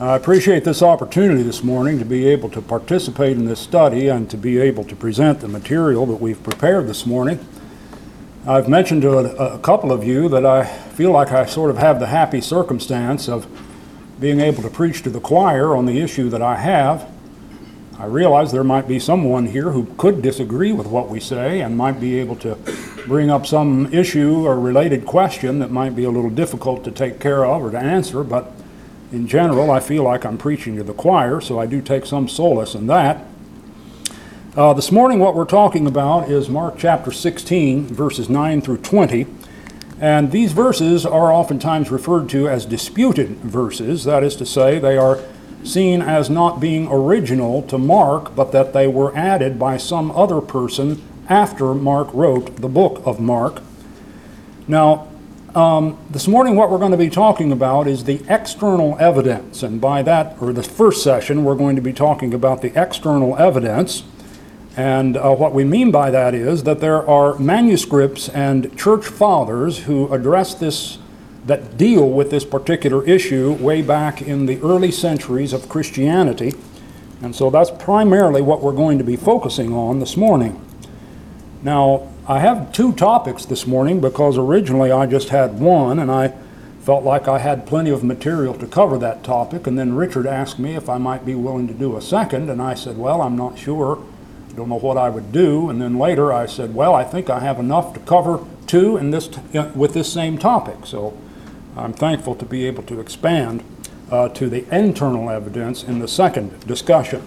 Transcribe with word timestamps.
I 0.00 0.16
appreciate 0.16 0.64
this 0.64 0.82
opportunity 0.82 1.44
this 1.44 1.62
morning 1.62 2.00
to 2.00 2.04
be 2.04 2.26
able 2.26 2.50
to 2.50 2.60
participate 2.60 3.36
in 3.36 3.44
this 3.44 3.60
study 3.60 4.08
and 4.08 4.28
to 4.28 4.36
be 4.36 4.58
able 4.58 4.82
to 4.82 4.96
present 4.96 5.38
the 5.38 5.46
material 5.46 6.04
that 6.06 6.20
we've 6.20 6.42
prepared 6.42 6.88
this 6.88 7.06
morning. 7.06 7.38
I've 8.44 8.68
mentioned 8.68 9.02
to 9.02 9.18
a, 9.18 9.54
a, 9.54 9.58
couple 9.60 9.92
of 9.92 10.02
you 10.02 10.28
that 10.30 10.44
I 10.44 10.64
feel 10.64 11.12
like 11.12 11.30
I 11.30 11.46
sort 11.46 11.70
of 11.70 11.78
have 11.78 12.00
the 12.00 12.08
happy 12.08 12.40
circumstance 12.40 13.28
of 13.28 13.46
being 14.18 14.40
able 14.40 14.64
to 14.64 14.68
preach 14.68 15.04
to 15.04 15.10
the 15.10 15.20
choir 15.20 15.76
on 15.76 15.86
the 15.86 16.00
issue 16.00 16.28
that 16.30 16.42
I 16.42 16.56
have. 16.56 17.08
I 17.96 18.06
realize 18.06 18.50
there 18.50 18.64
might 18.64 18.88
be 18.88 18.98
someone 18.98 19.46
here 19.46 19.70
who 19.70 19.94
could 19.96 20.22
disagree 20.22 20.72
with 20.72 20.88
what 20.88 21.08
we 21.08 21.20
say 21.20 21.60
and 21.60 21.76
might 21.76 22.00
be 22.00 22.18
able 22.18 22.34
to 22.36 22.58
bring 23.06 23.30
up 23.30 23.46
some 23.46 23.94
issue 23.94 24.44
or 24.44 24.58
related 24.58 25.06
question 25.06 25.60
that 25.60 25.70
might 25.70 25.94
be 25.94 26.02
a 26.02 26.10
little 26.10 26.30
difficult 26.30 26.82
to 26.82 26.90
take 26.90 27.20
care 27.20 27.46
of 27.46 27.62
or 27.62 27.70
to 27.70 27.78
answer, 27.78 28.24
but 28.24 28.50
in 29.14 29.28
general, 29.28 29.70
I 29.70 29.78
feel 29.78 30.02
like 30.02 30.26
I'm 30.26 30.36
preaching 30.36 30.76
to 30.76 30.82
the 30.82 30.92
choir, 30.92 31.40
so 31.40 31.60
I 31.60 31.66
do 31.66 31.80
take 31.80 32.04
some 32.04 32.28
solace 32.28 32.74
in 32.74 32.88
that. 32.88 33.24
Uh, 34.56 34.72
this 34.72 34.90
morning, 34.90 35.20
what 35.20 35.36
we're 35.36 35.44
talking 35.44 35.86
about 35.86 36.28
is 36.28 36.48
Mark 36.48 36.74
chapter 36.76 37.12
16, 37.12 37.86
verses 37.86 38.28
9 38.28 38.60
through 38.60 38.78
20. 38.78 39.26
And 40.00 40.32
these 40.32 40.50
verses 40.50 41.06
are 41.06 41.32
oftentimes 41.32 41.92
referred 41.92 42.28
to 42.30 42.48
as 42.48 42.66
disputed 42.66 43.28
verses. 43.36 44.02
That 44.02 44.24
is 44.24 44.34
to 44.36 44.46
say, 44.46 44.80
they 44.80 44.96
are 44.96 45.20
seen 45.62 46.02
as 46.02 46.28
not 46.28 46.58
being 46.58 46.88
original 46.90 47.62
to 47.62 47.78
Mark, 47.78 48.34
but 48.34 48.50
that 48.50 48.72
they 48.72 48.88
were 48.88 49.16
added 49.16 49.60
by 49.60 49.76
some 49.76 50.10
other 50.10 50.40
person 50.40 51.00
after 51.28 51.72
Mark 51.72 52.12
wrote 52.12 52.56
the 52.56 52.68
book 52.68 53.00
of 53.06 53.20
Mark. 53.20 53.62
Now, 54.66 55.06
um, 55.54 55.98
this 56.10 56.26
morning, 56.26 56.56
what 56.56 56.70
we're 56.70 56.78
going 56.78 56.90
to 56.90 56.96
be 56.96 57.10
talking 57.10 57.52
about 57.52 57.86
is 57.86 58.04
the 58.04 58.20
external 58.28 58.98
evidence. 58.98 59.62
And 59.62 59.80
by 59.80 60.02
that, 60.02 60.36
or 60.40 60.52
the 60.52 60.62
first 60.62 61.02
session, 61.02 61.44
we're 61.44 61.54
going 61.54 61.76
to 61.76 61.82
be 61.82 61.92
talking 61.92 62.34
about 62.34 62.60
the 62.60 62.72
external 62.80 63.36
evidence. 63.36 64.02
And 64.76 65.16
uh, 65.16 65.32
what 65.34 65.52
we 65.52 65.62
mean 65.62 65.92
by 65.92 66.10
that 66.10 66.34
is 66.34 66.64
that 66.64 66.80
there 66.80 67.08
are 67.08 67.38
manuscripts 67.38 68.28
and 68.30 68.76
church 68.76 69.06
fathers 69.06 69.84
who 69.84 70.12
address 70.12 70.54
this, 70.54 70.98
that 71.46 71.76
deal 71.76 72.10
with 72.10 72.30
this 72.30 72.44
particular 72.44 73.04
issue 73.04 73.52
way 73.52 73.82
back 73.82 74.20
in 74.20 74.46
the 74.46 74.60
early 74.60 74.90
centuries 74.90 75.52
of 75.52 75.68
Christianity. 75.68 76.54
And 77.22 77.34
so 77.34 77.50
that's 77.50 77.70
primarily 77.70 78.42
what 78.42 78.60
we're 78.60 78.72
going 78.72 78.98
to 78.98 79.04
be 79.04 79.14
focusing 79.14 79.72
on 79.72 80.00
this 80.00 80.16
morning. 80.16 80.60
Now, 81.62 82.08
I 82.26 82.40
have 82.40 82.72
two 82.72 82.92
topics 82.92 83.44
this 83.44 83.66
morning 83.66 84.00
because 84.00 84.38
originally 84.38 84.90
I 84.90 85.06
just 85.06 85.28
had 85.28 85.60
one 85.60 85.98
and 85.98 86.10
I 86.10 86.32
felt 86.80 87.04
like 87.04 87.28
I 87.28 87.38
had 87.38 87.66
plenty 87.66 87.90
of 87.90 88.02
material 88.02 88.54
to 88.54 88.66
cover 88.66 88.96
that 88.98 89.22
topic. 89.22 89.66
And 89.66 89.78
then 89.78 89.94
Richard 89.94 90.26
asked 90.26 90.58
me 90.58 90.74
if 90.74 90.88
I 90.88 90.98
might 90.98 91.26
be 91.26 91.34
willing 91.34 91.68
to 91.68 91.74
do 91.74 91.96
a 91.96 92.02
second, 92.02 92.50
and 92.50 92.60
I 92.60 92.74
said, 92.74 92.98
Well, 92.98 93.22
I'm 93.22 93.36
not 93.36 93.58
sure 93.58 94.02
I 94.54 94.56
don't 94.56 94.68
know 94.68 94.78
what 94.78 94.96
I 94.96 95.10
would 95.10 95.32
do. 95.32 95.68
And 95.68 95.82
then 95.82 95.98
later 95.98 96.32
I 96.32 96.46
said, 96.46 96.76
well, 96.76 96.94
I 96.94 97.02
think 97.02 97.28
I 97.28 97.40
have 97.40 97.58
enough 97.58 97.92
to 97.94 98.00
cover 98.00 98.38
two 98.68 98.96
in 98.96 99.10
this 99.10 99.26
t- 99.26 99.40
with 99.74 99.94
this 99.94 100.12
same 100.12 100.38
topic. 100.38 100.86
So 100.86 101.18
I'm 101.76 101.92
thankful 101.92 102.36
to 102.36 102.44
be 102.44 102.64
able 102.68 102.84
to 102.84 103.00
expand 103.00 103.64
uh, 104.12 104.28
to 104.28 104.48
the 104.48 104.64
internal 104.72 105.28
evidence 105.28 105.82
in 105.82 105.98
the 105.98 106.06
second 106.06 106.64
discussion. 106.68 107.26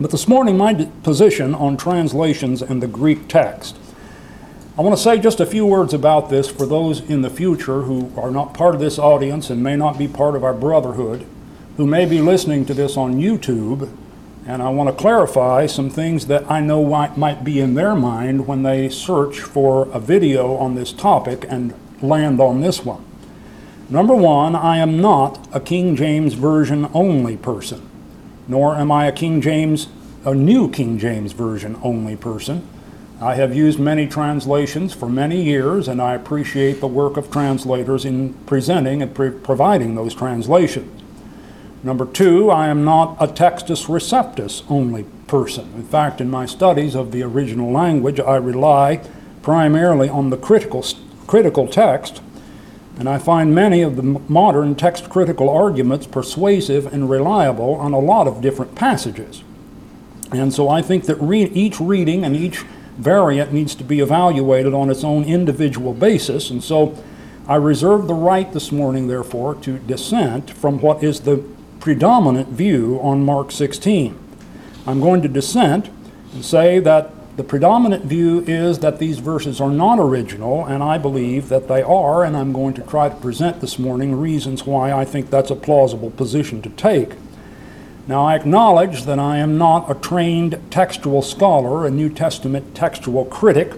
But 0.00 0.10
this 0.10 0.26
morning, 0.26 0.56
my 0.56 0.86
position 1.04 1.54
on 1.54 1.76
translations 1.76 2.62
and 2.62 2.82
the 2.82 2.88
Greek 2.88 3.28
text. 3.28 3.76
I 4.80 4.82
want 4.82 4.96
to 4.96 5.02
say 5.02 5.18
just 5.18 5.40
a 5.40 5.44
few 5.44 5.66
words 5.66 5.92
about 5.92 6.30
this 6.30 6.48
for 6.48 6.64
those 6.64 7.00
in 7.00 7.20
the 7.20 7.28
future 7.28 7.82
who 7.82 8.10
are 8.16 8.30
not 8.30 8.54
part 8.54 8.74
of 8.74 8.80
this 8.80 8.98
audience 8.98 9.50
and 9.50 9.62
may 9.62 9.76
not 9.76 9.98
be 9.98 10.08
part 10.08 10.34
of 10.34 10.42
our 10.42 10.54
brotherhood, 10.54 11.26
who 11.76 11.86
may 11.86 12.06
be 12.06 12.22
listening 12.22 12.64
to 12.64 12.72
this 12.72 12.96
on 12.96 13.16
YouTube 13.16 13.94
and 14.46 14.62
I 14.62 14.70
want 14.70 14.88
to 14.88 14.96
clarify 14.96 15.66
some 15.66 15.90
things 15.90 16.28
that 16.28 16.50
I 16.50 16.62
know 16.62 16.82
might, 17.14 17.44
be 17.44 17.60
in 17.60 17.74
their 17.74 17.94
mind 17.94 18.46
when 18.46 18.62
they 18.62 18.88
search 18.88 19.40
for 19.40 19.86
a 19.92 20.00
video 20.00 20.54
on 20.54 20.76
this 20.76 20.94
topic 20.94 21.44
and 21.50 21.74
land 22.00 22.40
on 22.40 22.62
this 22.62 22.82
one. 22.82 23.04
Number 23.90 24.14
one, 24.14 24.56
I 24.56 24.78
am 24.78 24.98
not 24.98 25.46
a 25.52 25.60
King 25.60 25.94
James 25.94 26.32
Version 26.32 26.88
only 26.94 27.36
person, 27.36 27.86
nor 28.48 28.76
am 28.76 28.90
I 28.90 29.08
a 29.08 29.12
King 29.12 29.42
James, 29.42 29.88
a 30.24 30.34
new 30.34 30.70
King 30.70 30.98
James 30.98 31.32
Version 31.32 31.78
only 31.82 32.16
person. 32.16 32.66
I 33.22 33.34
have 33.34 33.54
used 33.54 33.78
many 33.78 34.06
translations 34.06 34.94
for 34.94 35.06
many 35.06 35.42
years, 35.42 35.88
and 35.88 36.00
I 36.00 36.14
appreciate 36.14 36.80
the 36.80 36.86
work 36.86 37.18
of 37.18 37.30
translators 37.30 38.06
in 38.06 38.32
presenting 38.46 39.02
and 39.02 39.14
pre- 39.14 39.30
providing 39.30 39.94
those 39.94 40.14
translations. 40.14 41.02
Number 41.82 42.06
two, 42.06 42.50
I 42.50 42.68
am 42.68 42.82
not 42.82 43.18
a 43.20 43.26
Textus 43.26 43.88
Receptus 43.88 44.62
only 44.70 45.04
person. 45.26 45.70
In 45.74 45.84
fact, 45.84 46.22
in 46.22 46.30
my 46.30 46.46
studies 46.46 46.94
of 46.94 47.12
the 47.12 47.22
original 47.22 47.70
language, 47.70 48.18
I 48.20 48.36
rely 48.36 49.02
primarily 49.42 50.08
on 50.08 50.30
the 50.30 50.38
critical, 50.38 50.82
critical 51.26 51.68
text, 51.68 52.22
and 52.98 53.06
I 53.06 53.18
find 53.18 53.54
many 53.54 53.82
of 53.82 53.96
the 53.96 54.02
modern 54.02 54.74
text 54.74 55.10
critical 55.10 55.50
arguments 55.50 56.06
persuasive 56.06 56.86
and 56.90 57.10
reliable 57.10 57.74
on 57.74 57.92
a 57.92 57.98
lot 57.98 58.26
of 58.26 58.40
different 58.40 58.74
passages. 58.74 59.42
And 60.32 60.54
so 60.54 60.70
I 60.70 60.80
think 60.80 61.04
that 61.04 61.16
re- 61.16 61.44
each 61.44 61.80
reading 61.80 62.24
and 62.24 62.34
each 62.34 62.64
variant 62.98 63.52
needs 63.52 63.74
to 63.76 63.84
be 63.84 64.00
evaluated 64.00 64.74
on 64.74 64.90
its 64.90 65.04
own 65.04 65.24
individual 65.24 65.94
basis, 65.94 66.50
and 66.50 66.62
so 66.62 67.02
I 67.48 67.56
reserve 67.56 68.06
the 68.06 68.14
right 68.14 68.52
this 68.52 68.70
morning, 68.70 69.08
therefore, 69.08 69.54
to 69.56 69.78
dissent 69.78 70.50
from 70.50 70.80
what 70.80 71.02
is 71.02 71.20
the 71.20 71.44
predominant 71.80 72.48
view 72.48 73.00
on 73.02 73.24
Mark 73.24 73.50
16. 73.50 74.16
I'm 74.86 75.00
going 75.00 75.22
to 75.22 75.28
dissent 75.28 75.90
and 76.32 76.44
say 76.44 76.78
that 76.78 77.10
the 77.36 77.44
predominant 77.44 78.04
view 78.04 78.44
is 78.46 78.80
that 78.80 78.98
these 78.98 79.18
verses 79.18 79.60
are 79.60 79.70
not 79.70 79.98
original, 79.98 80.64
and 80.64 80.82
I 80.82 80.98
believe 80.98 81.48
that 81.48 81.68
they 81.68 81.82
are, 81.82 82.22
and 82.22 82.36
I'm 82.36 82.52
going 82.52 82.74
to 82.74 82.82
try 82.82 83.08
to 83.08 83.16
present 83.16 83.60
this 83.60 83.78
morning 83.78 84.14
reasons 84.14 84.66
why 84.66 84.92
I 84.92 85.04
think 85.04 85.30
that's 85.30 85.50
a 85.50 85.56
plausible 85.56 86.10
position 86.10 86.60
to 86.62 86.68
take. 86.70 87.14
Now, 88.10 88.24
I 88.24 88.34
acknowledge 88.34 89.04
that 89.04 89.20
I 89.20 89.38
am 89.38 89.56
not 89.56 89.88
a 89.88 89.94
trained 89.94 90.60
textual 90.68 91.22
scholar, 91.22 91.86
a 91.86 91.92
New 91.92 92.08
Testament 92.08 92.74
textual 92.74 93.24
critic. 93.24 93.72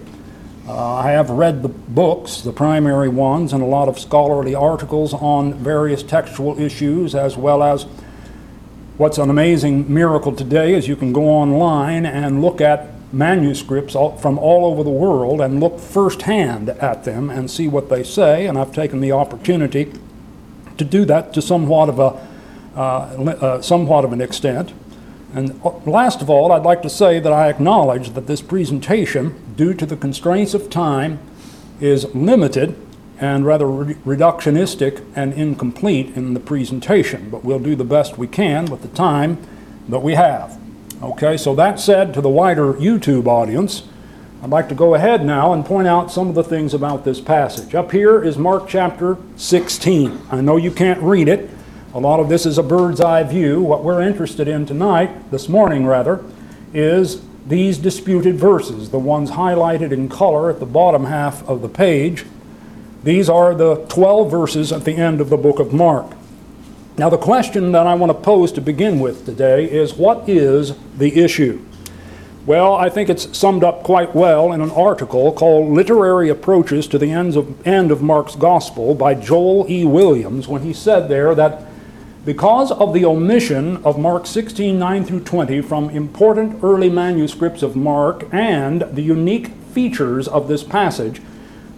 Uh, 0.67 0.95
I 0.95 1.11
have 1.11 1.29
read 1.29 1.61
the 1.61 1.69
books, 1.69 2.41
the 2.41 2.51
primary 2.51 3.09
ones, 3.09 3.53
and 3.53 3.61
a 3.61 3.67
lot 3.67 3.87
of 3.87 3.99
scholarly 3.99 4.55
articles 4.55 5.13
on 5.13 5.53
various 5.53 6.01
textual 6.01 6.59
issues, 6.59 7.13
as 7.13 7.37
well 7.37 7.61
as 7.61 7.83
what's 8.97 9.19
an 9.19 9.29
amazing 9.29 9.93
miracle 9.93 10.35
today 10.35 10.73
is 10.73 10.87
you 10.87 10.95
can 10.95 11.13
go 11.13 11.29
online 11.29 12.03
and 12.03 12.41
look 12.41 12.59
at 12.59 12.89
manuscripts 13.13 13.93
from 13.93 14.39
all 14.39 14.65
over 14.65 14.83
the 14.83 14.89
world 14.89 15.41
and 15.41 15.59
look 15.59 15.79
firsthand 15.79 16.69
at 16.69 17.03
them 17.03 17.29
and 17.29 17.51
see 17.51 17.67
what 17.67 17.87
they 17.89 18.01
say. 18.01 18.47
And 18.47 18.57
I've 18.57 18.73
taken 18.73 18.99
the 18.99 19.11
opportunity 19.11 19.93
to 20.79 20.83
do 20.83 21.05
that 21.05 21.35
to 21.35 21.41
somewhat 21.43 21.87
of 21.87 21.99
a 21.99 22.32
somewhat 22.75 24.05
of 24.05 24.13
an 24.13 24.21
extent. 24.21 24.73
And 25.33 25.59
uh, 25.65 25.71
last 25.85 26.21
of 26.21 26.29
all, 26.29 26.51
I'd 26.51 26.63
like 26.63 26.83
to 26.83 26.89
say 26.89 27.19
that 27.19 27.33
I 27.33 27.49
acknowledge 27.49 28.11
that 28.11 28.27
this 28.27 28.41
presentation, 28.41 29.55
due 29.55 29.73
to 29.73 29.85
the 29.85 29.97
constraints 29.97 30.53
of 30.53 30.69
time, 30.69 31.19
is 31.81 32.13
limited 32.13 32.75
and 33.19 33.45
rather 33.45 33.67
re- 33.67 33.93
reductionistic 33.95 35.03
and 35.15 35.33
incomplete 35.33 36.15
in 36.15 36.33
the 36.33 36.39
presentation, 36.39 37.29
but 37.29 37.43
we'll 37.43 37.59
do 37.59 37.75
the 37.75 37.83
best 37.83 38.17
we 38.17 38.27
can 38.27 38.65
with 38.65 38.81
the 38.81 38.87
time 38.89 39.37
that 39.89 39.99
we 39.99 40.13
have. 40.13 40.59
Okay, 41.01 41.35
so 41.35 41.55
that 41.55 41.79
said, 41.79 42.13
to 42.13 42.21
the 42.21 42.29
wider 42.29 42.73
YouTube 42.73 43.27
audience, 43.27 43.83
I'd 44.41 44.49
like 44.49 44.69
to 44.69 44.75
go 44.75 44.93
ahead 44.93 45.25
now 45.25 45.53
and 45.53 45.65
point 45.65 45.87
out 45.87 46.11
some 46.11 46.29
of 46.29 46.35
the 46.35 46.43
things 46.43 46.73
about 46.73 47.05
this 47.05 47.19
passage. 47.19 47.73
Up 47.73 47.91
here 47.91 48.23
is 48.23 48.37
Mark 48.37 48.67
chapter 48.67 49.17
16. 49.35 50.21
I 50.31 50.41
know 50.41 50.57
you 50.57 50.71
can't 50.71 51.01
read 51.01 51.27
it, 51.27 51.49
a 51.93 51.99
lot 51.99 52.19
of 52.19 52.27
this 52.27 52.45
is 52.45 52.57
a 52.57 52.63
bird's 52.63 52.99
eye 52.99 53.21
view. 53.21 53.61
What 53.61 53.83
we're 53.83 54.01
interested 54.01 54.47
in 54.47 54.65
tonight, 54.65 55.29
this 55.29 55.47
morning 55.47 55.85
rather, 55.85 56.23
is 56.73 57.21
these 57.45 57.77
disputed 57.77 58.35
verses, 58.35 58.89
the 58.89 58.97
ones 58.97 59.31
highlighted 59.31 59.91
in 59.91 60.09
color 60.09 60.49
at 60.49 60.59
the 60.59 60.65
bottom 60.65 61.05
half 61.05 61.47
of 61.47 61.61
the 61.61 61.69
page. 61.69 62.25
These 63.03 63.29
are 63.29 63.53
the 63.53 63.85
12 63.89 64.31
verses 64.31 64.71
at 64.71 64.85
the 64.85 64.95
end 64.95 65.21
of 65.21 65.29
the 65.29 65.37
book 65.37 65.59
of 65.59 65.71
Mark. 65.71 66.15
Now, 66.97 67.09
the 67.09 67.17
question 67.17 67.71
that 67.73 67.85
I 67.85 67.93
want 67.93 68.11
to 68.11 68.17
pose 68.17 68.51
to 68.53 68.61
begin 68.61 68.99
with 68.99 69.25
today 69.25 69.69
is 69.69 69.93
what 69.93 70.27
is 70.27 70.73
the 70.97 71.21
issue? 71.21 71.63
Well, 72.47 72.73
I 72.73 72.89
think 72.89 73.09
it's 73.09 73.37
summed 73.37 73.63
up 73.63 73.83
quite 73.83 74.15
well 74.15 74.51
in 74.51 74.61
an 74.61 74.71
article 74.71 75.31
called 75.31 75.71
Literary 75.71 76.29
Approaches 76.29 76.87
to 76.87 76.97
the 76.97 77.11
of, 77.11 77.67
End 77.67 77.91
of 77.91 78.01
Mark's 78.01 78.35
Gospel 78.35 78.95
by 78.95 79.13
Joel 79.13 79.69
E. 79.69 79.85
Williams 79.85 80.47
when 80.47 80.63
he 80.63 80.73
said 80.73 81.07
there 81.07 81.35
that 81.35 81.67
because 82.25 82.71
of 82.71 82.93
the 82.93 83.03
omission 83.03 83.77
of 83.83 83.99
Mark 83.99 84.25
16 84.25 84.77
9 84.79 85.05
through 85.05 85.21
20 85.21 85.61
from 85.61 85.89
important 85.89 86.63
early 86.63 86.89
manuscripts 86.89 87.61
of 87.61 87.75
Mark 87.75 88.25
and 88.31 88.81
the 88.93 89.01
unique 89.01 89.47
features 89.73 90.27
of 90.27 90.47
this 90.47 90.63
passage, 90.63 91.21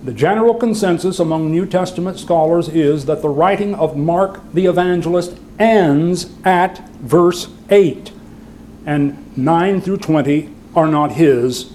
the 0.03 0.13
general 0.13 0.53
consensus 0.53 1.17
among 1.17 1.49
New 1.49 1.65
Testament 1.65 2.19
scholars 2.19 2.69
is 2.69 3.05
that 3.05 3.23
the 3.23 3.29
writing 3.29 3.73
of 3.73 3.97
Mark 3.97 4.39
the 4.53 4.67
evangelist 4.67 5.39
ends 5.57 6.29
at 6.43 6.87
verse 6.99 7.47
8, 7.71 8.11
and 8.85 9.35
9 9.35 9.81
through 9.81 9.97
20 9.97 10.53
are 10.75 10.87
not 10.87 11.13
his, 11.13 11.73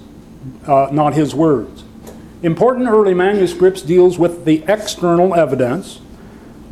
uh, 0.66 0.88
not 0.93 1.14
his 1.14 1.34
words. 1.34 1.82
Important 2.43 2.88
early 2.88 3.14
manuscripts 3.14 3.82
deals 3.82 4.19
with 4.19 4.44
the 4.44 4.62
external 4.69 5.34
evidence. 5.34 6.00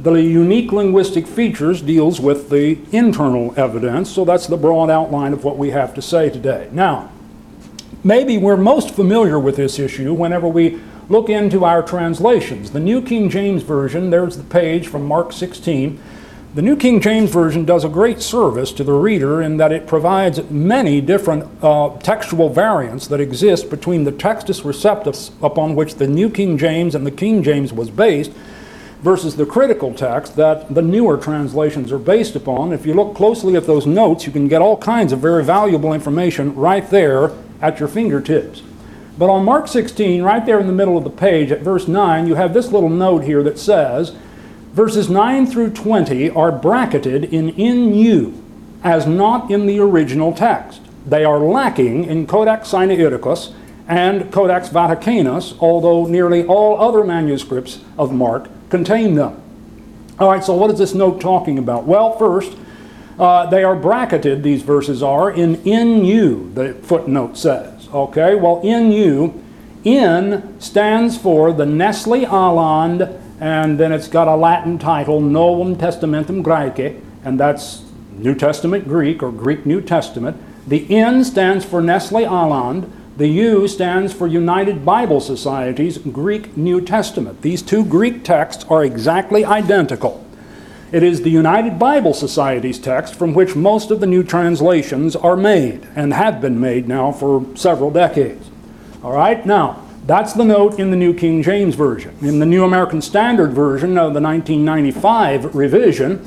The 0.01 0.13
unique 0.13 0.71
linguistic 0.71 1.27
features 1.27 1.83
deals 1.83 2.21
with 2.21 2.51
the 2.51 2.79
internal 2.93 3.53
evidence, 3.59 4.09
so 4.09 4.25
that's 4.25 4.47
the 4.47 4.57
broad 4.57 4.91
outline 4.91 5.33
of 5.33 5.43
what 5.43 5.59
we 5.59 5.71
have 5.71 5.93
to 5.95 6.03
say 6.03 6.31
today. 6.31 6.69
Now, 6.71 7.11
maybe 8.05 8.39
we're 8.39 8.57
most 8.57 8.95
familiar 8.95 9.41
with 9.41 9.57
this 9.57 9.81
issue 9.81 10.15
whenever 10.15 10.47
we 10.47 10.81
look 11.09 11.29
into 11.29 11.65
our 11.65 11.83
translations. 11.83 12.71
The 12.71 12.79
New 12.79 13.03
King 13.03 13.29
James 13.29 13.65
Version, 13.65 14.11
there's 14.11 14.37
the 14.37 14.45
page 14.45 14.87
from 14.87 15.05
Mark 15.05 15.33
16. 15.33 16.01
The 16.55 16.63
New 16.63 16.77
King 16.77 17.01
James 17.01 17.31
Version 17.31 17.65
does 17.65 17.85
a 17.85 17.89
great 17.89 18.23
service 18.23 18.71
to 18.73 18.85
the 18.85 18.93
reader 18.93 19.43
in 19.43 19.57
that 19.57 19.73
it 19.73 19.89
provides 19.89 20.49
many 20.49 21.01
different 21.01 21.45
uh, 21.61 21.99
textual 21.99 22.51
variants 22.51 23.09
that 23.09 23.21
exist 23.21 23.69
between 23.69 24.05
the 24.05 24.13
Textus 24.13 24.63
Receptus 24.63 25.33
upon 25.43 25.75
which 25.75 25.97
the 25.97 26.07
New 26.07 26.31
King 26.31 26.57
James 26.57 26.95
and 26.95 27.05
the 27.05 27.11
King 27.11 27.43
James 27.43 27.73
was 27.73 27.91
based 27.91 28.31
versus 29.01 29.37
the 29.37 29.47
critical 29.47 29.95
text 29.95 30.37
that 30.37 30.75
the 30.75 30.83
newer 30.83 31.17
translations 31.17 31.93
are 31.93 31.99
based 31.99 32.35
upon. 32.35 32.73
If 32.73 32.85
you 32.85 32.95
look 32.95 33.15
closely 33.15 33.55
at 33.55 33.67
those 33.67 33.87
notes, 33.87 34.27
you 34.27 34.33
can 34.33 34.49
get 34.49 34.61
all 34.61 34.77
kinds 34.77 35.13
of 35.13 35.21
very 35.21 35.45
valuable 35.45 35.93
information 35.93 36.55
right 36.55 36.89
there 36.91 37.31
at 37.61 37.79
your 37.79 37.89
fingertips. 37.89 38.63
But 39.17 39.31
on 39.31 39.45
Mark 39.45 39.69
16, 39.69 40.23
right 40.23 40.45
there 40.45 40.61
in 40.61 40.67
the 40.67 40.73
middle 40.73 40.97
of 40.97 41.05
the 41.05 41.11
page 41.11 41.51
at 41.51 41.61
verse 41.61 41.89
9, 41.89 42.27
you 42.27 42.35
have 42.37 42.55
this 42.55 42.71
little 42.73 42.89
note 42.89 43.25
here 43.25 43.43
that 43.43 43.59
says, 43.59 44.11
verses 44.73 45.09
9 45.09 45.47
through 45.47 45.71
20 45.71 46.31
are 46.31 46.53
bracketed 46.53 47.25
in 47.25 47.55
NU 47.57 48.33
as 48.85 49.07
not 49.07 49.51
in 49.51 49.67
the 49.67 49.81
original 49.81 50.33
text. 50.33 50.81
They 51.05 51.25
are 51.25 51.41
lacking 51.41 52.05
in 52.05 52.27
Codex 52.27 52.71
Sinaiticus 52.71 53.53
and 53.89 54.31
Codex 54.31 54.69
Vaticanus, 54.69 55.57
although 55.59 56.07
nearly 56.07 56.45
all 56.45 56.81
other 56.81 57.03
manuscripts 57.03 57.81
of 57.97 58.13
Mark 58.13 58.49
contain 58.71 59.15
them. 59.15 59.43
All 60.19 60.31
right, 60.31 60.43
so 60.43 60.55
what 60.55 60.71
is 60.71 60.79
this 60.79 60.95
note 60.95 61.21
talking 61.21 61.59
about? 61.59 61.85
Well, 61.85 62.19
first, 62.19 62.57
uh, 63.19 63.47
they 63.47 63.65
are 63.65 63.77
bracketed, 63.77 64.43
these 64.43 64.63
verses 64.63 65.03
are, 65.03 65.31
in 65.31 65.63
NU, 65.65 66.53
the 66.55 66.75
footnote 66.75 67.37
says. 67.37 67.89
Okay, 67.93 68.35
well, 68.35 68.61
you, 68.63 69.43
in 69.85 70.61
stands 70.61 71.17
for 71.17 71.53
the 71.53 71.67
Nestle 71.67 72.25
Aland, 72.27 73.09
and 73.41 73.79
then 73.79 73.93
it's 73.93 74.09
got 74.09 74.29
a 74.29 74.37
Latin 74.37 74.79
title, 74.79 75.21
Novum 75.21 75.77
Testamentum 75.77 76.43
Graece, 76.43 77.01
and 77.25 77.39
that's 77.39 77.83
New 78.13 78.35
Testament 78.35 78.87
Greek 78.89 79.23
or 79.23 79.31
Greek 79.31 79.65
New 79.65 79.81
Testament. 79.81 80.37
The 80.67 80.95
N 80.95 81.25
stands 81.25 81.65
for 81.65 81.81
Nestle 81.81 82.25
Aland. 82.25 82.93
The 83.19 83.27
U 83.27 83.67
stands 83.67 84.13
for 84.13 84.29
United 84.29 84.85
Bible 84.85 85.21
Society's 85.21 85.99
Greek 85.99 86.57
New 86.57 86.81
Testament. 86.81 87.43
These 87.43 87.63
two 87.63 87.85
Greek 87.85 88.23
texts 88.23 88.65
are 88.71 88.85
exactly 88.85 89.45
identical. 89.45 90.25
It 90.93 91.03
is 91.03 91.23
the 91.23 91.31
United 91.31 91.81
Bible 91.81 92.15
Society's 92.15 92.79
text 92.79 93.17
from 93.17 93.35
which 93.35 93.57
most 93.57 93.91
of 93.91 93.99
the 93.99 94.07
new 94.07 94.23
translations 94.23 95.17
are 95.17 95.35
made 95.35 95.85
and 95.97 96.15
have 96.15 96.41
been 96.41 96.61
made 96.61 96.87
now 96.87 97.11
for 97.11 97.45
several 97.57 97.91
decades. 97.91 98.51
All 99.03 99.15
right, 99.15 99.45
now 99.45 99.85
that's 100.07 100.35
the 100.35 100.45
note 100.45 100.79
in 100.79 100.93
the 100.93 100.97
New 100.97 101.13
King 101.13 101.43
James 101.43 101.75
Version. 101.75 102.17
In 102.21 102.39
the 102.39 102.47
New 102.47 102.63
American 102.63 103.03
Standard 103.03 103.53
Version 103.53 103.99
of 103.99 104.15
the 104.15 104.21
1995 104.21 105.57
revision, 105.57 106.25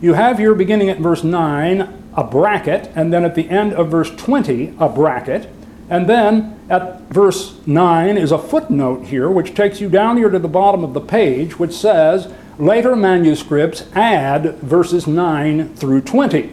you 0.00 0.14
have 0.14 0.38
here 0.38 0.54
beginning 0.54 0.88
at 0.88 0.98
verse 0.98 1.24
9 1.24 2.12
a 2.16 2.22
bracket, 2.22 2.92
and 2.94 3.12
then 3.12 3.24
at 3.24 3.34
the 3.34 3.50
end 3.50 3.72
of 3.72 3.90
verse 3.90 4.14
20 4.14 4.76
a 4.78 4.88
bracket, 4.88 5.52
and 5.90 6.08
then 6.08 6.58
at 6.68 7.00
verse 7.08 7.58
9 7.66 8.16
is 8.16 8.32
a 8.32 8.38
footnote 8.38 9.06
here 9.06 9.30
which 9.30 9.54
takes 9.54 9.80
you 9.80 9.88
down 9.88 10.16
here 10.16 10.28
to 10.28 10.38
the 10.38 10.48
bottom 10.48 10.84
of 10.84 10.92
the 10.92 11.00
page 11.00 11.58
which 11.58 11.72
says, 11.72 12.32
Later 12.58 12.96
manuscripts 12.96 13.84
add 13.94 14.56
verses 14.56 15.06
9 15.06 15.74
through 15.76 16.00
20. 16.02 16.52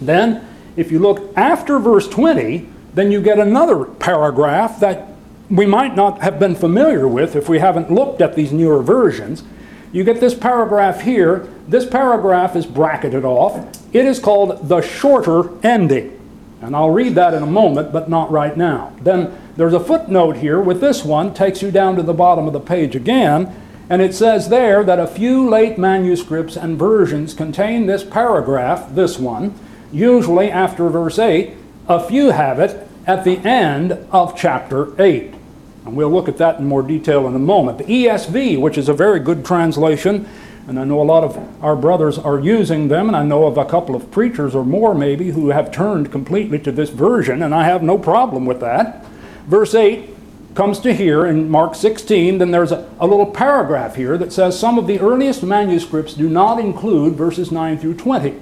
Then, 0.00 0.44
if 0.76 0.90
you 0.90 0.98
look 0.98 1.36
after 1.36 1.78
verse 1.78 2.08
20, 2.08 2.68
then 2.94 3.12
you 3.12 3.22
get 3.22 3.38
another 3.38 3.84
paragraph 3.84 4.80
that 4.80 5.08
we 5.48 5.64
might 5.64 5.94
not 5.94 6.22
have 6.22 6.38
been 6.38 6.54
familiar 6.54 7.06
with 7.06 7.36
if 7.36 7.48
we 7.48 7.58
haven't 7.58 7.90
looked 7.90 8.20
at 8.20 8.34
these 8.34 8.52
newer 8.52 8.82
versions. 8.82 9.44
You 9.92 10.02
get 10.02 10.18
this 10.18 10.34
paragraph 10.34 11.02
here. 11.02 11.48
This 11.68 11.86
paragraph 11.86 12.56
is 12.56 12.66
bracketed 12.66 13.24
off. 13.24 13.78
It 13.94 14.06
is 14.06 14.18
called 14.18 14.68
the 14.68 14.80
shorter 14.80 15.50
ending. 15.64 16.18
And 16.62 16.76
I'll 16.76 16.90
read 16.90 17.16
that 17.16 17.34
in 17.34 17.42
a 17.42 17.46
moment, 17.46 17.92
but 17.92 18.08
not 18.08 18.30
right 18.30 18.56
now. 18.56 18.94
Then 19.02 19.36
there's 19.56 19.74
a 19.74 19.80
footnote 19.80 20.36
here 20.36 20.60
with 20.60 20.80
this 20.80 21.04
one, 21.04 21.34
takes 21.34 21.60
you 21.60 21.70
down 21.70 21.96
to 21.96 22.02
the 22.02 22.14
bottom 22.14 22.46
of 22.46 22.52
the 22.52 22.60
page 22.60 22.94
again, 22.94 23.54
and 23.90 24.00
it 24.00 24.14
says 24.14 24.48
there 24.48 24.84
that 24.84 24.98
a 24.98 25.06
few 25.06 25.48
late 25.50 25.76
manuscripts 25.76 26.56
and 26.56 26.78
versions 26.78 27.34
contain 27.34 27.86
this 27.86 28.04
paragraph, 28.04 28.94
this 28.94 29.18
one, 29.18 29.54
usually 29.92 30.50
after 30.50 30.88
verse 30.88 31.18
8. 31.18 31.54
A 31.88 32.00
few 32.00 32.30
have 32.30 32.58
it 32.58 32.88
at 33.06 33.24
the 33.24 33.38
end 33.38 33.92
of 34.10 34.36
chapter 34.36 34.98
8. 34.98 35.34
And 35.84 35.96
we'll 35.96 36.10
look 36.10 36.28
at 36.28 36.38
that 36.38 36.58
in 36.58 36.66
more 36.66 36.82
detail 36.82 37.26
in 37.26 37.34
a 37.34 37.40
moment. 37.40 37.78
The 37.78 37.84
ESV, 37.84 38.60
which 38.60 38.78
is 38.78 38.88
a 38.88 38.94
very 38.94 39.18
good 39.18 39.44
translation, 39.44 40.28
and 40.66 40.78
I 40.78 40.84
know 40.84 41.00
a 41.00 41.04
lot 41.04 41.24
of 41.24 41.36
our 41.62 41.74
brothers 41.74 42.18
are 42.18 42.38
using 42.38 42.88
them, 42.88 43.08
and 43.08 43.16
I 43.16 43.24
know 43.24 43.46
of 43.46 43.58
a 43.58 43.64
couple 43.64 43.94
of 43.94 44.10
preachers 44.10 44.54
or 44.54 44.64
more 44.64 44.94
maybe 44.94 45.30
who 45.30 45.50
have 45.50 45.72
turned 45.72 46.12
completely 46.12 46.58
to 46.60 46.72
this 46.72 46.90
version, 46.90 47.42
and 47.42 47.54
I 47.54 47.64
have 47.64 47.82
no 47.82 47.98
problem 47.98 48.46
with 48.46 48.60
that. 48.60 49.04
Verse 49.46 49.74
8 49.74 50.08
comes 50.54 50.78
to 50.80 50.94
here 50.94 51.26
in 51.26 51.50
Mark 51.50 51.74
16, 51.74 52.38
then 52.38 52.50
there's 52.50 52.72
a, 52.72 52.88
a, 53.00 53.06
little 53.06 53.26
paragraph 53.26 53.96
here 53.96 54.18
that 54.18 54.32
says 54.32 54.58
some 54.58 54.78
of 54.78 54.86
the 54.86 55.00
earliest 55.00 55.42
manuscripts 55.42 56.14
do 56.14 56.28
not 56.28 56.60
include 56.60 57.14
verses 57.14 57.50
9 57.50 57.78
through 57.78 57.94
20. 57.94 58.38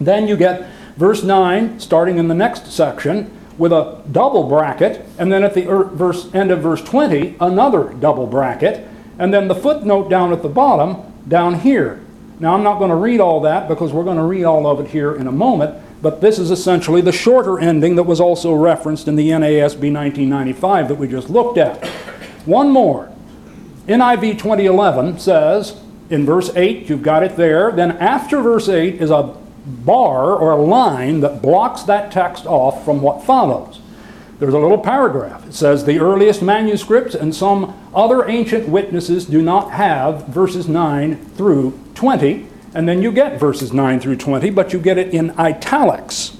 Then 0.00 0.26
you 0.26 0.36
get 0.36 0.66
verse 0.96 1.22
9 1.22 1.78
starting 1.78 2.18
in 2.18 2.28
the 2.28 2.34
next 2.34 2.72
section 2.72 3.30
with 3.58 3.72
a 3.72 4.02
double 4.10 4.48
bracket, 4.48 5.06
and 5.18 5.30
then 5.30 5.44
at 5.44 5.54
the 5.54 5.68
er, 5.68 5.84
verse, 5.84 6.32
end 6.34 6.50
of 6.50 6.60
verse 6.60 6.82
20, 6.82 7.36
another 7.40 7.92
double 7.94 8.26
bracket, 8.26 8.86
and 9.18 9.32
then 9.32 9.48
the 9.48 9.54
footnote 9.54 10.08
down 10.08 10.32
at 10.32 10.42
the 10.42 10.48
bottom 10.48 11.12
down 11.28 11.60
here. 11.60 12.00
Now, 12.38 12.54
I'm 12.54 12.62
not 12.62 12.78
going 12.78 12.90
to 12.90 12.96
read 12.96 13.20
all 13.20 13.40
that 13.42 13.68
because 13.68 13.92
we're 13.92 14.04
going 14.04 14.18
to 14.18 14.22
read 14.22 14.44
all 14.44 14.66
of 14.66 14.80
it 14.80 14.90
here 14.90 15.14
in 15.14 15.26
a 15.26 15.32
moment, 15.32 15.82
but 16.02 16.20
this 16.20 16.38
is 16.38 16.50
essentially 16.50 17.00
the 17.00 17.12
shorter 17.12 17.58
ending 17.58 17.96
that 17.96 18.02
was 18.02 18.20
also 18.20 18.52
referenced 18.52 19.08
in 19.08 19.16
the 19.16 19.30
NASB 19.30 19.92
1995 19.92 20.88
that 20.88 20.96
we 20.96 21.08
just 21.08 21.30
looked 21.30 21.56
at. 21.56 21.86
One 22.44 22.70
more. 22.70 23.10
NIV 23.86 24.38
2011 24.38 25.18
says 25.18 25.80
in 26.10 26.26
verse 26.26 26.50
8, 26.54 26.88
you've 26.88 27.02
got 27.02 27.22
it 27.22 27.36
there. 27.36 27.72
Then 27.72 27.92
after 27.92 28.42
verse 28.42 28.68
8 28.68 29.00
is 29.00 29.10
a 29.10 29.34
bar 29.64 30.34
or 30.34 30.52
a 30.52 30.62
line 30.62 31.20
that 31.20 31.40
blocks 31.42 31.82
that 31.84 32.12
text 32.12 32.46
off 32.46 32.84
from 32.84 33.00
what 33.00 33.24
follows. 33.24 33.80
There's 34.38 34.54
a 34.54 34.58
little 34.58 34.78
paragraph. 34.78 35.46
It 35.46 35.54
says, 35.54 35.84
The 35.84 35.98
earliest 35.98 36.42
manuscripts 36.42 37.14
and 37.14 37.34
some 37.34 37.74
other 37.94 38.28
ancient 38.28 38.68
witnesses 38.68 39.26
do 39.26 39.40
not 39.40 39.72
have 39.72 40.26
verses 40.26 40.68
9 40.68 41.16
through 41.30 41.78
20 41.94 42.46
and 42.76 42.86
then 42.86 43.00
you 43.00 43.10
get 43.10 43.40
verses 43.40 43.72
9 43.72 44.00
through 44.00 44.16
20, 44.16 44.50
but 44.50 44.74
you 44.74 44.78
get 44.78 44.98
it 44.98 45.14
in 45.14 45.30
italics. 45.38 46.36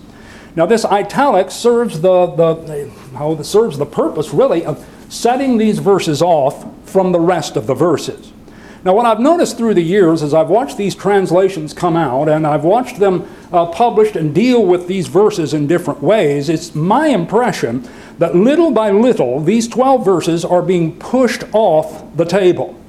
Now, 0.55 0.67
this 0.67 0.85
italics 0.85 1.55
serves 1.55 2.03
the, 2.03 2.27
the, 2.27 2.91
how, 3.15 3.41
serves 3.41 3.79
the 3.79 3.87
purpose, 3.87 4.35
really, 4.35 4.63
of 4.63 4.87
setting 5.09 5.57
these 5.57 5.79
verses 5.79 6.21
off 6.21 6.67
from 6.87 7.13
the 7.13 7.21
rest 7.21 7.57
of 7.57 7.67
the 7.67 7.73
verses. 7.73 8.35
Now, 8.87 8.95
what 8.95 9.05
I've 9.05 9.19
noticed 9.19 9.57
through 9.57 9.75
the 9.75 9.83
years 9.83 10.23
as 10.23 10.33
I've 10.33 10.49
watched 10.49 10.77
these 10.77 10.95
translations 10.95 11.75
come 11.75 11.97
out 11.97 12.29
and 12.29 12.47
I've 12.47 12.63
watched 12.63 13.01
them 13.01 13.29
uh, 13.53 13.67
published 13.67 14.15
and 14.15 14.33
deal 14.33 14.65
with 14.65 14.87
these 14.87 15.09
verses 15.09 15.53
in 15.53 15.67
different 15.67 16.01
ways, 16.01 16.49
it's 16.49 16.73
my 16.73 17.09
impression 17.09 17.85
that 18.19 18.37
little 18.37 18.71
by 18.71 18.93
little 18.93 19.41
these 19.41 19.67
12 19.67 20.05
verses 20.05 20.45
are 20.45 20.63
being 20.63 20.97
pushed 21.01 21.43
off 21.53 22.17
the 22.17 22.25
table. 22.25 22.81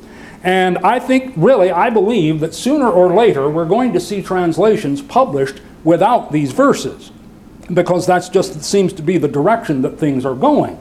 And 0.44 0.78
I 0.78 1.00
think, 1.00 1.34
really, 1.36 1.72
I 1.72 1.90
believe 1.90 2.42
that 2.42 2.54
sooner 2.54 2.88
or 2.88 3.12
later 3.16 3.50
we're 3.50 3.66
going 3.66 3.92
to 3.94 4.00
see 4.00 4.22
translations 4.22 5.02
published 5.02 5.62
without 5.84 6.32
these 6.32 6.52
verses, 6.52 7.12
because 7.74 8.06
that's 8.06 8.30
just 8.30 8.64
seems 8.64 8.94
to 8.94 9.02
be 9.02 9.18
the 9.18 9.28
direction 9.28 9.82
that 9.82 9.98
things 9.98 10.28
are 10.28 10.36
going. 10.36 10.78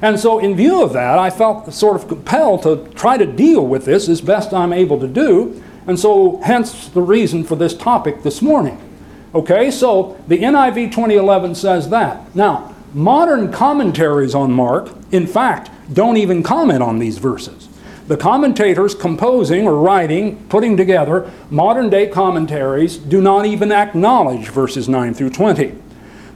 And 0.00 0.18
so, 0.18 0.38
in 0.38 0.54
view 0.54 0.82
of 0.82 0.92
that, 0.92 1.18
I 1.18 1.30
felt 1.30 1.72
sort 1.72 1.96
of 1.96 2.06
compelled 2.06 2.62
to 2.62 2.88
try 2.94 3.16
to 3.16 3.26
deal 3.26 3.66
with 3.66 3.84
this 3.84 4.08
as 4.08 4.20
best 4.20 4.52
I'm 4.52 4.72
able 4.72 5.00
to 5.00 5.08
do, 5.08 5.62
and 5.86 5.98
so 5.98 6.40
hence 6.44 6.88
the 6.88 7.02
reason 7.02 7.42
for 7.42 7.56
this 7.56 7.74
topic 7.74 8.22
this 8.22 8.40
morning. 8.40 8.80
Okay, 9.34 9.70
so 9.70 10.16
the 10.28 10.38
NIV 10.38 10.92
2011 10.92 11.54
says 11.54 11.90
that. 11.90 12.34
Now, 12.34 12.74
modern 12.94 13.52
commentaries 13.52 14.34
on 14.34 14.52
Mark, 14.52 14.90
in 15.10 15.26
fact, 15.26 15.70
don't 15.92 16.16
even 16.16 16.42
comment 16.42 16.82
on 16.82 16.98
these 16.98 17.18
verses. 17.18 17.68
The 18.06 18.16
commentators 18.16 18.94
composing 18.94 19.66
or 19.66 19.74
writing, 19.74 20.42
putting 20.48 20.76
together 20.76 21.30
modern 21.50 21.90
day 21.90 22.06
commentaries 22.06 22.96
do 22.96 23.20
not 23.20 23.44
even 23.44 23.70
acknowledge 23.70 24.48
verses 24.48 24.88
9 24.88 25.12
through 25.12 25.30
20. 25.30 25.74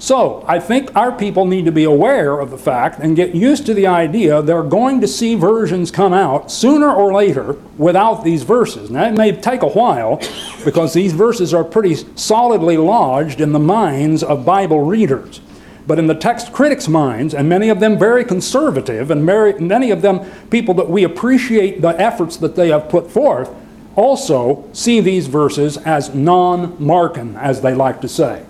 So, 0.02 0.44
I 0.48 0.58
think 0.58 0.90
our 0.96 1.12
people 1.12 1.46
need 1.46 1.64
to 1.66 1.70
be 1.70 1.84
aware 1.84 2.40
of 2.40 2.50
the 2.50 2.58
fact 2.58 2.98
and 2.98 3.14
get 3.14 3.36
used 3.36 3.66
to 3.66 3.72
the 3.72 3.86
idea 3.86 4.42
they're 4.42 4.64
going 4.64 5.00
to 5.00 5.06
see 5.06 5.36
versions 5.36 5.92
come 5.92 6.12
out 6.12 6.50
sooner 6.50 6.92
or 6.92 7.14
later 7.14 7.52
without 7.78 8.24
these 8.24 8.42
verses. 8.42 8.90
Now, 8.90 9.04
it 9.04 9.16
may 9.16 9.30
take 9.30 9.62
a 9.62 9.68
while 9.68 10.20
because 10.64 10.92
these 10.92 11.12
verses 11.12 11.54
are 11.54 11.62
pretty 11.62 11.94
solidly 12.16 12.76
lodged 12.76 13.40
in 13.40 13.52
the 13.52 13.60
minds 13.60 14.24
of 14.24 14.44
Bible 14.44 14.80
readers. 14.80 15.40
But 15.86 16.00
in 16.00 16.08
the 16.08 16.16
text 16.16 16.52
critics' 16.52 16.88
minds, 16.88 17.32
and 17.32 17.48
many 17.48 17.68
of 17.68 17.78
them 17.78 17.96
very 17.96 18.24
conservative, 18.24 19.08
and 19.12 19.24
many 19.24 19.92
of 19.92 20.02
them 20.02 20.28
people 20.50 20.74
that 20.74 20.90
we 20.90 21.04
appreciate 21.04 21.80
the 21.80 21.90
efforts 21.90 22.36
that 22.38 22.56
they 22.56 22.70
have 22.70 22.88
put 22.88 23.08
forth, 23.08 23.54
also 23.94 24.68
see 24.72 25.00
these 25.00 25.28
verses 25.28 25.76
as 25.76 26.12
non 26.12 26.72
Markan, 26.78 27.40
as 27.40 27.60
they 27.60 27.72
like 27.72 28.00
to 28.00 28.08
say. 28.08 28.44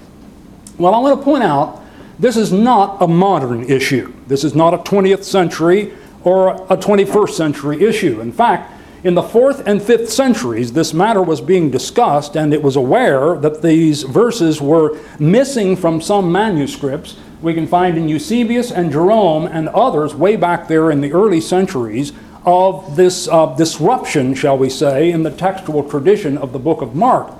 Well, 0.82 0.96
I 0.96 0.98
want 0.98 1.20
to 1.20 1.24
point 1.24 1.44
out 1.44 1.80
this 2.18 2.36
is 2.36 2.50
not 2.52 3.00
a 3.00 3.06
modern 3.06 3.62
issue. 3.62 4.12
This 4.26 4.42
is 4.42 4.56
not 4.56 4.74
a 4.74 4.78
20th 4.78 5.22
century 5.22 5.92
or 6.24 6.54
a 6.72 6.76
21st 6.76 7.30
century 7.30 7.84
issue. 7.84 8.20
In 8.20 8.32
fact, 8.32 8.72
in 9.04 9.14
the 9.14 9.22
fourth 9.22 9.64
and 9.64 9.80
fifth 9.80 10.10
centuries, 10.10 10.72
this 10.72 10.92
matter 10.92 11.22
was 11.22 11.40
being 11.40 11.70
discussed, 11.70 12.34
and 12.34 12.52
it 12.52 12.64
was 12.64 12.74
aware 12.74 13.36
that 13.36 13.62
these 13.62 14.02
verses 14.02 14.60
were 14.60 14.98
missing 15.20 15.76
from 15.76 16.00
some 16.00 16.32
manuscripts. 16.32 17.16
We 17.42 17.54
can 17.54 17.68
find 17.68 17.96
in 17.96 18.08
Eusebius 18.08 18.72
and 18.72 18.90
Jerome 18.90 19.46
and 19.46 19.68
others 19.68 20.16
way 20.16 20.34
back 20.34 20.66
there 20.66 20.90
in 20.90 21.00
the 21.00 21.12
early 21.12 21.40
centuries 21.40 22.12
of 22.44 22.96
this 22.96 23.28
uh, 23.28 23.54
disruption, 23.54 24.34
shall 24.34 24.58
we 24.58 24.68
say, 24.68 25.12
in 25.12 25.22
the 25.22 25.30
textual 25.30 25.88
tradition 25.88 26.36
of 26.36 26.52
the 26.52 26.58
book 26.58 26.82
of 26.82 26.96
Mark. 26.96 27.32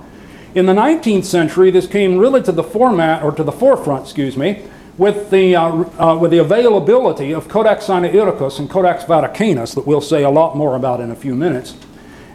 In 0.55 0.67
the 0.67 0.73
19th 0.73 1.25
century, 1.25 1.71
this 1.71 1.87
came 1.87 2.19
really 2.19 2.41
to 2.43 2.51
the 2.51 2.63
format, 2.63 3.23
or 3.23 3.31
to 3.31 3.43
the 3.43 3.51
forefront, 3.51 4.03
excuse 4.03 4.37
me, 4.37 4.63
with 4.99 5.31
the, 5.31 5.55
uh, 5.55 5.65
uh, 5.97 6.15
with 6.15 6.29
the 6.29 6.37
availability 6.37 7.33
of 7.33 7.47
Codex 7.47 7.87
Sinaiticus 7.87 8.59
and 8.59 8.69
Codex 8.69 9.03
Vaticanus, 9.03 9.73
that 9.73 9.87
we'll 9.87 9.99
say 9.99 10.21
a 10.21 10.29
lot 10.29 10.55
more 10.55 10.75
about 10.75 11.01
in 11.01 11.09
a 11.09 11.15
few 11.15 11.33
minutes. 11.33 11.75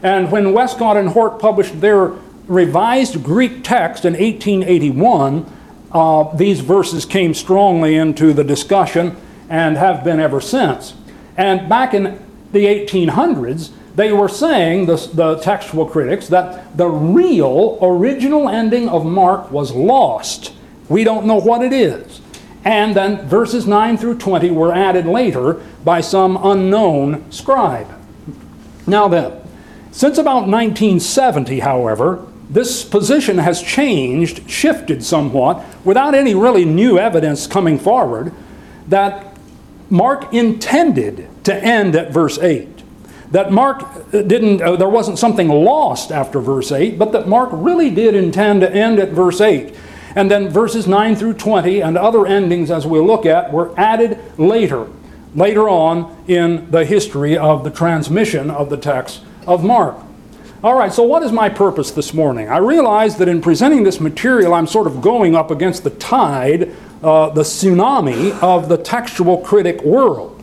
And 0.02 0.32
when 0.32 0.52
Westcott 0.52 0.96
and 0.96 1.10
Hort 1.10 1.38
published 1.38 1.80
their 1.80 2.12
revised 2.48 3.22
Greek 3.22 3.62
text 3.62 4.04
in 4.04 4.14
1881, 4.14 5.46
uh, 5.92 6.34
these 6.34 6.58
verses 6.58 7.04
came 7.04 7.34
strongly 7.34 7.94
into 7.94 8.32
the 8.32 8.42
discussion 8.42 9.16
and 9.48 9.76
have 9.76 10.02
been 10.02 10.18
ever 10.18 10.40
since. 10.40 10.94
And 11.36 11.68
back 11.68 11.94
in 11.94 12.20
the 12.50 12.64
1800s, 12.64 13.70
they 13.98 14.12
were 14.12 14.28
saying, 14.28 14.86
the, 14.86 14.94
the 15.12 15.34
textual 15.38 15.84
critics, 15.84 16.28
that 16.28 16.76
the 16.76 16.86
real 16.86 17.80
original 17.82 18.48
ending 18.48 18.88
of 18.88 19.04
Mark 19.04 19.50
was 19.50 19.72
lost. 19.72 20.52
We 20.88 21.02
don't 21.02 21.26
know 21.26 21.40
what 21.40 21.64
it 21.64 21.72
is. 21.72 22.20
And 22.64 22.94
then 22.94 23.26
verses 23.26 23.66
9 23.66 23.96
through 23.96 24.18
20 24.18 24.52
were 24.52 24.72
added 24.72 25.04
later 25.04 25.54
by 25.84 26.00
some 26.00 26.38
unknown 26.40 27.28
scribe. 27.32 27.88
Now 28.86 29.08
then, 29.08 29.32
since 29.90 30.16
about 30.16 30.46
1970, 30.46 31.58
however, 31.58 32.24
this 32.48 32.84
position 32.84 33.38
has 33.38 33.60
changed, 33.60 34.48
shifted 34.48 35.02
somewhat, 35.02 35.64
without 35.84 36.14
any 36.14 36.36
really 36.36 36.64
new 36.64 37.00
evidence 37.00 37.48
coming 37.48 37.80
forward, 37.80 38.32
that 38.86 39.36
Mark 39.90 40.32
intended 40.32 41.28
to 41.42 41.52
end 41.52 41.96
at 41.96 42.12
verse 42.12 42.38
8 42.38 42.77
that 43.30 43.52
Mark 43.52 44.10
didn't, 44.10 44.62
uh, 44.62 44.76
there 44.76 44.88
wasn't 44.88 45.18
something 45.18 45.48
lost 45.48 46.10
after 46.10 46.40
verse 46.40 46.72
8, 46.72 46.98
but 46.98 47.12
that 47.12 47.28
Mark 47.28 47.50
really 47.52 47.90
did 47.90 48.14
intend 48.14 48.62
to 48.62 48.72
end 48.72 48.98
at 48.98 49.10
verse 49.10 49.40
8. 49.40 49.74
And 50.14 50.30
then 50.30 50.48
verses 50.48 50.86
9 50.86 51.16
through 51.16 51.34
20 51.34 51.80
and 51.80 51.98
other 51.98 52.26
endings, 52.26 52.70
as 52.70 52.86
we'll 52.86 53.06
look 53.06 53.26
at, 53.26 53.52
were 53.52 53.78
added 53.78 54.18
later, 54.38 54.88
later 55.34 55.68
on 55.68 56.24
in 56.26 56.70
the 56.70 56.84
history 56.84 57.36
of 57.36 57.64
the 57.64 57.70
transmission 57.70 58.50
of 58.50 58.70
the 58.70 58.78
text 58.78 59.20
of 59.46 59.62
Mark. 59.62 59.96
All 60.64 60.76
right, 60.76 60.92
so 60.92 61.04
what 61.04 61.22
is 61.22 61.30
my 61.30 61.48
purpose 61.48 61.92
this 61.92 62.12
morning? 62.12 62.48
I 62.48 62.56
realize 62.56 63.16
that 63.18 63.28
in 63.28 63.40
presenting 63.40 63.84
this 63.84 64.00
material, 64.00 64.54
I'm 64.54 64.66
sort 64.66 64.88
of 64.88 65.00
going 65.00 65.36
up 65.36 65.52
against 65.52 65.84
the 65.84 65.90
tide, 65.90 66.74
uh, 67.00 67.30
the 67.30 67.42
tsunami 67.42 68.36
of 68.42 68.68
the 68.68 68.76
textual 68.76 69.38
critic 69.38 69.82
world. 69.82 70.37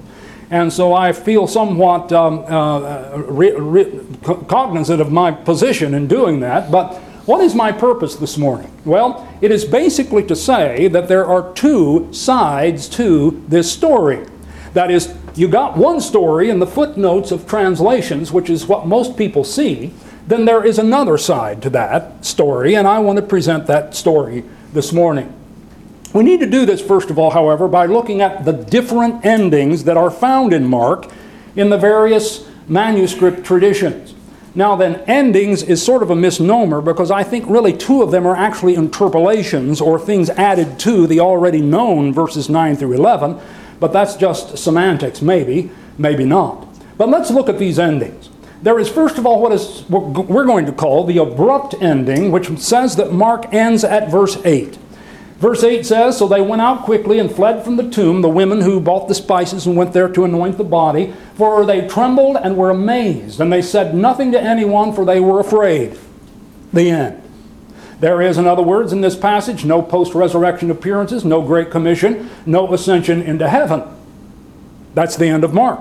And 0.49 0.71
so 0.71 0.93
I 0.93 1.11
feel 1.11 1.47
somewhat 1.47 2.11
um, 2.11 2.45
uh, 2.47 3.17
re- 3.17 3.55
re- 3.55 3.99
cognizant 4.47 5.01
of 5.01 5.11
my 5.11 5.31
position 5.31 5.93
in 5.93 6.07
doing 6.07 6.39
that. 6.41 6.71
But 6.71 6.95
what 7.25 7.41
is 7.41 7.55
my 7.55 7.71
purpose 7.71 8.15
this 8.15 8.37
morning? 8.37 8.71
Well, 8.85 9.27
it 9.41 9.51
is 9.51 9.65
basically 9.65 10.23
to 10.27 10.35
say 10.35 10.87
that 10.89 11.07
there 11.07 11.25
are 11.25 11.51
two 11.53 12.13
sides 12.13 12.87
to 12.89 13.43
this 13.47 13.71
story. 13.71 14.25
That 14.73 14.91
is, 14.91 15.15
you 15.35 15.47
got 15.47 15.77
one 15.77 16.01
story 16.01 16.49
in 16.49 16.59
the 16.59 16.67
footnotes 16.67 17.31
of 17.31 17.47
translations, 17.47 18.31
which 18.31 18.49
is 18.49 18.67
what 18.67 18.85
most 18.85 19.17
people 19.17 19.43
see. 19.43 19.93
Then 20.27 20.45
there 20.45 20.63
is 20.63 20.77
another 20.77 21.17
side 21.17 21.61
to 21.63 21.69
that 21.71 22.25
story, 22.25 22.75
and 22.75 22.87
I 22.87 22.99
want 22.99 23.17
to 23.17 23.25
present 23.25 23.65
that 23.67 23.95
story 23.95 24.43
this 24.73 24.91
morning. 24.91 25.33
We 26.15 26.23
need 26.23 26.39
to 26.39 26.45
do 26.45 26.65
this, 26.65 26.79
first 26.79 27.09
of 27.09 27.19
all, 27.19 27.31
however, 27.31 27.67
by 27.67 27.87
looking 27.87 28.21
at 28.21 28.45
the 28.45 28.53
different 28.53 29.25
endings 29.25 29.83
that 29.83 29.97
are 29.97 30.09
found 30.09 30.53
in 30.53 30.65
Mark 30.65 31.11
in 31.57 31.69
the 31.69 31.77
various 31.77 32.47
manuscript 32.69 33.45
traditions. 33.45 34.15
Now, 34.55 34.77
then, 34.77 35.01
endings 35.07 35.61
is 35.61 35.83
sort 35.83 36.01
of 36.01 36.09
a 36.09 36.15
misnomer 36.15 36.79
because 36.79 37.11
I 37.11 37.23
think 37.23 37.49
really 37.49 37.75
two 37.75 38.01
of 38.01 38.11
them 38.11 38.25
are 38.25 38.35
actually 38.37 38.75
interpolations 38.75 39.81
or 39.81 39.99
things 39.99 40.29
added 40.29 40.79
to 40.79 41.05
the 41.05 41.19
already 41.19 41.59
known 41.59 42.13
verses 42.13 42.49
9 42.49 42.77
through 42.77 42.93
11, 42.93 43.37
but 43.81 43.91
that's 43.91 44.15
just 44.15 44.57
semantics, 44.57 45.21
maybe, 45.21 45.69
maybe 45.97 46.23
not. 46.23 46.65
But 46.97 47.09
let's 47.09 47.29
look 47.29 47.49
at 47.49 47.59
these 47.59 47.77
endings. 47.77 48.29
There 48.63 48.79
is, 48.79 48.87
first 48.87 49.17
of 49.17 49.25
all, 49.25 49.41
what 49.41 49.51
is 49.51 49.81
what 49.89 50.29
we're 50.29 50.45
going 50.45 50.65
to 50.65 50.71
call 50.71 51.03
the 51.03 51.17
abrupt 51.17 51.75
ending, 51.81 52.31
which 52.31 52.57
says 52.57 52.95
that 52.95 53.11
Mark 53.11 53.53
ends 53.53 53.83
at 53.83 54.09
verse 54.09 54.37
8. 54.45 54.77
Verse 55.37 55.63
8 55.63 55.85
says 55.85 56.17
So 56.17 56.27
they 56.27 56.41
went 56.41 56.61
out 56.61 56.83
quickly 56.83 57.19
and 57.19 57.31
fled 57.31 57.63
from 57.63 57.75
the 57.75 57.89
tomb, 57.89 58.21
the 58.21 58.29
women 58.29 58.61
who 58.61 58.79
bought 58.79 59.07
the 59.07 59.15
spices 59.15 59.65
and 59.65 59.75
went 59.75 59.93
there 59.93 60.09
to 60.09 60.23
anoint 60.23 60.57
the 60.57 60.63
body, 60.63 61.13
for 61.35 61.65
they 61.65 61.87
trembled 61.87 62.37
and 62.37 62.57
were 62.57 62.69
amazed. 62.69 63.41
And 63.41 63.51
they 63.51 63.61
said 63.61 63.93
nothing 63.93 64.31
to 64.31 64.41
anyone, 64.41 64.93
for 64.93 65.05
they 65.05 65.19
were 65.19 65.39
afraid. 65.39 65.97
The 66.71 66.89
end. 66.89 67.21
There 67.99 68.21
is, 68.21 68.37
in 68.37 68.45
other 68.45 68.61
words, 68.61 68.91
in 68.91 69.01
this 69.01 69.15
passage, 69.15 69.63
no 69.63 69.81
post 69.81 70.13
resurrection 70.13 70.69
appearances, 70.69 71.23
no 71.23 71.41
great 71.41 71.71
commission, 71.71 72.29
no 72.45 72.73
ascension 72.73 73.21
into 73.21 73.47
heaven. 73.47 73.83
That's 74.93 75.15
the 75.15 75.27
end 75.27 75.43
of 75.43 75.53
Mark. 75.53 75.79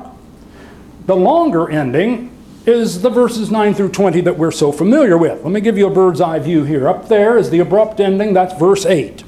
The 1.06 1.16
longer 1.16 1.68
ending 1.68 2.30
is 2.66 3.02
the 3.02 3.10
verses 3.10 3.50
9 3.50 3.74
through 3.74 3.90
20 3.90 4.22
that 4.22 4.38
we're 4.38 4.50
so 4.50 4.72
familiar 4.72 5.18
with. 5.18 5.42
Let 5.42 5.52
me 5.52 5.60
give 5.60 5.76
you 5.76 5.86
a 5.86 5.90
bird's 5.90 6.20
eye 6.20 6.38
view 6.38 6.64
here. 6.64 6.88
Up 6.88 7.08
there 7.08 7.36
is 7.36 7.50
the 7.50 7.58
abrupt 7.58 8.00
ending, 8.00 8.32
that's 8.32 8.58
verse 8.58 8.86
8. 8.86 9.22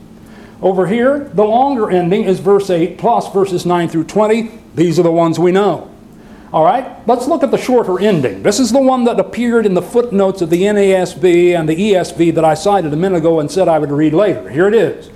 Over 0.63 0.87
here, 0.87 1.31
the 1.35 1.45
longer 1.45 1.91
ending 1.91 2.25
is 2.25 2.41
verse 2.41 2.71
8 2.71 2.97
plus 2.97 3.31
verses 3.33 3.67
9 3.67 3.89
through 3.89 4.05
20. 4.05 4.51
These 4.75 4.99
are 4.99 5.03
the 5.03 5.13
ones 5.13 5.39
we 5.39 5.53
know. 5.53 5.91
All 6.53 6.65
right, 6.65 7.07
let's 7.07 7.27
look 7.27 7.43
at 7.43 7.51
the 7.51 7.59
shorter 7.59 8.01
ending. 8.01 8.43
This 8.43 8.59
is 8.59 8.73
the 8.73 8.81
one 8.81 9.05
that 9.05 9.21
appeared 9.21 9.67
in 9.67 9.75
the 9.75 9.83
footnotes 9.83 10.41
of 10.41 10.49
the 10.49 10.63
NASB 10.63 11.59
and 11.59 11.69
the 11.69 11.77
ESV 11.77 12.35
that 12.35 12.45
I 12.45 12.55
cited 12.55 12.93
a 12.93 12.97
minute 12.97 13.19
ago 13.19 13.41
and 13.41 13.51
said 13.51 13.69
I 13.69 13.79
would 13.79 13.91
read 13.91 14.15
later. 14.15 14.49
Here 14.49 14.69
it 14.69 14.75
is. 14.75 15.11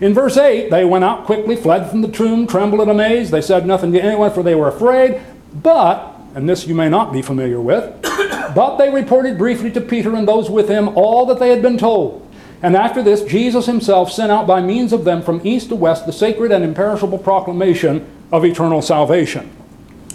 In 0.00 0.12
verse 0.12 0.36
8, 0.36 0.70
they 0.70 0.84
went 0.84 1.04
out 1.04 1.24
quickly, 1.24 1.56
fled 1.56 1.88
from 1.88 2.02
the 2.02 2.08
tomb, 2.08 2.46
trembled 2.46 2.82
and 2.82 2.90
amazed. 2.90 3.30
They 3.30 3.40
said 3.40 3.64
nothing 3.64 3.92
to 3.92 4.02
anyone, 4.02 4.32
for 4.32 4.42
they 4.42 4.56
were 4.56 4.68
afraid. 4.68 5.22
But, 5.54 6.14
and 6.34 6.48
this 6.48 6.66
you 6.66 6.74
may 6.74 6.88
not 6.88 7.12
be 7.12 7.22
familiar 7.22 7.60
with, 7.60 8.02
but 8.54 8.76
they 8.78 8.90
reported 8.90 9.38
briefly 9.38 9.70
to 9.70 9.80
Peter 9.80 10.14
and 10.16 10.26
those 10.26 10.50
with 10.50 10.68
him 10.68 10.88
all 10.88 11.24
that 11.26 11.38
they 11.38 11.50
had 11.50 11.62
been 11.62 11.78
told. 11.78 12.28
And 12.62 12.76
after 12.76 13.02
this, 13.02 13.22
Jesus 13.24 13.66
himself 13.66 14.12
sent 14.12 14.30
out 14.30 14.46
by 14.46 14.62
means 14.62 14.92
of 14.92 15.04
them 15.04 15.20
from 15.20 15.40
east 15.44 15.68
to 15.70 15.74
west 15.74 16.06
the 16.06 16.12
sacred 16.12 16.52
and 16.52 16.62
imperishable 16.62 17.18
proclamation 17.18 18.06
of 18.30 18.44
eternal 18.44 18.80
salvation. 18.80 19.50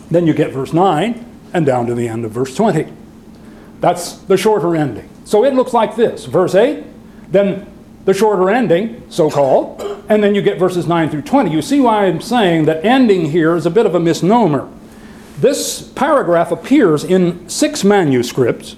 Then 0.09 0.25
you 0.25 0.33
get 0.33 0.51
verse 0.51 0.71
9 0.71 1.25
and 1.53 1.65
down 1.65 1.85
to 1.87 1.95
the 1.95 2.07
end 2.07 2.23
of 2.23 2.31
verse 2.31 2.55
20. 2.55 2.87
That's 3.81 4.13
the 4.13 4.37
shorter 4.37 4.75
ending. 4.75 5.09
So 5.25 5.43
it 5.43 5.53
looks 5.53 5.73
like 5.73 5.97
this 5.97 6.25
verse 6.25 6.55
8, 6.55 6.85
then 7.31 7.67
the 8.05 8.13
shorter 8.13 8.49
ending, 8.49 9.03
so 9.09 9.29
called, 9.29 9.81
and 10.07 10.23
then 10.23 10.33
you 10.33 10.41
get 10.41 10.57
verses 10.57 10.87
9 10.87 11.09
through 11.09 11.23
20. 11.23 11.51
You 11.51 11.61
see 11.61 11.81
why 11.81 12.05
I'm 12.05 12.21
saying 12.21 12.63
that 12.65 12.85
ending 12.85 13.31
here 13.31 13.55
is 13.55 13.65
a 13.65 13.69
bit 13.69 13.85
of 13.85 13.93
a 13.93 13.99
misnomer. 13.99 14.71
This 15.39 15.81
paragraph 15.81 16.51
appears 16.51 17.03
in 17.03 17.47
six 17.49 17.83
manuscripts 17.83 18.77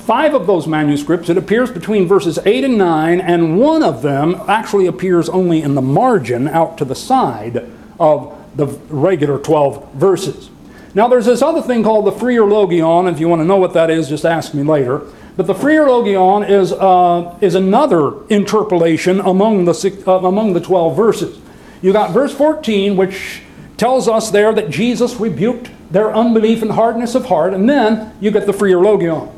five 0.00 0.34
of 0.34 0.46
those 0.46 0.66
manuscripts, 0.66 1.28
it 1.28 1.36
appears 1.36 1.70
between 1.70 2.06
verses 2.06 2.38
8 2.44 2.64
and 2.64 2.78
9, 2.78 3.20
and 3.20 3.58
one 3.58 3.82
of 3.82 4.02
them 4.02 4.36
actually 4.48 4.86
appears 4.86 5.28
only 5.28 5.62
in 5.62 5.74
the 5.74 5.82
margin 5.82 6.48
out 6.48 6.78
to 6.78 6.84
the 6.84 6.94
side 6.94 7.68
of 7.98 8.36
the 8.56 8.66
regular 8.88 9.38
12 9.38 9.92
verses. 9.94 10.50
Now, 10.94 11.06
there's 11.06 11.26
this 11.26 11.40
other 11.40 11.62
thing 11.62 11.84
called 11.84 12.06
the 12.06 12.12
Freer 12.12 12.44
Logion. 12.44 13.06
If 13.06 13.20
you 13.20 13.28
want 13.28 13.40
to 13.40 13.46
know 13.46 13.58
what 13.58 13.74
that 13.74 13.90
is, 13.90 14.08
just 14.08 14.24
ask 14.24 14.54
me 14.54 14.64
later. 14.64 15.02
But 15.36 15.46
the 15.46 15.54
Freer 15.54 15.86
Logion 15.86 16.42
is, 16.42 16.72
uh, 16.72 17.38
is 17.40 17.54
another 17.54 18.26
interpolation 18.28 19.20
among 19.20 19.66
the, 19.66 20.02
uh, 20.06 20.26
among 20.26 20.54
the 20.54 20.60
12 20.60 20.96
verses. 20.96 21.38
You 21.80 21.92
got 21.92 22.10
verse 22.10 22.34
14, 22.34 22.96
which 22.96 23.42
tells 23.76 24.08
us 24.08 24.30
there 24.30 24.52
that 24.52 24.68
Jesus 24.68 25.16
rebuked 25.20 25.70
their 25.90 26.12
unbelief 26.14 26.60
and 26.60 26.72
hardness 26.72 27.14
of 27.14 27.26
heart, 27.26 27.54
and 27.54 27.68
then 27.68 28.12
you 28.20 28.30
get 28.30 28.46
the 28.46 28.52
Freer 28.52 28.80
Logion. 28.80 29.28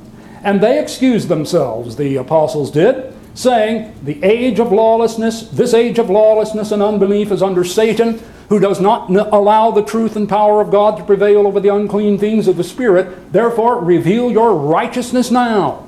And 0.42 0.60
they 0.60 0.80
excused 0.80 1.28
themselves, 1.28 1.96
the 1.96 2.16
apostles 2.16 2.70
did, 2.70 3.14
saying, 3.34 3.94
The 4.02 4.22
age 4.24 4.58
of 4.58 4.72
lawlessness, 4.72 5.48
this 5.48 5.74
age 5.74 5.98
of 5.98 6.10
lawlessness 6.10 6.72
and 6.72 6.82
unbelief 6.82 7.30
is 7.30 7.42
under 7.42 7.64
Satan, 7.64 8.20
who 8.48 8.58
does 8.58 8.80
not 8.80 9.08
allow 9.08 9.70
the 9.70 9.84
truth 9.84 10.16
and 10.16 10.28
power 10.28 10.60
of 10.60 10.70
God 10.70 10.96
to 10.98 11.04
prevail 11.04 11.46
over 11.46 11.60
the 11.60 11.74
unclean 11.74 12.18
things 12.18 12.48
of 12.48 12.56
the 12.56 12.64
Spirit. 12.64 13.32
Therefore, 13.32 13.82
reveal 13.82 14.30
your 14.30 14.54
righteousness 14.54 15.30
now. 15.30 15.86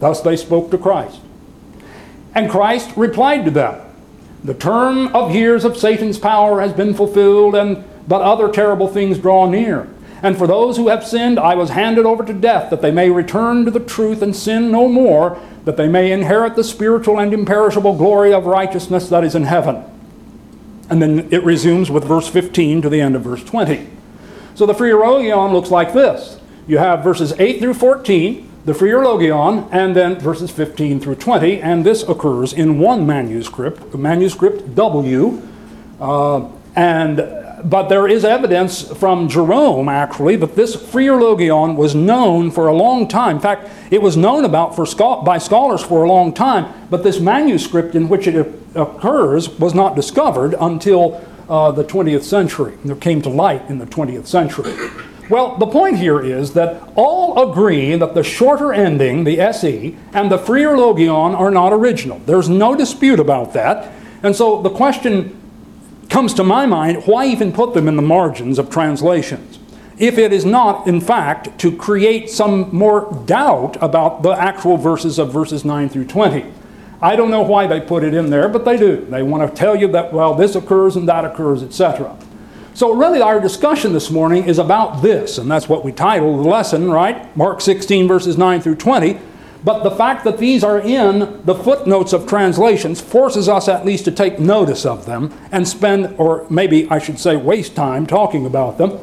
Thus 0.00 0.20
they 0.22 0.36
spoke 0.36 0.70
to 0.70 0.78
Christ. 0.78 1.20
And 2.34 2.50
Christ 2.50 2.90
replied 2.96 3.44
to 3.44 3.50
them 3.50 3.80
The 4.42 4.54
term 4.54 5.14
of 5.14 5.34
years 5.34 5.64
of 5.64 5.76
Satan's 5.76 6.18
power 6.18 6.60
has 6.60 6.72
been 6.72 6.94
fulfilled, 6.94 7.54
and 7.54 7.84
but 8.08 8.22
other 8.22 8.48
terrible 8.50 8.88
things 8.88 9.18
draw 9.18 9.48
near. 9.48 9.88
And 10.22 10.36
for 10.36 10.46
those 10.46 10.76
who 10.76 10.88
have 10.88 11.06
sinned, 11.06 11.38
I 11.38 11.54
was 11.54 11.70
handed 11.70 12.04
over 12.04 12.24
to 12.24 12.32
death, 12.32 12.70
that 12.70 12.82
they 12.82 12.90
may 12.90 13.10
return 13.10 13.64
to 13.64 13.70
the 13.70 13.80
truth 13.80 14.22
and 14.22 14.36
sin 14.36 14.70
no 14.70 14.88
more, 14.88 15.40
that 15.64 15.76
they 15.76 15.88
may 15.88 16.12
inherit 16.12 16.56
the 16.56 16.64
spiritual 16.64 17.18
and 17.18 17.32
imperishable 17.32 17.96
glory 17.96 18.32
of 18.32 18.46
righteousness 18.46 19.08
that 19.08 19.24
is 19.24 19.34
in 19.34 19.44
heaven. 19.44 19.84
And 20.90 21.00
then 21.00 21.28
it 21.30 21.44
resumes 21.44 21.90
with 21.90 22.04
verse 22.04 22.28
15 22.28 22.82
to 22.82 22.88
the 22.88 23.00
end 23.00 23.16
of 23.16 23.22
verse 23.22 23.44
20. 23.44 23.88
So 24.54 24.66
the 24.66 24.74
Freer 24.74 24.98
Logion 24.98 25.52
looks 25.52 25.70
like 25.70 25.92
this. 25.92 26.38
You 26.66 26.78
have 26.78 27.02
verses 27.02 27.32
8 27.38 27.60
through 27.60 27.74
14, 27.74 28.50
the 28.64 28.74
Freer 28.74 29.02
Logion, 29.02 29.68
and 29.72 29.96
then 29.96 30.18
verses 30.18 30.50
15 30.50 31.00
through 31.00 31.14
20, 31.14 31.62
and 31.62 31.84
this 31.84 32.02
occurs 32.02 32.52
in 32.52 32.78
one 32.78 33.06
manuscript, 33.06 33.94
manuscript 33.94 34.74
W, 34.74 35.40
uh, 36.00 36.48
and 36.76 37.39
but 37.64 37.88
there 37.88 38.08
is 38.08 38.24
evidence 38.24 38.82
from 38.82 39.28
Jerome, 39.28 39.88
actually, 39.88 40.36
that 40.36 40.56
this 40.56 40.74
Freer 40.74 41.20
Logion 41.20 41.76
was 41.76 41.94
known 41.94 42.50
for 42.50 42.68
a 42.68 42.74
long 42.74 43.08
time. 43.08 43.36
In 43.36 43.42
fact, 43.42 43.70
it 43.90 44.00
was 44.00 44.16
known 44.16 44.44
about 44.44 44.76
for, 44.76 44.86
by 45.22 45.38
scholars 45.38 45.82
for 45.82 46.04
a 46.04 46.08
long 46.08 46.32
time, 46.32 46.72
but 46.90 47.02
this 47.02 47.20
manuscript 47.20 47.94
in 47.94 48.08
which 48.08 48.26
it 48.26 48.54
occurs 48.74 49.48
was 49.58 49.74
not 49.74 49.96
discovered 49.96 50.54
until 50.60 51.20
uh, 51.48 51.72
the 51.72 51.84
20th 51.84 52.22
century. 52.22 52.78
It 52.84 53.00
came 53.00 53.20
to 53.22 53.28
light 53.28 53.68
in 53.68 53.78
the 53.78 53.86
20th 53.86 54.26
century. 54.26 54.72
Well, 55.28 55.56
the 55.58 55.66
point 55.66 55.98
here 55.98 56.20
is 56.20 56.54
that 56.54 56.82
all 56.96 57.50
agree 57.50 57.94
that 57.94 58.14
the 58.14 58.24
shorter 58.24 58.72
ending, 58.72 59.24
the 59.24 59.40
SE, 59.40 59.96
and 60.12 60.30
the 60.30 60.38
Freer 60.38 60.76
Logion 60.76 61.36
are 61.36 61.52
not 61.52 61.72
original. 61.72 62.20
There's 62.26 62.48
no 62.48 62.74
dispute 62.74 63.20
about 63.20 63.52
that. 63.52 63.92
And 64.22 64.34
so 64.34 64.60
the 64.60 64.70
question 64.70 65.39
comes 66.10 66.34
to 66.34 66.44
my 66.44 66.66
mind, 66.66 67.04
why 67.06 67.26
even 67.26 67.52
put 67.52 67.72
them 67.72 67.88
in 67.88 67.96
the 67.96 68.02
margins 68.02 68.58
of 68.58 68.68
translations? 68.68 69.58
If 69.96 70.18
it 70.18 70.32
is 70.32 70.44
not, 70.44 70.86
in 70.86 71.00
fact, 71.00 71.58
to 71.60 71.76
create 71.76 72.28
some 72.30 72.74
more 72.74 73.22
doubt 73.26 73.76
about 73.80 74.22
the 74.22 74.30
actual 74.30 74.76
verses 74.76 75.18
of 75.18 75.32
verses 75.32 75.64
9 75.64 75.88
through 75.88 76.06
20. 76.06 76.52
I 77.02 77.16
don't 77.16 77.30
know 77.30 77.42
why 77.42 77.66
they 77.66 77.80
put 77.80 78.02
it 78.04 78.12
in 78.12 78.30
there, 78.30 78.48
but 78.48 78.64
they 78.64 78.76
do. 78.76 79.04
They 79.06 79.22
want 79.22 79.48
to 79.48 79.54
tell 79.54 79.76
you 79.76 79.88
that, 79.92 80.12
well, 80.12 80.34
this 80.34 80.54
occurs 80.54 80.96
and 80.96 81.08
that 81.08 81.24
occurs, 81.24 81.62
etc. 81.62 82.16
So, 82.74 82.94
really, 82.94 83.20
our 83.20 83.40
discussion 83.40 83.92
this 83.92 84.10
morning 84.10 84.44
is 84.44 84.58
about 84.58 85.02
this, 85.02 85.38
and 85.38 85.50
that's 85.50 85.68
what 85.68 85.84
we 85.84 85.92
titled 85.92 86.44
the 86.44 86.48
lesson, 86.48 86.90
right? 86.90 87.34
Mark 87.36 87.60
16, 87.60 88.08
verses 88.08 88.38
9 88.38 88.60
through 88.60 88.76
20. 88.76 89.18
But 89.62 89.82
the 89.82 89.90
fact 89.90 90.24
that 90.24 90.38
these 90.38 90.64
are 90.64 90.80
in 90.80 91.42
the 91.44 91.54
footnotes 91.54 92.12
of 92.12 92.26
translations 92.26 93.00
forces 93.00 93.48
us 93.48 93.68
at 93.68 93.84
least 93.84 94.06
to 94.06 94.10
take 94.10 94.38
notice 94.38 94.86
of 94.86 95.04
them 95.04 95.32
and 95.52 95.68
spend, 95.68 96.14
or 96.18 96.46
maybe 96.48 96.88
I 96.90 96.98
should 96.98 97.18
say, 97.18 97.36
waste 97.36 97.76
time 97.76 98.06
talking 98.06 98.46
about 98.46 98.78
them. 98.78 98.98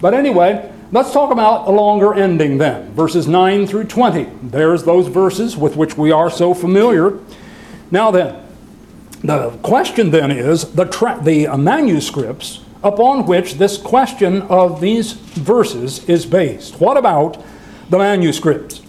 But 0.00 0.14
anyway, 0.14 0.72
let's 0.90 1.12
talk 1.12 1.30
about 1.30 1.68
a 1.68 1.70
longer 1.70 2.12
ending 2.12 2.58
then, 2.58 2.92
verses 2.94 3.28
9 3.28 3.68
through 3.68 3.84
20. 3.84 4.24
There's 4.42 4.82
those 4.82 5.06
verses 5.06 5.56
with 5.56 5.76
which 5.76 5.96
we 5.96 6.10
are 6.10 6.30
so 6.30 6.54
familiar. 6.54 7.18
Now 7.92 8.10
then, 8.10 8.42
the 9.22 9.50
question 9.62 10.10
then 10.10 10.32
is 10.32 10.72
the, 10.72 10.86
tra- 10.86 11.20
the 11.22 11.46
manuscripts 11.56 12.64
upon 12.82 13.26
which 13.26 13.54
this 13.54 13.76
question 13.76 14.42
of 14.42 14.80
these 14.80 15.12
verses 15.12 16.08
is 16.08 16.26
based. 16.26 16.80
What 16.80 16.96
about 16.96 17.42
the 17.90 17.98
manuscripts? 17.98 18.82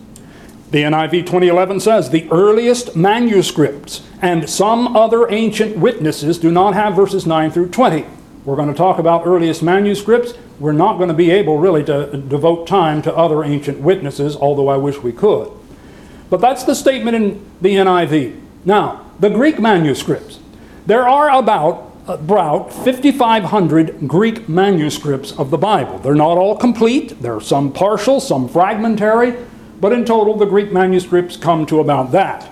The 0.72 0.84
NIV 0.84 1.12
2011 1.26 1.82
says 1.82 2.10
the 2.10 2.30
earliest 2.32 2.96
manuscripts 2.96 4.08
and 4.22 4.50
some 4.50 4.96
other 4.96 5.30
ancient 5.30 5.76
witnesses 5.76 6.40
do 6.40 6.50
not 6.50 6.76
have 6.76 6.96
verses 6.96 7.26
9 7.26 7.52
through 7.52 7.70
20. 7.70 8.06
We're 8.46 8.56
going 8.56 8.70
to 8.70 8.74
talk 8.74 8.98
about 8.98 9.28
earliest 9.28 9.62
manuscripts. 9.62 10.34
We're 10.62 10.72
not 10.72 10.96
going 10.96 11.10
to 11.10 11.14
be 11.14 11.30
able 11.30 11.58
really 11.58 11.84
to 11.84 12.16
devote 12.16 12.68
time 12.68 13.02
to 13.02 13.14
other 13.14 13.44
ancient 13.44 13.82
witnesses, 13.82 14.38
although 14.38 14.70
I 14.70 14.78
wish 14.78 14.98
we 15.00 15.12
could. 15.12 15.52
But 16.30 16.40
that's 16.40 16.64
the 16.64 16.74
statement 16.74 17.18
in 17.18 17.46
the 17.60 17.76
NIV. 17.76 18.40
Now, 18.64 19.12
the 19.20 19.30
Greek 19.30 19.60
manuscripts. 19.60 20.40
There 20.86 21.06
are 21.08 21.38
about 21.38 21.90
about 22.08 22.74
5,500 22.74 24.08
Greek 24.08 24.50
manuscripts 24.50 25.34
of 25.34 25.52
the 25.52 25.58
Bible. 25.58 26.00
They're 26.00 26.16
not 26.16 26.38
all 26.38 26.58
complete. 26.58 27.22
There 27.22 27.36
are 27.36 27.42
some 27.42 27.72
partial, 27.72 28.20
some 28.20 28.50
fragmentary, 28.50 29.36
but 29.82 29.92
in 29.92 30.06
total, 30.06 30.38
the 30.38 30.46
Greek 30.46 30.72
manuscripts 30.72 31.36
come 31.36 31.66
to 31.66 31.80
about 31.80 32.12
that. 32.12 32.48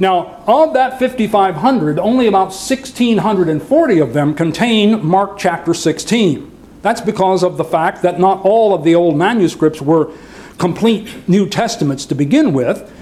Now, 0.00 0.42
of 0.48 0.74
that 0.74 0.98
5,500, 0.98 1.98
only 2.00 2.26
about 2.26 2.46
1,640 2.46 3.98
of 4.00 4.12
them 4.12 4.34
contain 4.34 5.06
Mark 5.06 5.38
chapter 5.38 5.72
16. 5.72 6.50
That's 6.82 7.00
because 7.00 7.44
of 7.44 7.56
the 7.56 7.64
fact 7.64 8.02
that 8.02 8.18
not 8.18 8.44
all 8.44 8.74
of 8.74 8.82
the 8.82 8.96
old 8.96 9.16
manuscripts 9.16 9.80
were 9.80 10.12
complete 10.58 11.28
New 11.28 11.48
Testaments 11.48 12.04
to 12.06 12.16
begin 12.16 12.52
with, 12.52 12.92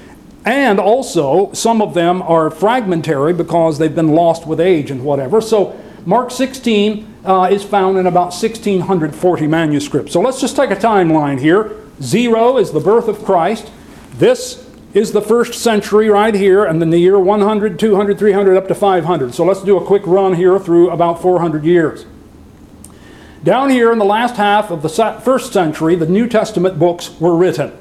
and 0.45 0.79
also 0.79 1.51
some 1.55 1.81
of 1.81 1.95
them 1.95 2.21
are 2.21 2.51
fragmentary 2.51 3.33
because 3.33 3.79
they've 3.79 3.95
been 3.95 4.15
lost 4.15 4.47
with 4.47 4.61
age 4.61 4.91
and 4.91 5.03
whatever. 5.03 5.41
So, 5.41 5.79
Mark 6.05 6.31
16 6.31 7.15
uh, 7.25 7.49
is 7.51 7.63
found 7.63 7.99
in 7.99 8.07
about 8.07 8.33
1,640 8.33 9.47
manuscripts. 9.47 10.13
So, 10.13 10.21
let's 10.21 10.41
just 10.41 10.57
take 10.57 10.71
a 10.71 10.77
timeline 10.77 11.41
here. 11.41 11.80
Zero 12.03 12.57
is 12.57 12.73
the 12.73 12.81
birth 12.81 13.09
of 13.09 13.25
Christ. 13.25 13.71
This 14.15 14.67
is 14.95 15.13
the 15.13 15.23
first 15.23 15.55
century 15.55 16.09
right 16.09 16.35
here, 16.35 16.65
and 16.65 16.81
then 16.81 16.91
the 16.91 16.99
year 16.99 17.19
100, 17.19 17.79
200, 17.79 18.19
300, 18.19 18.57
up 18.57 18.69
to 18.69 18.75
500. 18.75 19.35
So 19.35 19.45
let's 19.45 19.63
do 19.63 19.77
a 19.77 19.85
quick 19.85 20.07
run 20.07 20.35
here 20.35 20.59
through 20.59 20.91
about 20.91 21.23
400 21.23 21.65
years. 21.65 22.07
Down 23.45 23.71
here 23.71 23.93
in 23.93 23.99
the 23.99 24.05
last 24.05 24.37
half 24.37 24.71
of 24.71 24.83
the 24.83 24.89
first 24.89 25.53
century, 25.53 25.95
the 25.95 26.07
New 26.07 26.27
Testament 26.27 26.79
books 26.79 27.19
were 27.21 27.37
written. 27.37 27.73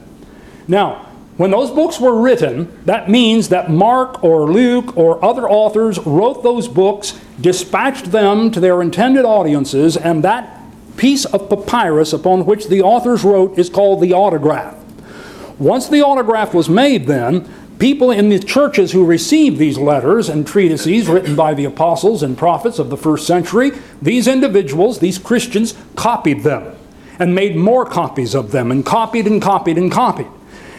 Now, 0.67 1.05
when 1.37 1.51
those 1.51 1.71
books 1.71 1.99
were 1.99 2.21
written, 2.21 2.77
that 2.85 3.09
means 3.09 3.49
that 3.49 3.71
Mark 3.71 4.23
or 4.23 4.51
Luke 4.51 4.95
or 4.97 5.23
other 5.23 5.49
authors 5.49 5.97
wrote 5.99 6.43
those 6.43 6.67
books, 6.67 7.19
dispatched 7.39 8.11
them 8.11 8.51
to 8.51 8.59
their 8.59 8.81
intended 8.81 9.25
audiences, 9.25 9.95
and 9.97 10.23
that 10.23 10.58
piece 10.99 11.23
of 11.23 11.49
papyrus 11.49 12.11
upon 12.11 12.45
which 12.45 12.67
the 12.67 12.81
authors 12.81 13.23
wrote 13.23 13.57
is 13.57 13.69
called 13.69 14.01
the 14.01 14.11
autograph. 14.11 14.75
Once 15.57 15.87
the 15.87 16.01
autograph 16.01 16.53
was 16.53 16.69
made, 16.69 17.07
then, 17.07 17.49
people 17.79 18.11
in 18.11 18.27
the 18.27 18.37
churches 18.37 18.91
who 18.91 19.05
received 19.05 19.57
these 19.57 19.77
letters 19.77 20.27
and 20.27 20.45
treatises 20.45 21.07
written 21.07 21.37
by 21.37 21.53
the 21.53 21.63
apostles 21.63 22.21
and 22.21 22.37
prophets 22.37 22.79
of 22.79 22.89
the 22.89 22.97
first 22.97 23.25
century, 23.25 23.71
these 24.01 24.27
individuals, 24.27 24.99
these 24.99 25.17
Christians, 25.17 25.73
copied 25.95 26.43
them 26.43 26.75
and 27.17 27.33
made 27.33 27.55
more 27.55 27.85
copies 27.85 28.35
of 28.35 28.51
them 28.51 28.69
and 28.69 28.85
copied 28.85 29.25
and 29.25 29.41
copied 29.41 29.77
and 29.77 29.91
copied. 29.91 30.27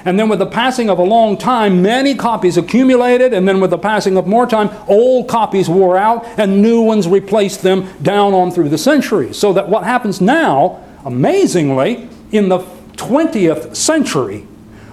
And 0.04 0.18
then, 0.18 0.28
with 0.28 0.38
the 0.38 0.46
passing 0.46 0.88
of 0.88 0.98
a 0.98 1.02
long 1.02 1.36
time, 1.36 1.82
many 1.82 2.14
copies 2.14 2.56
accumulated, 2.56 3.34
and 3.34 3.46
then 3.46 3.60
with 3.60 3.70
the 3.70 3.78
passing 3.78 4.16
of 4.16 4.26
more 4.26 4.46
time, 4.46 4.70
old 4.88 5.28
copies 5.28 5.68
wore 5.68 5.96
out, 5.96 6.24
and 6.38 6.62
new 6.62 6.80
ones 6.80 7.06
replaced 7.06 7.62
them 7.62 7.88
down 8.02 8.32
on 8.32 8.50
through 8.50 8.70
the 8.70 8.78
centuries. 8.78 9.38
So 9.38 9.52
that 9.52 9.68
what 9.68 9.84
happens 9.84 10.20
now, 10.20 10.82
amazingly, 11.04 12.08
in 12.32 12.48
the 12.48 12.60
20th 12.96 13.76
century, 13.76 14.46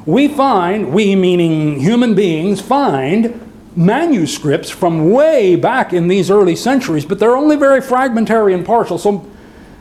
we 0.05 0.27
find, 0.27 0.93
we 0.93 1.15
meaning 1.15 1.79
human 1.79 2.15
beings, 2.15 2.61
find 2.61 3.41
manuscripts 3.75 4.69
from 4.69 5.11
way 5.11 5.55
back 5.55 5.93
in 5.93 6.07
these 6.07 6.31
early 6.31 6.55
centuries, 6.55 7.05
but 7.05 7.19
they're 7.19 7.37
only 7.37 7.55
very 7.55 7.79
fragmentary 7.79 8.53
and 8.53 8.65
partial. 8.65 8.97
So, 8.97 9.25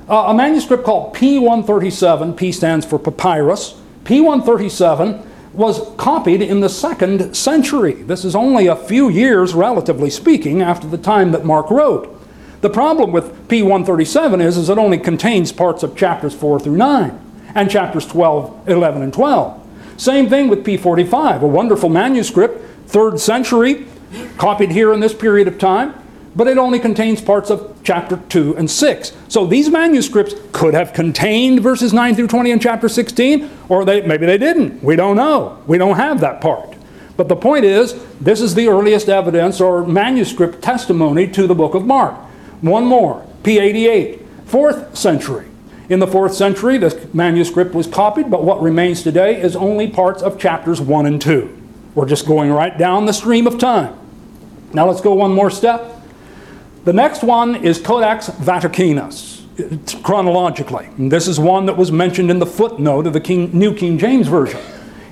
uh, 0.09 0.27
a 0.29 0.35
manuscript 0.35 0.85
called 0.85 1.15
P137, 1.15 2.37
P 2.37 2.53
stands 2.53 2.85
for 2.85 2.99
papyrus, 2.99 3.81
P137 4.07 5.25
was 5.53 5.91
copied 5.97 6.41
in 6.41 6.61
the 6.61 6.69
second 6.69 7.35
century. 7.35 7.95
This 7.95 8.25
is 8.25 8.37
only 8.37 8.69
a 8.69 8.77
few 8.77 9.09
years, 9.09 9.53
relatively 9.53 10.11
speaking, 10.11 10.63
after 10.63 10.87
the 10.87 10.99
time 10.99 11.33
that 11.33 11.45
Mark 11.45 11.71
wrote. 11.71 12.13
The 12.61 12.71
problem 12.71 13.11
with 13.11 13.49
P137 13.49 14.41
is, 14.41 14.57
is 14.57 14.69
it 14.69 14.79
only 14.79 14.99
contains 14.99 15.51
parts 15.51 15.83
of 15.83 15.97
chapters 15.97 16.35
4 16.35 16.61
through 16.61 16.77
9 16.77 17.21
and 17.57 17.69
chapters 17.69 18.07
12, 18.07 18.69
11, 18.69 19.03
and 19.03 19.13
12. 19.13 19.63
Same 19.97 20.29
thing 20.29 20.47
with 20.47 20.65
P45, 20.65 21.43
a 21.43 21.47
wonderful 21.47 21.89
manuscript, 21.89 22.63
3rd 22.89 23.19
century, 23.19 23.87
copied 24.39 24.71
here 24.71 24.93
in 24.93 25.01
this 25.01 25.15
period 25.15 25.49
of 25.49 25.59
time, 25.59 25.95
but 26.37 26.47
it 26.47 26.59
only 26.59 26.79
contains 26.79 27.21
parts 27.21 27.51
of 27.51 27.76
chapter 27.87 28.17
2 28.29 28.57
and 28.57 28.69
6. 28.69 29.13
So 29.29 29.47
these 29.47 29.71
manuscripts 29.71 30.35
could 30.53 30.75
have 30.75 30.93
contained 30.93 31.61
verses 31.61 31.93
9 31.93 32.17
through 32.17 32.27
20 32.27 32.51
in 32.51 32.59
chapter 32.59 32.89
16, 32.89 33.49
or 33.69 33.85
they, 33.85 34.03
maybe 34.03 34.27
they 34.27 34.37
didn't. 34.37 34.83
We 34.83 34.97
don't 34.97 35.17
know. 35.17 35.63
We 35.67 35.79
don't 35.79 35.97
have 35.97 36.21
that 36.21 36.41
part. 36.41 36.75
But 37.17 37.29
the 37.29 37.37
point 37.37 37.65
is, 37.65 37.95
this 38.21 38.41
is 38.41 38.55
the 38.55 38.69
earliest 38.69 39.09
evidence 39.09 39.61
or 39.61 39.87
manuscript 39.87 40.61
testimony 40.61 41.29
to 41.29 41.47
the 41.47 41.55
book 41.55 41.75
of 41.75 41.87
Mark. 41.87 42.15
One 42.61 42.85
more, 42.85 43.25
P88, 43.45 44.19
4th 44.47 44.97
century. 44.97 45.47
In 45.89 46.01
the 46.01 46.07
4th 46.07 46.35
century, 46.35 46.79
this 46.79 47.15
manuscript 47.15 47.73
was 47.73 47.87
copied, 47.87 48.31
but 48.31 48.43
what 48.43 48.61
remains 48.61 49.03
today 49.03 49.41
is 49.41 49.55
only 49.55 49.89
parts 49.89 50.21
of 50.23 50.39
chapters 50.39 50.81
1 50.81 51.07
and 51.07 51.23
2. 51.23 51.57
We're 51.95 52.07
just 52.07 52.27
going 52.27 52.51
right 52.51 52.77
down 52.77 53.07
the 53.07 53.13
stream 53.13 53.47
of 53.47 53.59
time. 53.59 53.97
Now 54.73 54.89
let's 54.89 55.01
go 55.01 55.15
one 55.15 55.33
more 55.33 55.51
step. 55.51 55.96
The 56.87 56.93
next 56.93 57.25
one 57.25 57.57
is 57.57 57.81
Codex 57.81 58.29
Vaticanus, 58.29 59.43
chronologically. 60.05 60.87
And 60.99 61.11
this 61.11 61.27
is 61.27 61.41
one 61.41 61.67
that 61.67 61.77
was 61.77 61.91
mentioned 61.91 62.31
in 62.31 62.39
the 62.39 62.47
footnote 62.47 63.09
of 63.09 63.13
the 63.13 63.19
King, 63.21 63.51
New 63.53 63.75
King 63.75 63.99
James 63.99 64.29
Version. 64.29 64.61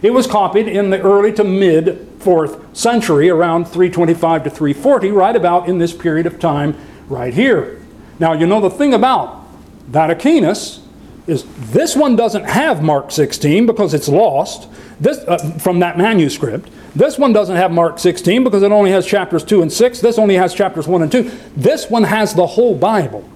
It 0.01 0.11
was 0.11 0.29
copied 0.29 0.69
in 0.69 0.91
the 0.91 1.01
early 1.01 1.33
to 1.33 1.43
mid 1.43 2.21
4th 2.21 2.77
century, 2.77 3.29
around 3.29 3.65
325 3.65 4.45
to 4.45 4.51
340, 4.51 5.11
right 5.11 5.35
about 5.35 5.69
in 5.69 5.79
this 5.79 5.93
period 5.93 6.27
of 6.27 6.39
time 6.39 6.77
right 7.09 7.35
here. 7.35 7.83
Now, 8.21 8.35
you 8.35 8.47
know 8.47 8.61
the 8.61 8.71
thing 8.71 8.95
about 8.95 9.45
Vaticanus 9.91 10.81
is 11.27 11.45
this 11.71 11.97
one 11.97 12.17
doesn't 12.17 12.45
have 12.45 12.83
Mark 12.83 13.11
16 13.11 13.67
because 13.67 13.95
it's 13.95 14.09
lost 14.09 14.69
this, 15.01 15.19
uh, 15.19 15.39
from 15.59 15.81
that 15.81 15.97
manuscript. 15.97 16.69
This 16.95 17.19
one 17.19 17.33
doesn't 17.33 17.57
have 17.57 17.73
Mark 17.73 17.99
16 17.99 18.45
because 18.45 18.63
it 18.63 18.71
only 18.71 18.91
has 18.91 19.07
chapters 19.07 19.43
2 19.45 19.63
and 19.63 19.73
6. 19.73 20.01
This 20.01 20.19
only 20.19 20.37
has 20.37 20.55
chapters 20.55 20.87
1 20.87 21.03
and 21.03 21.11
2. 21.11 21.31
This 21.57 21.91
one 21.91 22.05
has 22.05 22.35
the 22.35 22.47
whole 22.47 22.77
Bible, 22.77 23.29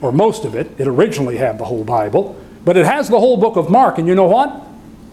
or 0.00 0.12
most 0.12 0.44
of 0.44 0.54
it. 0.54 0.70
It 0.78 0.86
originally 0.86 1.36
had 1.36 1.58
the 1.58 1.64
whole 1.64 1.84
Bible, 1.84 2.36
but 2.64 2.76
it 2.76 2.86
has 2.86 3.08
the 3.08 3.20
whole 3.20 3.36
book 3.36 3.56
of 3.56 3.68
Mark. 3.68 3.98
And 3.98 4.08
you 4.08 4.14
know 4.14 4.28
what? 4.28 4.62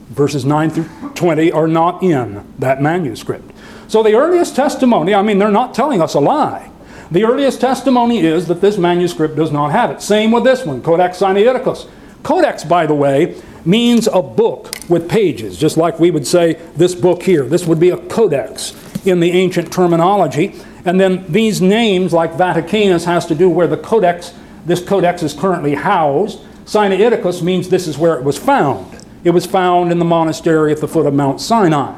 Verses 0.09 0.45
9 0.45 0.69
through 0.69 1.11
20 1.15 1.51
are 1.51 1.67
not 1.67 2.01
in 2.01 2.45
that 2.59 2.81
manuscript. 2.81 3.51
So 3.87 4.03
the 4.03 4.13
earliest 4.13 4.55
testimony, 4.55 5.13
I 5.13 5.21
mean, 5.21 5.39
they're 5.39 5.51
not 5.51 5.73
telling 5.73 6.01
us 6.01 6.13
a 6.13 6.19
lie. 6.19 6.71
The 7.11 7.25
earliest 7.25 7.59
testimony 7.59 8.19
is 8.19 8.47
that 8.47 8.61
this 8.61 8.77
manuscript 8.77 9.35
does 9.35 9.51
not 9.51 9.71
have 9.71 9.89
it. 9.89 10.01
Same 10.01 10.31
with 10.31 10.43
this 10.43 10.63
one, 10.63 10.83
Codex 10.83 11.19
Sinaiticus. 11.19 11.89
Codex, 12.21 12.63
by 12.63 12.85
the 12.85 12.93
way, 12.93 13.41
means 13.65 14.07
a 14.07 14.21
book 14.21 14.77
with 14.89 15.09
pages, 15.09 15.57
just 15.57 15.75
like 15.75 15.99
we 15.99 16.11
would 16.11 16.27
say 16.27 16.53
this 16.75 16.93
book 16.93 17.23
here. 17.23 17.45
This 17.45 17.65
would 17.65 17.79
be 17.79 17.89
a 17.89 17.97
codex 17.97 18.75
in 19.07 19.19
the 19.19 19.31
ancient 19.31 19.73
terminology. 19.73 20.55
And 20.85 20.99
then 20.99 21.25
these 21.31 21.61
names, 21.61 22.13
like 22.13 22.33
Vaticanus, 22.33 23.05
has 23.05 23.25
to 23.25 23.35
do 23.35 23.49
where 23.49 23.67
the 23.67 23.77
codex, 23.77 24.33
this 24.65 24.83
codex 24.83 25.23
is 25.23 25.33
currently 25.33 25.75
housed. 25.75 26.39
Sinaiticus 26.65 27.41
means 27.41 27.69
this 27.69 27.87
is 27.87 27.97
where 27.97 28.19
it 28.19 28.23
was 28.23 28.37
found. 28.37 28.97
It 29.23 29.31
was 29.31 29.47
found 29.47 29.91
in 29.91 29.97
the 29.97 30.05
monastery 30.05 30.71
at 30.71 30.79
the 30.79 30.87
foot 30.87 31.07
of 31.07 31.13
Mount 31.15 31.41
Sinai. 31.41 31.97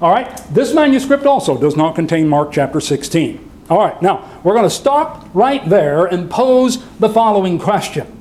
All 0.00 0.10
right, 0.10 0.34
this 0.50 0.74
manuscript 0.74 1.26
also 1.26 1.58
does 1.58 1.76
not 1.76 1.94
contain 1.94 2.26
Mark 2.26 2.52
chapter 2.52 2.80
16. 2.80 3.45
All 3.68 3.78
right, 3.78 4.00
now 4.00 4.40
we're 4.44 4.54
going 4.54 4.64
to 4.64 4.70
stop 4.70 5.28
right 5.34 5.66
there 5.68 6.06
and 6.06 6.30
pose 6.30 6.84
the 6.98 7.08
following 7.08 7.58
question 7.58 8.12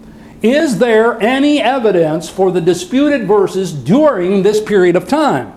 is 0.41 0.77
there 0.77 1.19
any 1.21 1.59
evidence 1.59 2.29
for 2.29 2.51
the 2.51 2.61
disputed 2.61 3.25
verses 3.27 3.73
during 3.73 4.43
this 4.43 4.61
period 4.61 4.95
of 4.95 5.07
time? 5.07 5.53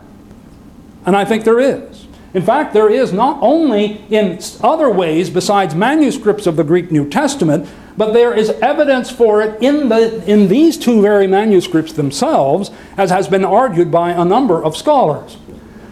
And 1.05 1.15
I 1.15 1.27
think 1.27 1.45
there 1.45 1.61
is. 1.61 2.07
In 2.33 2.43
fact, 2.43 2.73
there 2.73 2.91
is 2.91 3.13
not 3.13 3.39
only 3.43 4.03
in 4.09 4.39
other 4.63 4.91
ways 4.91 5.29
besides 5.29 5.75
manuscripts 5.75 6.47
of 6.47 6.57
the 6.57 6.65
Greek 6.65 6.91
New 6.91 7.09
Testament, 7.09 7.69
but 7.99 8.13
there 8.13 8.33
is 8.33 8.51
evidence 8.63 9.11
for 9.11 9.43
it 9.43 9.61
in, 9.63 9.89
the, 9.89 10.25
in 10.31 10.49
these 10.49 10.79
two 10.79 11.03
very 11.03 11.27
manuscripts 11.27 11.93
themselves, 11.93 12.71
as 12.97 13.11
has 13.11 13.29
been 13.29 13.45
argued 13.45 13.91
by 13.91 14.11
a 14.11 14.25
number 14.25 14.63
of 14.63 14.77
scholars. 14.77 15.37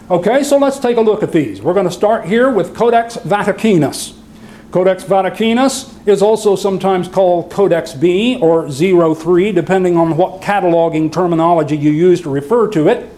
Okay, 0.09 0.45
so 0.45 0.57
let's 0.57 0.79
take 0.79 0.99
a 0.99 1.01
look 1.01 1.25
at 1.25 1.33
these. 1.33 1.61
We're 1.61 1.75
going 1.75 1.88
to 1.88 1.92
start 1.92 2.27
here 2.27 2.49
with 2.49 2.77
Codex 2.77 3.16
Vaticanus. 3.16 4.16
Codex 4.71 5.03
Vaticanus 5.03 5.92
is 6.07 6.23
also 6.23 6.55
sometimes 6.55 7.09
called 7.09 7.51
Codex 7.51 7.92
B 7.92 8.38
or 8.40 8.71
03, 8.71 9.51
depending 9.51 9.97
on 9.97 10.16
what 10.16 10.40
cataloging 10.40 11.12
terminology 11.12 11.77
you 11.77 11.90
use 11.90 12.21
to 12.21 12.31
refer 12.31 12.69
to 12.69 12.87
it. 12.87 13.12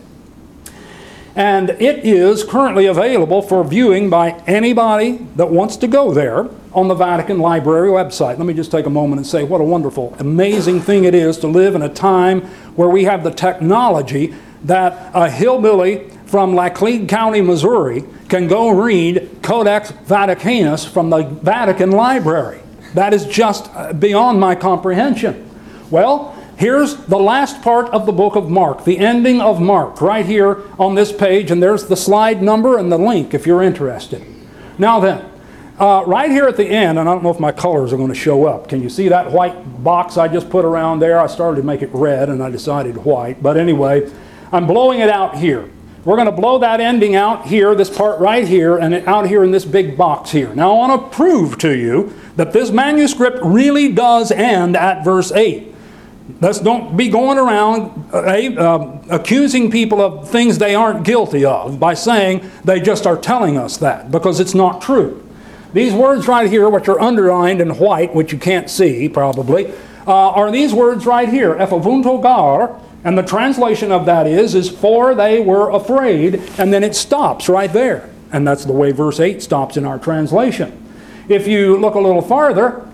And 1.37 1.69
it 1.69 2.07
is 2.07 2.43
currently 2.43 2.87
available 2.87 3.43
for 3.43 3.63
viewing 3.65 4.09
by 4.09 4.31
anybody 4.47 5.19
that 5.37 5.51
wants 5.51 5.77
to 5.79 5.89
go 5.89 6.15
there 6.15 6.49
on 6.73 6.89
the 6.89 6.95
Vatican 6.95 7.39
Library 7.39 7.91
website. 7.91 8.39
Let 8.39 8.47
me 8.47 8.55
just 8.55 8.71
take 8.71 8.87
a 8.87 8.91
moment 8.91 9.19
and 9.19 9.27
say 9.27 9.45
what 9.45 9.61
a 9.61 9.65
wonderful, 9.65 10.17
amazing 10.19 10.81
thing 10.81 11.05
it 11.05 11.15
is 11.15 11.37
to 11.41 11.49
live 11.49 11.75
in 11.75 11.83
a 11.83 11.93
time 11.93 12.41
where 12.77 12.89
we 12.89 13.05
have 13.05 13.25
the 13.25 13.31
technology 13.31 14.35
that 14.65 15.11
a 15.15 15.31
hillbilly 15.31 16.11
from 16.29 16.53
Laclede 16.55 17.09
County, 17.09 17.41
Missouri, 17.41 18.05
can 18.29 18.47
go 18.47 18.69
read 18.69 19.39
Codex 19.43 19.93
Vaticanus 19.93 20.87
from 20.87 21.09
the 21.09 21.23
Vatican 21.23 21.91
Library. 21.91 22.61
That 22.95 23.15
is 23.15 23.25
just 23.27 23.71
uh, 23.75 23.95
beyond 23.95 24.39
my 24.39 24.55
comprehension. 24.55 25.49
Well, 25.91 26.37
here's 26.59 26.97
the 26.97 27.19
last 27.19 27.63
part 27.63 27.89
of 27.91 28.05
the 28.05 28.13
book 28.13 28.37
of 28.37 28.51
Mark, 28.51 28.85
the 28.85 28.99
ending 28.99 29.41
of 29.41 29.61
Mark, 29.61 30.03
right 30.03 30.27
here 30.27 30.63
on 30.79 30.95
this 30.95 31.13
page, 31.13 31.51
and 31.51 31.63
there's 31.63 31.87
the 31.87 31.97
slide 31.97 32.43
number 32.43 32.77
and 32.77 32.93
the 32.93 32.99
link 32.99 33.33
if 33.33 33.47
you're 33.47 33.63
interested. 33.63 34.23
Now 34.77 35.01
then, 35.01 35.25
uh, 35.79 36.03
right 36.07 36.31
here 36.31 36.47
at 36.47 36.59
the 36.59 36.67
end, 36.67 36.99
and 36.99 37.09
I 37.09 37.13
don't 37.15 37.23
know 37.23 37.31
if 37.31 37.41
my 37.41 37.53
colors 37.53 37.93
are 37.93 37.97
going 37.97 38.09
to 38.09 38.15
show 38.15 38.47
up. 38.47 38.69
Can 38.69 38.83
you 38.83 38.91
see 38.91 39.09
that 39.09 39.31
white 39.31 39.83
box 39.83 40.19
I 40.19 40.29
just 40.29 40.51
put 40.51 40.67
around 40.67 40.99
there? 40.99 41.21
I 41.21 41.27
started 41.27 41.61
to 41.61 41.67
make 41.67 41.81
it 41.81 41.91
red 41.93 42.29
and 42.29 42.43
I 42.43 42.51
decided 42.51 42.99
white, 42.99 43.43
but 43.43 43.57
anyway, 43.57 44.11
I'm 44.53 44.67
blowing 44.67 45.01
it 45.01 45.09
out 45.09 45.39
here. 45.39 45.71
We're 46.05 46.17
going 46.17 46.27
to 46.27 46.33
blow 46.33 46.59
that 46.61 46.81
ending 46.81 47.17
out 47.17 47.47
here, 47.47 47.75
this 47.75 47.91
part 47.91 48.21
right 48.21 48.47
here, 48.47 48.79
and 48.79 48.95
out 49.09 49.27
here 49.27 49.43
in 49.43 49.51
this 49.51 49.65
big 49.65 49.97
box 49.97 50.31
here. 50.31 50.55
Now, 50.55 50.73
I 50.73 50.75
want 50.77 51.03
to 51.03 51.17
prove 51.17 51.59
to 51.59 51.77
you 51.77 52.15
that 52.37 52.53
this 52.53 52.71
manuscript 52.71 53.41
really 53.43 53.93
does 53.93 54.31
end 54.31 54.77
at 54.77 55.05
verse 55.05 55.33
8. 55.33 55.75
Let's 56.41 56.61
don't 56.61 56.97
be 56.97 57.09
going 57.09 57.39
around 57.39 58.11
uh, 58.13 58.19
uh, 58.19 59.03
accusing 59.11 59.71
people 59.71 60.01
of 60.01 60.29
things 60.29 60.59
they 60.59 60.75
aren't 60.75 61.05
guilty 61.05 61.45
of 61.45 61.81
by 61.81 61.95
saying 61.95 62.49
they 62.65 62.81
just 62.81 63.07
are 63.07 63.17
telling 63.17 63.57
us 63.57 63.79
that, 63.79 64.11
because 64.11 64.39
it's 64.39 64.55
not 64.55 64.81
true. 64.81 65.25
These 65.73 65.95
words 65.95 66.29
right 66.29 66.49
here, 66.49 66.69
which 66.69 66.89
are 66.89 67.01
underlined 67.01 67.61
in 67.61 67.71
white, 67.77 68.15
which 68.15 68.33
you 68.33 68.39
can't 68.39 68.71
see 68.71 69.09
probably, 69.09 69.73
uh, 70.07 70.31
are 70.31 70.51
these 70.51 70.73
words 70.73 71.07
right 71.07 71.29
here, 71.29 71.55
ephobounto 71.55 72.23
gar, 72.23 72.81
and 73.05 73.17
the 73.17 73.23
translation 73.23 73.93
of 73.93 74.07
that 74.07 74.27
is, 74.27 74.55
is 74.55 74.69
for 74.69 75.15
they 75.15 75.41
were 75.41 75.71
afraid, 75.71 76.43
and 76.59 76.73
then 76.73 76.83
it 76.83 76.95
stops 76.95 77.49
right 77.49 77.73
there. 77.73 78.11
And 78.33 78.47
that's 78.47 78.65
the 78.65 78.73
way 78.73 78.93
verse 78.93 79.21
8 79.21 79.43
stops 79.43 79.77
in 79.77 79.85
our 79.85 79.99
translation. 79.99 80.85
If 81.29 81.47
you 81.47 81.77
look 81.77 81.95
a 81.95 82.01
little 82.01 82.23
farther, 82.23 82.85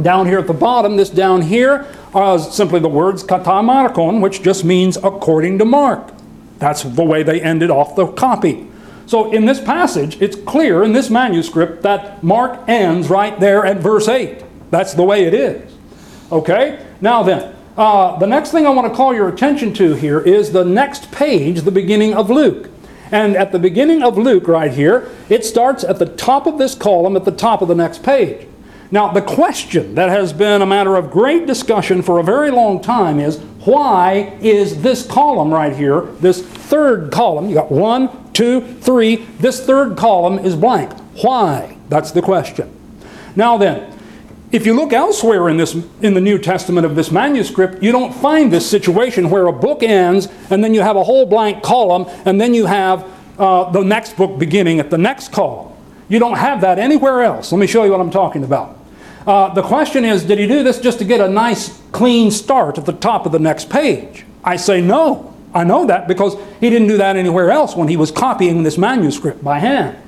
down 0.00 0.26
here 0.26 0.38
at 0.38 0.46
the 0.46 0.54
bottom, 0.54 0.96
this 0.96 1.10
down 1.10 1.42
here 1.42 1.86
are 2.14 2.38
simply 2.38 2.78
the 2.80 2.88
words 2.88 3.22
kata 3.22 3.62
markon, 3.62 4.20
which 4.20 4.42
just 4.42 4.64
means 4.64 4.96
according 4.96 5.58
to 5.58 5.64
Mark. 5.64 6.12
That's 6.58 6.82
the 6.82 7.04
way 7.04 7.22
they 7.22 7.40
ended 7.40 7.70
off 7.70 7.96
the 7.96 8.06
copy. 8.06 8.68
So 9.06 9.32
in 9.32 9.46
this 9.46 9.60
passage, 9.60 10.20
it's 10.20 10.36
clear 10.36 10.82
in 10.82 10.92
this 10.92 11.08
manuscript 11.08 11.82
that 11.82 12.22
Mark 12.22 12.68
ends 12.68 13.08
right 13.08 13.38
there 13.40 13.64
at 13.64 13.78
verse 13.78 14.06
8. 14.06 14.44
That's 14.70 14.92
the 14.94 15.02
way 15.02 15.24
it 15.24 15.34
is. 15.34 15.72
Okay? 16.30 16.84
Now 17.00 17.22
then, 17.22 17.56
uh, 17.78 18.18
the 18.18 18.26
next 18.26 18.50
thing 18.50 18.66
I 18.66 18.70
want 18.70 18.92
to 18.92 18.94
call 18.94 19.14
your 19.14 19.28
attention 19.28 19.72
to 19.74 19.94
here 19.94 20.20
is 20.20 20.50
the 20.50 20.64
next 20.64 21.12
page, 21.12 21.62
the 21.62 21.70
beginning 21.70 22.12
of 22.12 22.28
Luke. 22.28 22.70
And 23.12 23.36
at 23.36 23.52
the 23.52 23.58
beginning 23.58 24.02
of 24.02 24.18
Luke, 24.18 24.48
right 24.48 24.72
here, 24.72 25.10
it 25.28 25.44
starts 25.44 25.84
at 25.84 25.98
the 25.98 26.06
top 26.06 26.46
of 26.46 26.58
this 26.58 26.74
column 26.74 27.16
at 27.16 27.24
the 27.24 27.30
top 27.30 27.62
of 27.62 27.68
the 27.68 27.74
next 27.74 28.02
page. 28.02 28.46
Now, 28.90 29.12
the 29.12 29.22
question 29.22 29.94
that 29.94 30.08
has 30.08 30.32
been 30.32 30.60
a 30.60 30.66
matter 30.66 30.96
of 30.96 31.10
great 31.10 31.46
discussion 31.46 32.02
for 32.02 32.18
a 32.18 32.24
very 32.24 32.50
long 32.50 32.80
time 32.80 33.20
is 33.20 33.38
why 33.64 34.36
is 34.40 34.82
this 34.82 35.06
column 35.06 35.52
right 35.52 35.74
here, 35.74 36.02
this 36.20 36.42
third 36.42 37.12
column, 37.12 37.48
you 37.48 37.54
got 37.54 37.70
one, 37.70 38.32
two, 38.32 38.60
three, 38.60 39.16
this 39.38 39.64
third 39.64 39.96
column 39.96 40.38
is 40.38 40.56
blank. 40.56 40.92
Why? 41.22 41.76
That's 41.88 42.12
the 42.12 42.22
question. 42.22 42.74
Now 43.36 43.56
then, 43.56 43.97
if 44.50 44.64
you 44.64 44.74
look 44.74 44.92
elsewhere 44.92 45.48
in, 45.48 45.58
this, 45.58 45.74
in 46.00 46.14
the 46.14 46.20
New 46.20 46.38
Testament 46.38 46.86
of 46.86 46.94
this 46.94 47.10
manuscript, 47.10 47.82
you 47.82 47.92
don't 47.92 48.14
find 48.14 48.50
this 48.52 48.68
situation 48.68 49.28
where 49.28 49.46
a 49.46 49.52
book 49.52 49.82
ends 49.82 50.28
and 50.50 50.64
then 50.64 50.72
you 50.72 50.80
have 50.80 50.96
a 50.96 51.04
whole 51.04 51.26
blank 51.26 51.62
column 51.62 52.06
and 52.24 52.40
then 52.40 52.54
you 52.54 52.66
have 52.66 53.06
uh, 53.38 53.70
the 53.70 53.82
next 53.82 54.16
book 54.16 54.38
beginning 54.38 54.80
at 54.80 54.90
the 54.90 54.98
next 54.98 55.32
column. 55.32 55.72
You 56.08 56.18
don't 56.18 56.38
have 56.38 56.62
that 56.62 56.78
anywhere 56.78 57.22
else. 57.22 57.52
Let 57.52 57.58
me 57.58 57.66
show 57.66 57.84
you 57.84 57.90
what 57.90 58.00
I'm 58.00 58.10
talking 58.10 58.42
about. 58.42 58.78
Uh, 59.26 59.52
the 59.52 59.62
question 59.62 60.06
is, 60.06 60.24
did 60.24 60.38
he 60.38 60.46
do 60.46 60.62
this 60.62 60.80
just 60.80 60.98
to 61.00 61.04
get 61.04 61.20
a 61.20 61.28
nice 61.28 61.78
clean 61.92 62.30
start 62.30 62.78
at 62.78 62.86
the 62.86 62.94
top 62.94 63.26
of 63.26 63.32
the 63.32 63.38
next 63.38 63.68
page? 63.68 64.24
I 64.42 64.56
say 64.56 64.80
no. 64.80 65.34
I 65.52 65.64
know 65.64 65.86
that 65.86 66.08
because 66.08 66.36
he 66.60 66.70
didn't 66.70 66.88
do 66.88 66.96
that 66.96 67.16
anywhere 67.16 67.50
else 67.50 67.76
when 67.76 67.88
he 67.88 67.96
was 67.98 68.10
copying 68.10 68.62
this 68.62 68.78
manuscript 68.78 69.44
by 69.44 69.58
hand. 69.58 69.98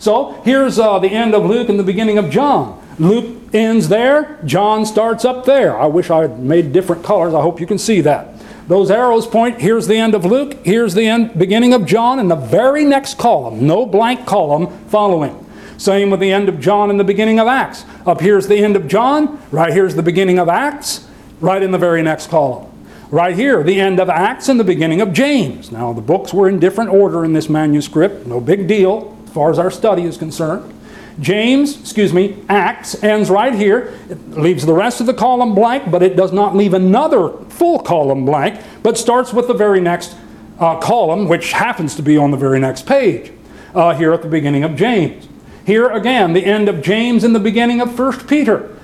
So 0.00 0.40
here's 0.44 0.80
uh, 0.80 0.98
the 0.98 1.08
end 1.08 1.34
of 1.34 1.44
Luke 1.44 1.68
and 1.68 1.78
the 1.78 1.84
beginning 1.84 2.18
of 2.18 2.30
John. 2.30 2.82
Luke 2.98 3.45
ends 3.56 3.88
there, 3.88 4.38
John 4.44 4.86
starts 4.86 5.24
up 5.24 5.44
there. 5.44 5.76
I 5.76 5.86
wish 5.86 6.10
I 6.10 6.22
had 6.22 6.38
made 6.38 6.72
different 6.72 7.04
colors. 7.04 7.34
I 7.34 7.40
hope 7.40 7.60
you 7.60 7.66
can 7.66 7.78
see 7.78 8.00
that. 8.02 8.34
Those 8.68 8.90
arrows 8.90 9.26
point, 9.26 9.60
here's 9.60 9.86
the 9.86 9.96
end 9.96 10.14
of 10.14 10.24
Luke, 10.24 10.58
here's 10.64 10.94
the 10.94 11.06
end, 11.06 11.38
beginning 11.38 11.72
of 11.72 11.86
John, 11.86 12.18
and 12.18 12.28
the 12.28 12.36
very 12.36 12.84
next 12.84 13.16
column, 13.16 13.64
no 13.64 13.86
blank 13.86 14.26
column 14.26 14.66
following. 14.88 15.44
Same 15.78 16.10
with 16.10 16.20
the 16.20 16.32
end 16.32 16.48
of 16.48 16.58
John 16.58 16.90
and 16.90 16.98
the 16.98 17.04
beginning 17.04 17.38
of 17.38 17.46
Acts. 17.46 17.84
Up 18.06 18.20
here's 18.20 18.48
the 18.48 18.56
end 18.56 18.74
of 18.74 18.88
John, 18.88 19.40
right 19.52 19.72
here's 19.72 19.94
the 19.94 20.02
beginning 20.02 20.38
of 20.38 20.48
Acts, 20.48 21.06
right 21.40 21.62
in 21.62 21.70
the 21.70 21.78
very 21.78 22.02
next 22.02 22.28
column. 22.28 22.72
Right 23.10 23.36
here, 23.36 23.62
the 23.62 23.80
end 23.80 24.00
of 24.00 24.08
Acts 24.08 24.48
and 24.48 24.58
the 24.58 24.64
beginning 24.64 25.00
of 25.00 25.12
James. 25.12 25.70
Now, 25.70 25.92
the 25.92 26.00
books 26.00 26.34
were 26.34 26.48
in 26.48 26.58
different 26.58 26.90
order 26.90 27.24
in 27.24 27.34
this 27.34 27.48
manuscript, 27.48 28.26
no 28.26 28.40
big 28.40 28.66
deal 28.66 29.16
as 29.26 29.32
far 29.32 29.50
as 29.50 29.60
our 29.60 29.70
study 29.70 30.02
is 30.02 30.16
concerned. 30.16 30.72
James, 31.20 31.80
excuse 31.80 32.12
me, 32.12 32.42
Acts 32.48 33.02
ends 33.02 33.30
right 33.30 33.54
here. 33.54 33.98
It 34.10 34.30
leaves 34.32 34.66
the 34.66 34.74
rest 34.74 35.00
of 35.00 35.06
the 35.06 35.14
column 35.14 35.54
blank, 35.54 35.90
but 35.90 36.02
it 36.02 36.14
does 36.14 36.32
not 36.32 36.54
leave 36.54 36.74
another 36.74 37.30
full 37.48 37.78
column 37.78 38.26
blank, 38.26 38.60
but 38.82 38.98
starts 38.98 39.32
with 39.32 39.48
the 39.48 39.54
very 39.54 39.80
next 39.80 40.14
uh, 40.58 40.78
column, 40.78 41.28
which 41.28 41.52
happens 41.52 41.94
to 41.94 42.02
be 42.02 42.16
on 42.16 42.30
the 42.30 42.36
very 42.36 42.60
next 42.60 42.86
page, 42.86 43.32
uh, 43.74 43.94
here 43.94 44.12
at 44.12 44.22
the 44.22 44.28
beginning 44.28 44.62
of 44.62 44.76
James. 44.76 45.28
Here 45.64 45.88
again, 45.88 46.32
the 46.32 46.44
end 46.44 46.68
of 46.68 46.82
James 46.82 47.24
and 47.24 47.34
the 47.34 47.40
beginning 47.40 47.80
of 47.80 47.98
1 47.98 48.26
Peter. 48.26 48.76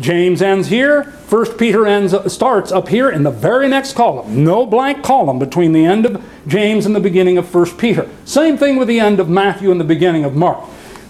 James 0.00 0.42
ends 0.42 0.68
here. 0.68 1.04
First 1.04 1.58
Peter 1.58 1.86
ends 1.86 2.14
starts 2.32 2.70
up 2.70 2.88
here 2.88 3.10
in 3.10 3.22
the 3.22 3.30
very 3.30 3.68
next 3.68 3.94
column. 3.94 4.44
No 4.44 4.64
blank 4.64 5.02
column 5.02 5.38
between 5.38 5.72
the 5.72 5.84
end 5.84 6.06
of 6.06 6.24
James 6.46 6.86
and 6.86 6.94
the 6.94 7.00
beginning 7.00 7.36
of 7.36 7.48
First 7.48 7.78
Peter. 7.78 8.08
Same 8.24 8.56
thing 8.56 8.76
with 8.76 8.88
the 8.88 9.00
end 9.00 9.20
of 9.20 9.28
Matthew 9.28 9.70
and 9.70 9.80
the 9.80 9.84
beginning 9.84 10.24
of 10.24 10.34
Mark. 10.36 10.64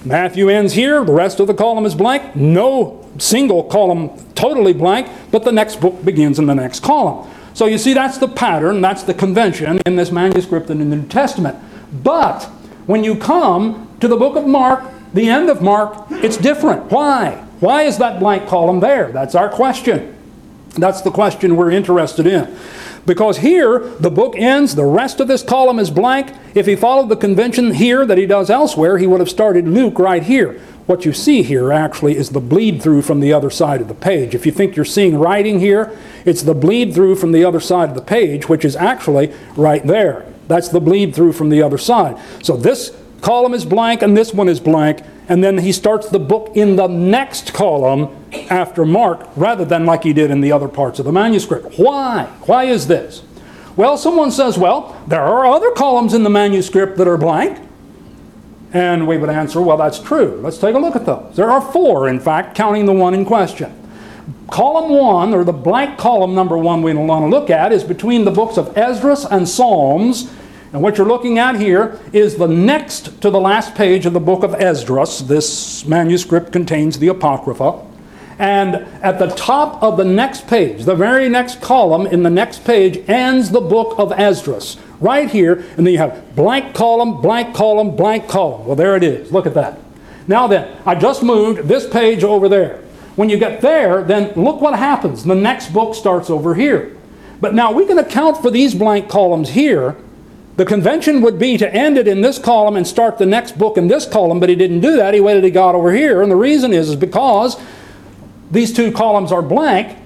Matthew 0.09 0.49
ends 0.49 0.73
here. 0.73 1.05
The 1.05 1.13
rest 1.13 1.39
of 1.39 1.49
the 1.49 1.55
column 1.55 1.85
is 1.85 1.95
blank. 1.95 2.35
No 2.35 3.07
single 3.19 3.65
column 3.65 4.11
totally 4.35 4.73
blank, 4.73 5.07
but 5.31 5.45
the 5.45 5.53
next 5.53 5.83
book 5.83 6.03
begins 6.03 6.39
in 6.39 6.47
the 6.47 6.55
next 6.55 6.81
column. 6.81 7.31
So 7.53 7.67
you 7.67 7.77
see, 7.77 7.93
that's 7.93 8.17
the 8.17 8.29
pattern, 8.29 8.81
that's 8.81 9.03
the 9.03 9.13
convention 9.13 9.81
in 9.85 9.97
this 9.97 10.11
manuscript 10.11 10.71
and 10.71 10.81
in 10.81 10.89
the 10.89 10.97
New 10.97 11.09
Testament. 11.09 11.59
But 12.03 12.45
when 12.87 13.05
you 13.05 13.17
come 13.17 13.95
to 14.01 14.09
the 14.09 14.17
book 14.17 14.35
of 14.37 14.47
Mark, 14.47 14.83
the 15.13 15.29
end 15.29 15.51
of 15.51 15.61
Mark, 15.61 16.07
it's 16.11 16.39
different. 16.39 16.91
Why? 16.91 17.45
Why 17.61 17.83
is 17.83 17.99
that 17.99 18.19
blank 18.19 18.49
column 18.49 18.81
there? 18.81 19.13
That's 19.13 19.35
our 19.35 19.51
question. 19.51 20.17
That's 20.71 21.03
the 21.03 21.11
question 21.11 21.57
we're 21.57 21.73
interested 21.73 22.27
in. 22.27 22.57
Because 23.09 23.39
here, 23.39 23.79
the 23.79 24.11
book 24.11 24.35
ends, 24.37 24.75
the 24.75 24.85
rest 24.85 25.19
of 25.19 25.29
this 25.29 25.43
column 25.43 25.79
is 25.79 25.91
blank. 25.91 26.31
If 26.55 26.67
he 26.67 26.77
followed 26.77 27.09
the 27.09 27.17
convention 27.17 27.73
here 27.73 28.05
that 28.05 28.19
he 28.19 28.27
does 28.27 28.51
elsewhere, 28.51 28.99
he 28.99 29.07
would 29.07 29.21
have 29.21 29.31
started 29.31 29.67
Luke 29.67 29.99
right 29.99 30.23
here. 30.23 30.61
What 30.85 31.07
you 31.07 31.15
see 31.15 31.43
here 31.43 31.73
actually 31.73 32.19
is 32.19 32.29
the 32.29 32.41
bleed 32.41 32.83
through 32.83 33.01
from 33.01 33.21
the 33.21 33.33
other 33.33 33.49
side 33.49 33.81
of 33.81 33.89
the 33.89 33.95
page. 33.95 34.35
If 34.35 34.45
you 34.45 34.53
think 34.53 34.77
you're 34.77 34.85
seeing 34.85 35.19
writing 35.19 35.59
here, 35.59 35.99
it's 36.27 36.43
the 36.43 36.53
bleed 36.53 36.93
through 36.93 37.17
from 37.17 37.33
the 37.33 37.47
other 37.47 37.61
side 37.61 37.89
of 37.89 37.95
the 37.95 38.03
page, 38.03 38.47
which 38.47 38.63
is 38.63 38.77
actually 38.77 39.33
right 39.57 39.87
there. 39.87 40.31
That's 40.47 40.69
the 40.69 40.81
bleed 40.81 41.15
through 41.15 41.33
from 41.33 41.49
the 41.49 41.63
other 41.63 41.79
side. 41.79 42.19
So 42.43 42.59
this 42.59 42.95
column 43.23 43.55
is 43.55 43.65
blank 43.65 44.03
and 44.03 44.19
this 44.19 44.35
one 44.35 44.51
is 44.51 44.61
blank 44.61 45.01
and 45.29 45.43
then 45.43 45.57
he 45.57 45.73
starts 45.73 46.11
the 46.11 46.19
book 46.19 46.55
in 46.55 46.77
the 46.77 46.89
next 46.89 47.55
column 47.55 48.15
after 48.51 48.85
Mark 48.85 49.29
rather 49.37 49.65
than 49.65 49.87
like 49.87 50.05
he 50.05 50.13
did 50.13 50.31
in 50.31 50.41
the 50.41 50.53
other 50.53 50.69
parts 50.69 50.99
of 50.99 51.05
the 51.05 51.13
manuscript. 51.13 51.79
Why? 51.79 52.25
Why 52.43 52.65
is 52.65 52.87
this? 52.87 53.23
Well, 53.77 53.97
someone 53.97 54.31
says, 54.31 54.59
well, 54.59 55.01
there 55.07 55.23
are 55.23 55.47
other 55.47 55.71
columns 55.73 56.15
in 56.15 56.25
the 56.25 56.31
manuscript 56.31 56.97
that 56.99 57.07
are 57.07 57.17
blank. 57.17 57.59
And 58.73 59.07
we 59.07 59.17
would 59.17 59.31
answer, 59.31 59.63
well, 59.63 59.77
that's 59.77 59.99
true. 59.99 60.41
Let's 60.43 60.59
take 60.59 60.75
a 60.75 60.79
look 60.79 60.97
at 60.97 61.07
those. 61.07 61.37
There 61.37 61.51
are 61.51 61.61
four, 61.61 62.09
in 62.09 62.21
fact, 62.21 62.55
counting 62.55 62.87
the 62.87 62.93
one 62.93 63.15
in 63.15 63.25
question. 63.25 63.75
Column 64.51 64.91
one, 64.91 65.33
or 65.33 65.45
the 65.45 65.53
blank 65.53 65.99
column 65.99 66.35
number 66.35 66.59
one 66.59 66.83
we 66.83 66.93
want 66.93 67.25
to 67.25 67.29
look 67.29 67.51
at, 67.51 67.73
is 67.73 67.85
between 67.85 68.25
the 68.25 68.31
books 68.31 68.59
of 68.59 68.77
Esdras 68.77 69.25
and 69.25 69.49
Psalms 69.49 70.31
and 70.73 70.83
what 70.83 70.99
you're 70.99 71.07
looking 71.07 71.39
at 71.39 71.57
here 71.57 71.99
is 72.13 72.37
the 72.37 72.47
next 72.47 73.23
to 73.23 73.31
the 73.31 73.41
last 73.41 73.75
page 73.75 74.05
of 74.05 74.13
the 74.13 74.21
book 74.21 74.43
of 74.43 74.55
Esdras. 74.55 75.27
This 75.27 75.87
manuscript 75.87 76.53
contains 76.53 76.99
the 76.99 77.09
Apocrypha. 77.09 77.87
And 78.39 78.77
at 79.03 79.19
the 79.19 79.29
top 79.29 79.83
of 79.83 79.97
the 79.97 80.05
next 80.05 80.47
page, 80.47 80.85
the 80.85 80.95
very 80.95 81.29
next 81.29 81.61
column 81.61 82.07
in 82.07 82.23
the 82.23 82.31
next 82.31 82.65
page, 82.65 83.03
ends 83.09 83.51
the 83.51 83.61
book 83.61 83.99
of 83.99 84.13
Esdras. 84.13 84.77
Right 85.01 85.31
here, 85.31 85.65
and 85.77 85.87
then 85.87 85.93
you 85.93 85.99
have 85.99 86.37
blank 86.37 86.75
column, 86.75 87.21
blank 87.21 87.55
column, 87.55 87.97
blank 87.97 88.29
column. 88.29 88.67
Well, 88.67 88.77
there 88.77 88.97
it 88.97 89.03
is. 89.03 89.33
Look 89.33 89.47
at 89.47 89.55
that. 89.55 89.79
Now 90.27 90.47
then, 90.47 90.77
I 90.87 90.95
just 90.95 91.23
moved 91.23 91.69
this 91.69 91.89
page 91.89 92.23
over 92.23 92.49
there. 92.49 92.81
When 93.17 93.29
you 93.29 93.39
get 93.39 93.61
there, 93.61 94.03
then 94.03 94.33
look 94.35 94.61
what 94.61 94.79
happens. 94.79 95.25
The 95.25 95.35
next 95.35 95.73
book 95.73 95.95
starts 95.95 96.31
over 96.31 96.55
here. 96.55 96.97
But 97.41 97.55
now 97.55 97.73
we 97.73 97.87
can 97.87 97.99
account 97.99 98.37
for 98.37 98.51
these 98.51 98.75
blank 98.75 99.09
columns 99.09 99.51
here 99.51 99.97
the 100.59 100.65
convention 100.65 101.23
would 101.23 101.39
be 101.39 101.57
to 101.57 101.73
end 101.73 101.97
it 101.97 102.09
in 102.09 102.21
this 102.21 102.37
column 102.37 102.75
and 102.75 102.85
start 102.85 103.17
the 103.19 103.27
next 103.27 103.57
book 103.57 103.77
in 103.77 103.87
this 103.87 104.05
column, 104.05 104.41
but 104.41 104.49
he 104.49 104.57
didn't 104.57 104.81
do 104.81 104.97
that. 104.97 105.15
He 105.15 105.21
waited 105.21 105.45
he 105.45 105.53
got 105.53 105.77
over 105.77 105.93
here. 105.93 106.21
And 106.21 106.33
the 106.33 106.37
reason 106.37 106.73
is, 106.73 106.89
is 106.89 106.97
because 106.97 107.57
these 108.51 108.73
two 108.73 108.93
columns 108.93 109.33
are 109.33 109.43
blank 109.43 109.99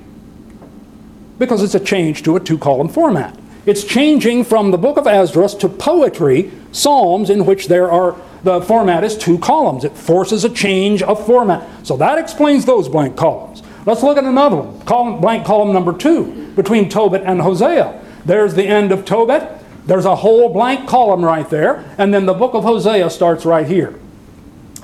because 1.39 1.63
it's 1.63 1.75
a 1.75 1.81
change 1.81 2.23
to 2.25 2.37
a 2.37 2.41
two 2.41 2.59
column 2.59 2.89
format. 2.89 3.39
It's 3.65 3.85
changing 3.85 4.45
from 4.45 4.73
the 4.73 4.79
book 4.79 4.97
of 4.97 5.07
Esdras 5.07 5.55
to 5.57 5.69
poetry, 5.69 6.51
Psalms, 6.73 7.31
in 7.31 7.47
which 7.47 7.69
there 7.69 7.91
are 7.91 8.17
the 8.43 8.61
format 8.61 9.05
is 9.05 9.17
two 9.17 9.39
columns. 9.39 9.85
It 9.85 9.97
forces 9.97 10.45
a 10.45 10.51
change 10.51 11.01
of 11.03 11.25
format. 11.25 11.87
So 11.87 11.97
that 11.99 12.19
explains 12.19 12.65
those 12.65 12.89
blank 12.89 13.17
columns. 13.17 13.63
Let's 13.87 14.03
look 14.03 14.19
at 14.19 14.25
another 14.25 14.57
one. 14.57 14.85
Column, 14.85 15.21
blank 15.21 15.47
column 15.47 15.73
number 15.73 15.97
two 15.97 16.53
between 16.55 16.89
Tobit 16.89 17.23
and 17.25 17.41
Hosea. 17.41 18.01
There's 18.25 18.55
the 18.55 18.65
end 18.65 18.91
of 18.91 19.05
Tobit. 19.05 19.49
There's 19.87 20.05
a 20.05 20.17
whole 20.17 20.53
blank 20.53 20.89
column 20.89 21.25
right 21.25 21.49
there, 21.49 21.85
and 21.99 22.15
then 22.15 22.27
the 22.27 22.35
book 22.35 22.55
of 22.55 22.63
Hosea 22.63 23.11
starts 23.11 23.45
right 23.45 23.67
here. 23.67 23.99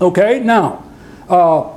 Okay, 0.00 0.40
now, 0.40 0.84
uh, 1.28 1.70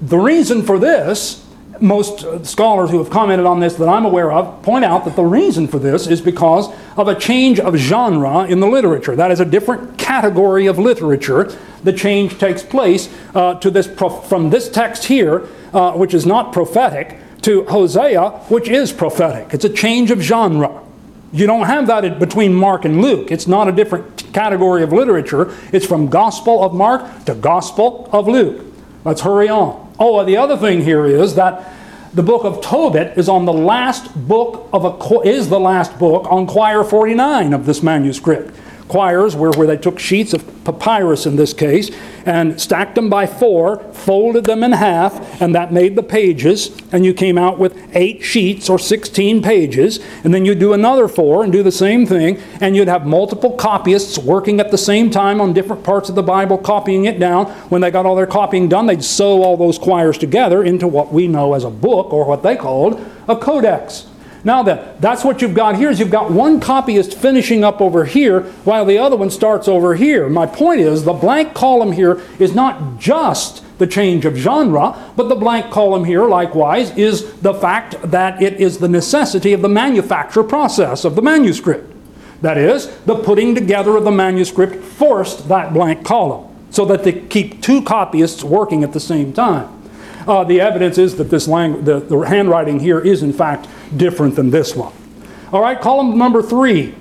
the 0.00 0.18
reason 0.18 0.62
for 0.62 0.78
this, 0.78 1.46
most 1.80 2.46
scholars 2.46 2.90
who 2.90 2.98
have 2.98 3.10
commented 3.10 3.46
on 3.46 3.60
this 3.60 3.74
that 3.74 3.88
I'm 3.88 4.04
aware 4.04 4.32
of 4.32 4.62
point 4.62 4.84
out 4.84 5.04
that 5.04 5.16
the 5.16 5.24
reason 5.24 5.66
for 5.66 5.78
this 5.78 6.06
is 6.06 6.20
because 6.20 6.68
of 6.96 7.08
a 7.08 7.14
change 7.14 7.58
of 7.58 7.76
genre 7.76 8.44
in 8.44 8.60
the 8.60 8.66
literature. 8.66 9.16
That 9.16 9.30
is 9.30 9.40
a 9.40 9.44
different 9.44 9.98
category 9.98 10.66
of 10.66 10.78
literature. 10.78 11.56
The 11.82 11.92
change 11.92 12.38
takes 12.38 12.62
place 12.62 13.12
uh, 13.34 13.54
to 13.60 13.70
this 13.70 13.86
from 13.86 14.50
this 14.50 14.68
text 14.68 15.04
here, 15.04 15.48
uh, 15.72 15.92
which 15.92 16.14
is 16.14 16.26
not 16.26 16.52
prophetic, 16.52 17.18
to 17.42 17.64
Hosea, 17.64 18.30
which 18.48 18.68
is 18.68 18.92
prophetic. 18.92 19.54
It's 19.54 19.64
a 19.64 19.70
change 19.70 20.10
of 20.10 20.20
genre. 20.20 20.82
You 21.32 21.46
don't 21.46 21.66
have 21.66 21.86
that 21.86 22.18
between 22.18 22.52
Mark 22.52 22.84
and 22.84 23.00
Luke. 23.00 23.30
It's 23.30 23.46
not 23.46 23.68
a 23.68 23.72
different 23.72 24.32
category 24.34 24.82
of 24.82 24.92
literature. 24.92 25.54
It's 25.72 25.86
from 25.86 26.08
Gospel 26.08 26.62
of 26.62 26.74
Mark 26.74 27.24
to 27.26 27.34
Gospel 27.34 28.10
of 28.12 28.28
Luke. 28.28 28.66
Let's 29.04 29.22
hurry 29.22 29.48
on. 29.48 29.89
Oh, 30.00 30.24
the 30.24 30.38
other 30.38 30.56
thing 30.56 30.82
here 30.82 31.04
is 31.04 31.34
that 31.34 31.74
the 32.14 32.22
book 32.22 32.44
of 32.44 32.62
Tobit 32.62 33.18
is 33.18 33.28
on 33.28 33.44
the 33.44 33.52
last 33.52 34.12
book 34.26 34.68
of 34.72 34.84
a 34.84 35.20
is 35.20 35.50
the 35.50 35.60
last 35.60 35.98
book 35.98 36.26
on 36.30 36.46
quire 36.46 36.82
49 36.82 37.52
of 37.52 37.66
this 37.66 37.82
manuscript 37.82 38.56
quires 38.90 39.36
were 39.36 39.52
where 39.52 39.68
they 39.68 39.76
took 39.76 40.00
sheets 40.00 40.34
of 40.34 40.64
papyrus 40.64 41.24
in 41.24 41.36
this 41.36 41.54
case 41.54 41.90
and 42.26 42.60
stacked 42.60 42.96
them 42.96 43.08
by 43.08 43.24
four, 43.24 43.78
folded 43.94 44.44
them 44.44 44.64
in 44.64 44.72
half, 44.72 45.40
and 45.40 45.54
that 45.54 45.72
made 45.72 45.94
the 45.94 46.02
pages. 46.02 46.76
And 46.90 47.04
you 47.04 47.14
came 47.14 47.38
out 47.38 47.56
with 47.56 47.78
eight 47.94 48.22
sheets 48.24 48.68
or 48.68 48.80
16 48.80 49.42
pages. 49.42 50.00
And 50.24 50.34
then 50.34 50.44
you 50.44 50.56
do 50.56 50.72
another 50.72 51.06
four 51.06 51.44
and 51.44 51.52
do 51.52 51.62
the 51.62 51.72
same 51.72 52.04
thing. 52.04 52.38
And 52.60 52.74
you'd 52.74 52.88
have 52.88 53.06
multiple 53.06 53.52
copyists 53.52 54.18
working 54.18 54.58
at 54.58 54.72
the 54.72 54.78
same 54.78 55.08
time 55.08 55.40
on 55.40 55.52
different 55.52 55.84
parts 55.84 56.08
of 56.08 56.16
the 56.16 56.22
Bible, 56.22 56.58
copying 56.58 57.04
it 57.04 57.20
down. 57.20 57.46
When 57.70 57.80
they 57.80 57.92
got 57.92 58.06
all 58.06 58.16
their 58.16 58.26
copying 58.26 58.68
done, 58.68 58.86
they'd 58.86 59.04
sew 59.04 59.44
all 59.44 59.56
those 59.56 59.78
quires 59.78 60.18
together 60.18 60.64
into 60.64 60.88
what 60.88 61.12
we 61.12 61.28
know 61.28 61.54
as 61.54 61.62
a 61.62 61.70
book 61.70 62.12
or 62.12 62.26
what 62.26 62.42
they 62.42 62.56
called 62.56 63.00
a 63.28 63.36
codex. 63.36 64.09
Now 64.42 64.62
then, 64.62 64.96
that's 65.00 65.24
what 65.24 65.42
you've 65.42 65.54
got 65.54 65.76
here 65.76 65.90
is 65.90 66.00
you've 66.00 66.10
got 66.10 66.30
one 66.30 66.60
copyist 66.60 67.14
finishing 67.14 67.62
up 67.62 67.80
over 67.80 68.04
here 68.04 68.42
while 68.64 68.84
the 68.84 68.98
other 68.98 69.16
one 69.16 69.30
starts 69.30 69.68
over 69.68 69.94
here. 69.94 70.28
My 70.28 70.46
point 70.46 70.80
is 70.80 71.04
the 71.04 71.12
blank 71.12 71.54
column 71.54 71.92
here 71.92 72.20
is 72.38 72.54
not 72.54 72.98
just 72.98 73.62
the 73.78 73.86
change 73.86 74.24
of 74.24 74.36
genre, 74.36 75.12
but 75.16 75.28
the 75.28 75.34
blank 75.34 75.70
column 75.70 76.04
here 76.04 76.26
likewise 76.26 76.90
is 76.96 77.32
the 77.40 77.54
fact 77.54 77.96
that 78.02 78.42
it 78.42 78.60
is 78.60 78.78
the 78.78 78.88
necessity 78.88 79.52
of 79.52 79.62
the 79.62 79.68
manufacture 79.68 80.44
process 80.44 81.04
of 81.04 81.16
the 81.16 81.22
manuscript. 81.22 81.92
That 82.42 82.56
is, 82.56 82.94
the 83.00 83.16
putting 83.16 83.54
together 83.54 83.96
of 83.96 84.04
the 84.04 84.10
manuscript 84.10 84.82
forced 84.82 85.48
that 85.48 85.74
blank 85.74 86.04
column 86.04 86.46
so 86.70 86.84
that 86.86 87.04
they 87.04 87.12
keep 87.12 87.62
two 87.62 87.82
copyists 87.82 88.42
working 88.44 88.84
at 88.84 88.92
the 88.92 89.00
same 89.00 89.32
time. 89.32 89.79
Uh, 90.26 90.44
the 90.44 90.60
evidence 90.60 90.98
is 90.98 91.16
that 91.16 91.30
this 91.30 91.48
language, 91.48 91.84
the, 91.84 92.00
the 92.00 92.18
handwriting 92.20 92.80
here 92.80 93.00
is 93.00 93.22
in 93.22 93.32
fact 93.32 93.68
different 93.96 94.36
than 94.36 94.50
this 94.50 94.76
one. 94.76 94.92
All 95.52 95.60
right, 95.60 95.80
column 95.80 96.16
number 96.16 96.42
three, 96.42 96.94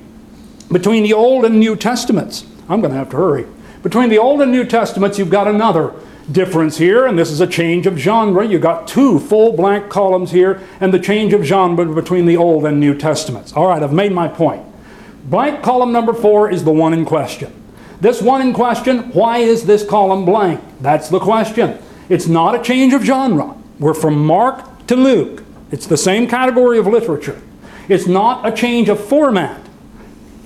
between 0.72 1.04
the 1.04 1.14
Old 1.14 1.46
and 1.46 1.60
New 1.60 1.76
Testaments. 1.76 2.46
I'm 2.68 2.82
going 2.82 2.92
to 2.92 2.98
have 2.98 3.10
to 3.12 3.18
hurry. 3.18 3.46
Between 3.84 4.10
the 4.10 4.18
Old 4.18 4.42
and 4.42 4.52
New 4.52 4.66
Testaments, 4.66 5.18
you've 5.18 5.30
got 5.30 5.48
another 5.48 5.94
difference 6.32 6.78
here, 6.78 7.06
and 7.06 7.18
this 7.18 7.32
is 7.32 7.42
a 7.42 7.48
change 7.48 7.88
of 7.88 7.98
genre. 7.98 8.46
You've 8.46 8.62
got 8.62 8.88
two 8.88 9.20
full 9.20 9.54
blank 9.54 9.90
columns 9.90 10.32
here, 10.32 10.62
and 10.80 10.94
the 10.94 11.00
change 11.00 11.34
of 11.34 11.44
genre 11.44 11.86
between 11.94 12.26
the 12.26 12.38
Old 12.38 12.66
and 12.66 12.80
New 12.80 12.96
Testaments. 12.96 13.54
All 13.54 13.68
right, 13.68 13.82
I've 13.82 13.94
made 13.94 14.12
my 14.12 14.28
point. 14.28 14.64
Blank 15.26 15.64
column 15.64 15.92
number 15.92 16.14
four 16.14 16.50
is 16.50 16.64
the 16.64 16.72
one 16.72 16.94
in 16.94 17.06
question. 17.06 17.54
This 18.02 18.22
one 18.22 18.42
in 18.42 18.54
question, 18.54 19.12
why 19.12 19.40
is 19.40 19.66
this 19.66 19.86
column 19.86 20.26
blank? 20.26 20.62
That's 20.80 21.10
the 21.10 21.20
question. 21.20 21.80
It's 22.10 22.28
not 22.28 22.56
a 22.56 22.64
change 22.64 22.94
of 22.94 23.04
genre. 23.04 23.56
We're 23.80 23.94
from 23.94 24.26
Mark 24.26 24.88
to 24.88 24.96
Luke. 24.96 25.44
It's 25.72 25.86
the 25.86 25.98
same 25.98 26.28
category 26.28 26.80
of 26.80 26.88
literature. 26.88 27.40
It's 27.88 28.08
not 28.08 28.48
a 28.48 28.52
change 28.52 28.90
of 28.90 29.00
format. 29.00 29.62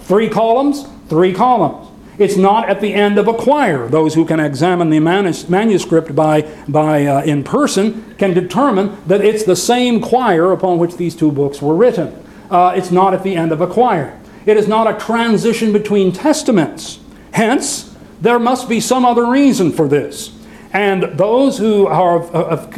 Three 0.01 0.29
columns, 0.29 0.85
three 1.07 1.33
columns. 1.33 1.89
It's 2.17 2.37
not 2.37 2.69
at 2.69 2.79
the 2.79 2.93
end 2.93 3.17
of 3.17 3.27
a 3.27 3.33
quire. 3.33 3.87
Those 3.87 4.13
who 4.13 4.25
can 4.25 4.39
examine 4.39 4.89
the 4.89 4.99
manuscript 4.99 6.13
by, 6.13 6.41
by 6.67 7.05
uh, 7.05 7.23
in 7.23 7.43
person 7.43 8.13
can 8.17 8.33
determine 8.33 8.97
that 9.07 9.21
it's 9.21 9.43
the 9.43 9.55
same 9.55 9.99
quire 9.99 10.51
upon 10.51 10.77
which 10.77 10.97
these 10.97 11.15
two 11.15 11.31
books 11.31 11.61
were 11.61 11.75
written. 11.75 12.13
Uh, 12.51 12.73
it's 12.75 12.91
not 12.91 13.13
at 13.13 13.23
the 13.23 13.35
end 13.35 13.51
of 13.51 13.61
a 13.61 13.67
quire. 13.67 14.19
It 14.45 14.57
is 14.57 14.67
not 14.67 14.93
a 14.93 15.03
transition 15.03 15.73
between 15.73 16.11
testaments. 16.11 16.99
Hence, 17.31 17.95
there 18.21 18.37
must 18.37 18.69
be 18.69 18.79
some 18.79 19.05
other 19.05 19.25
reason 19.25 19.71
for 19.71 19.87
this. 19.87 20.37
And 20.73 21.03
those 21.19 21.59
who 21.59 21.87
have, 21.87 22.29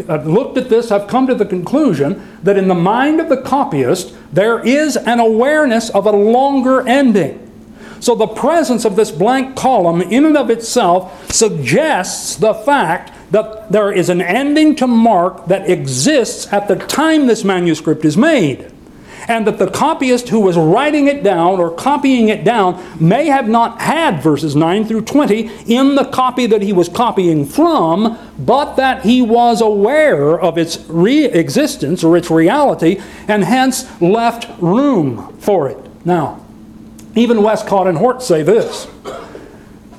have, 0.07 0.27
looked 0.27 0.57
at 0.57 0.67
this 0.67 0.89
have 0.89 1.07
come 1.07 1.27
to 1.27 1.35
the 1.35 1.45
conclusion 1.45 2.37
that 2.43 2.57
in 2.57 2.67
the 2.67 2.75
mind 2.75 3.21
of 3.21 3.29
the 3.29 3.41
copyist, 3.41 4.13
there 4.33 4.59
is 4.59 4.97
an 4.97 5.21
awareness 5.21 5.89
of 5.89 6.05
a 6.05 6.11
longer 6.11 6.85
ending. 6.85 7.41
So 8.01 8.13
the 8.13 8.27
presence 8.27 8.83
of 8.83 8.97
this 8.97 9.11
blank 9.11 9.55
column, 9.55 10.01
in 10.01 10.25
and 10.25 10.35
of 10.35 10.49
itself, 10.49 11.31
suggests 11.31 12.35
the 12.35 12.53
fact 12.53 13.13
that 13.31 13.71
there 13.71 13.93
is 13.93 14.09
an 14.09 14.21
ending 14.21 14.75
to 14.75 14.87
Mark 14.87 15.45
that 15.45 15.69
exists 15.69 16.51
at 16.51 16.67
the 16.67 16.75
time 16.75 17.27
this 17.27 17.45
manuscript 17.45 18.03
is 18.03 18.17
made 18.17 18.71
and 19.27 19.47
that 19.47 19.57
the 19.57 19.69
copyist 19.69 20.29
who 20.29 20.39
was 20.39 20.57
writing 20.57 21.07
it 21.07 21.23
down 21.23 21.59
or 21.59 21.71
copying 21.71 22.29
it 22.29 22.43
down 22.43 22.83
may 22.99 23.27
have 23.27 23.47
not 23.47 23.81
had 23.81 24.21
verses 24.21 24.55
9 24.55 24.85
through 24.85 25.01
20 25.01 25.49
in 25.65 25.95
the 25.95 26.05
copy 26.05 26.45
that 26.45 26.61
he 26.61 26.73
was 26.73 26.89
copying 26.89 27.45
from, 27.45 28.17
but 28.37 28.75
that 28.75 29.03
he 29.03 29.21
was 29.21 29.61
aware 29.61 30.39
of 30.39 30.57
its 30.57 30.77
re 30.87 31.25
existence 31.25 32.03
or 32.03 32.15
its 32.17 32.29
reality 32.29 33.01
and 33.27 33.43
hence 33.43 34.01
left 34.01 34.47
room 34.61 35.35
for 35.39 35.69
it. 35.69 35.77
Now, 36.05 36.45
even 37.15 37.41
Westcott 37.41 37.87
and 37.87 37.97
Hort 37.97 38.21
say 38.21 38.43
this. 38.43 38.87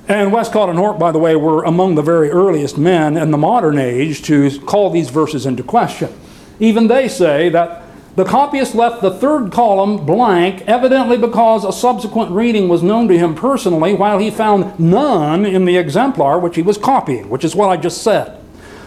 And 0.08 0.32
Westcott 0.32 0.68
and 0.68 0.78
Hort, 0.78 1.00
by 1.00 1.10
the 1.10 1.18
way, 1.18 1.34
were 1.34 1.64
among 1.64 1.96
the 1.96 2.02
very 2.02 2.30
earliest 2.30 2.78
men 2.78 3.16
in 3.16 3.32
the 3.32 3.38
modern 3.38 3.76
age 3.76 4.22
to 4.22 4.60
call 4.60 4.90
these 4.90 5.10
verses 5.10 5.46
into 5.46 5.64
question. 5.64 6.12
Even 6.60 6.86
they 6.86 7.08
say 7.08 7.48
that 7.48 7.82
the 8.16 8.24
copyist 8.24 8.74
left 8.74 9.02
the 9.02 9.10
third 9.10 9.52
column 9.52 10.06
blank, 10.06 10.62
evidently 10.62 11.18
because 11.18 11.64
a 11.66 11.72
subsequent 11.72 12.30
reading 12.30 12.66
was 12.66 12.82
known 12.82 13.08
to 13.08 13.18
him 13.18 13.34
personally, 13.34 13.92
while 13.92 14.18
he 14.18 14.30
found 14.30 14.80
none 14.80 15.44
in 15.44 15.66
the 15.66 15.76
exemplar 15.76 16.38
which 16.38 16.56
he 16.56 16.62
was 16.62 16.78
copying, 16.78 17.28
which 17.28 17.44
is 17.44 17.54
what 17.54 17.68
I 17.68 17.76
just 17.76 18.02
said. 18.02 18.40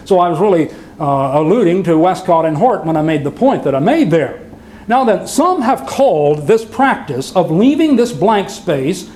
So 0.04 0.18
I 0.18 0.28
was 0.28 0.40
really 0.40 0.70
uh, 0.98 1.38
alluding 1.38 1.84
to 1.84 1.96
Westcott 1.96 2.44
and 2.44 2.56
Hort 2.56 2.84
when 2.84 2.96
I 2.96 3.02
made 3.02 3.22
the 3.22 3.30
point 3.30 3.62
that 3.62 3.74
I 3.74 3.78
made 3.78 4.10
there. 4.10 4.44
Now 4.88 5.04
then, 5.04 5.28
some 5.28 5.62
have 5.62 5.86
called 5.86 6.48
this 6.48 6.64
practice 6.64 7.34
of 7.36 7.52
leaving 7.52 7.94
this 7.94 8.12
blank 8.12 8.50
space, 8.50 9.08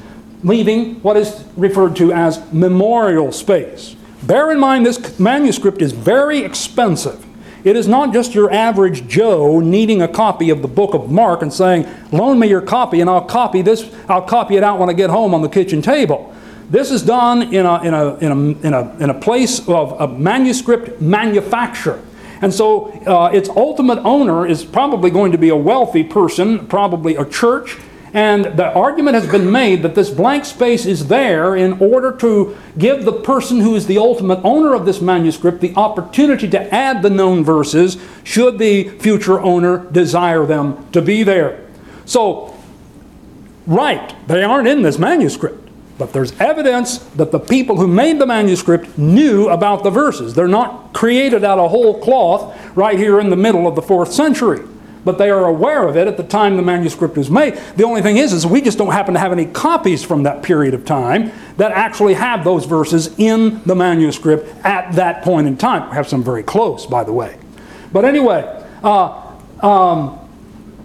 leaving 0.45 1.01
what 1.01 1.17
is 1.17 1.45
referred 1.57 1.97
to 1.97 2.13
as 2.13 2.41
memorial 2.53 3.33
space. 3.33 3.97
Bear 4.23 4.53
in 4.53 4.61
mind 4.61 4.87
this 4.87 5.19
manuscript 5.19 5.83
is 5.83 5.91
very 5.91 6.39
expensive. 6.39 7.27
It 7.65 7.77
is 7.77 7.89
not 7.89 8.13
just 8.13 8.35
your 8.35 8.53
average 8.53 9.09
Joe 9.09 9.59
needing 9.59 10.03
a 10.03 10.09
copy 10.09 10.51
of 10.51 10.61
the 10.61 10.69
book 10.69 10.93
of 10.93 11.11
Mark 11.11 11.41
and 11.41 11.51
saying, 11.51 11.89
loan 12.13 12.39
me 12.39 12.47
your 12.47 12.61
copy 12.61 13.01
and 13.01 13.09
I'll 13.09 13.25
copy 13.25 13.63
this, 13.63 13.91
I'll 14.07 14.23
copy 14.23 14.57
it 14.57 14.63
out 14.63 14.79
when 14.79 14.91
I 14.91 14.93
get 14.93 15.09
home 15.09 15.33
on 15.35 15.41
the 15.41 15.49
kitchen 15.49 15.81
table. 15.81 16.35
This 16.69 16.91
is 16.91 17.03
done 17.03 17.55
in 17.55 17.65
a, 17.65 17.83
in 17.83 17.95
a, 17.95 18.15
in 18.17 18.33
a, 18.33 18.67
in 18.67 18.75
a, 18.75 18.97
in 18.99 19.11
a 19.11 19.15
place 19.15 19.67
of 19.67 19.99
a 19.99 20.07
manuscript 20.07 21.01
manufacture. 21.01 22.03
And 22.43 22.53
so 22.53 22.91
uh, 23.07 23.31
its 23.33 23.49
ultimate 23.49 23.99
owner 24.01 24.47
is 24.47 24.63
probably 24.63 25.11
going 25.11 25.33
to 25.33 25.39
be 25.39 25.49
a 25.49 25.57
wealthy 25.57 26.05
person, 26.05 26.67
probably 26.67 27.17
a 27.17 27.25
church, 27.25 27.79
and 28.15 28.45
the 28.45 28.73
argument 28.73 29.17
has 29.17 29.27
been 29.27 29.51
made 29.51 29.83
that 29.83 29.97
this 29.97 30.09
blank 30.09 30.45
space 30.45 30.87
is 30.87 31.09
there 31.09 31.57
in 31.57 31.73
order 31.81 32.13
to 32.19 32.57
give 32.79 33.05
the 33.05 33.13
person 33.13 33.59
who 33.59 33.75
is 33.75 33.89
the 33.89 33.99
ultimate 33.99 34.39
owner 34.45 34.73
of 34.73 34.87
this 34.87 35.01
manuscript 35.01 35.61
the 35.61 35.75
opportunity 35.75 36.49
to 36.49 36.73
add 36.73 37.03
the 37.03 37.11
known 37.11 37.43
verses 37.43 37.99
should 38.23 38.59
the 38.59 38.89
future 39.01 39.41
owner 39.41 39.79
desire 39.91 40.47
them 40.47 40.89
to 40.93 41.03
be 41.03 41.25
there. 41.25 41.69
So, 42.05 42.57
right, 43.67 44.15
they 44.29 44.45
aren't 44.45 44.69
in 44.69 44.83
this 44.83 44.97
manuscript. 44.97 45.61
But 45.99 46.13
there's 46.13 46.39
evidence 46.41 46.99
that 46.99 47.33
the 47.33 47.41
people 47.41 47.77
who 47.77 47.89
made 47.89 48.21
the 48.21 48.27
manuscript 48.27 48.97
knew 48.97 49.49
about 49.49 49.83
the 49.83 49.91
verses. 49.91 50.35
They're 50.35 50.47
not 50.47 50.93
created 50.93 51.43
out 51.43 51.59
of 51.59 51.71
whole 51.71 52.01
cloth 52.01 52.57
right 52.77 52.99
here 52.99 53.19
in 53.19 53.31
the 53.31 53.37
middle 53.37 53.67
of 53.67 53.75
the 53.75 53.83
fourth 53.83 54.13
century 54.13 54.61
but 55.05 55.19
they 55.19 55.31
are 55.31 55.47
aware 55.47 55.87
of 55.87 55.97
it 55.97 56.09
at 56.09 56.17
the 56.17 56.23
time 56.23 56.57
the 56.57 56.63
manuscript 56.63 57.17
was 57.17 57.31
made. 57.31 57.55
The 57.77 57.85
only 57.85 58.03
thing 58.03 58.17
is, 58.17 58.33
is 58.33 58.47
we 58.47 58.61
just 58.61 58.79
don't 58.79 58.93
happen 58.93 59.15
to 59.15 59.21
have 59.21 59.33
any 59.33 59.47
copies 59.47 60.03
from 60.03 60.23
that 60.25 60.43
period 60.43 60.75
of 60.75 60.85
time 60.85 61.33
that 61.57 61.73
actually 61.73 62.15
have 62.15 62.45
those 62.45 62.65
verses 62.65 63.15
in 63.19 63.63
the 63.65 63.75
manuscript 63.75 64.49
at 64.65 64.93
that 64.93 65.23
point 65.23 65.47
in 65.47 65.57
time. 65.57 65.91
We 65.91 65.97
have 65.97 66.09
some 66.09 66.25
very 66.25 66.43
close, 66.43 66.87
by 66.87 67.05
the 67.05 67.13
way. 67.13 67.39
But 67.93 68.05
anyway, 68.05 68.65
uh, 68.83 69.33
um, 69.61 70.19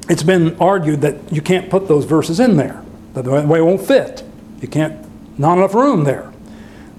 it's 0.10 0.24
been 0.24 0.58
argued 0.60 1.02
that 1.02 1.32
you 1.32 1.42
can't 1.42 1.70
put 1.70 1.88
those 1.88 2.06
verses 2.06 2.40
in 2.40 2.58
there. 2.58 2.84
That 3.14 3.24
the 3.24 3.32
way 3.32 3.60
it 3.60 3.64
won't 3.64 3.82
fit. 3.82 4.24
You 4.62 4.68
can't, 4.68 5.06
not 5.40 5.58
enough 5.58 5.74
room 5.74 6.04
there. 6.04 6.32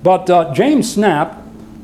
But 0.02 0.30
uh, 0.30 0.54
James 0.54 0.96
Snapp, 0.96 1.36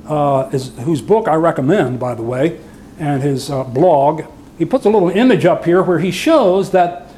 uh, 0.09 0.49
is, 0.53 0.77
whose 0.79 1.03
book 1.03 1.29
I 1.29 1.35
recommend, 1.35 1.99
by 2.01 2.15
the 2.15 2.23
way, 2.23 2.59
and 2.99 3.23
his 3.23 3.51
uh, 3.51 3.65
blog, 3.65 4.25
he 4.59 4.65
puts 4.65 4.87
a 4.87 4.91
little 4.91 5.11
image 5.11 5.45
up 5.45 5.65
here 5.65 5.83
where 5.83 5.99
he 5.99 6.11
shows 6.11 6.71
that, 6.71 7.09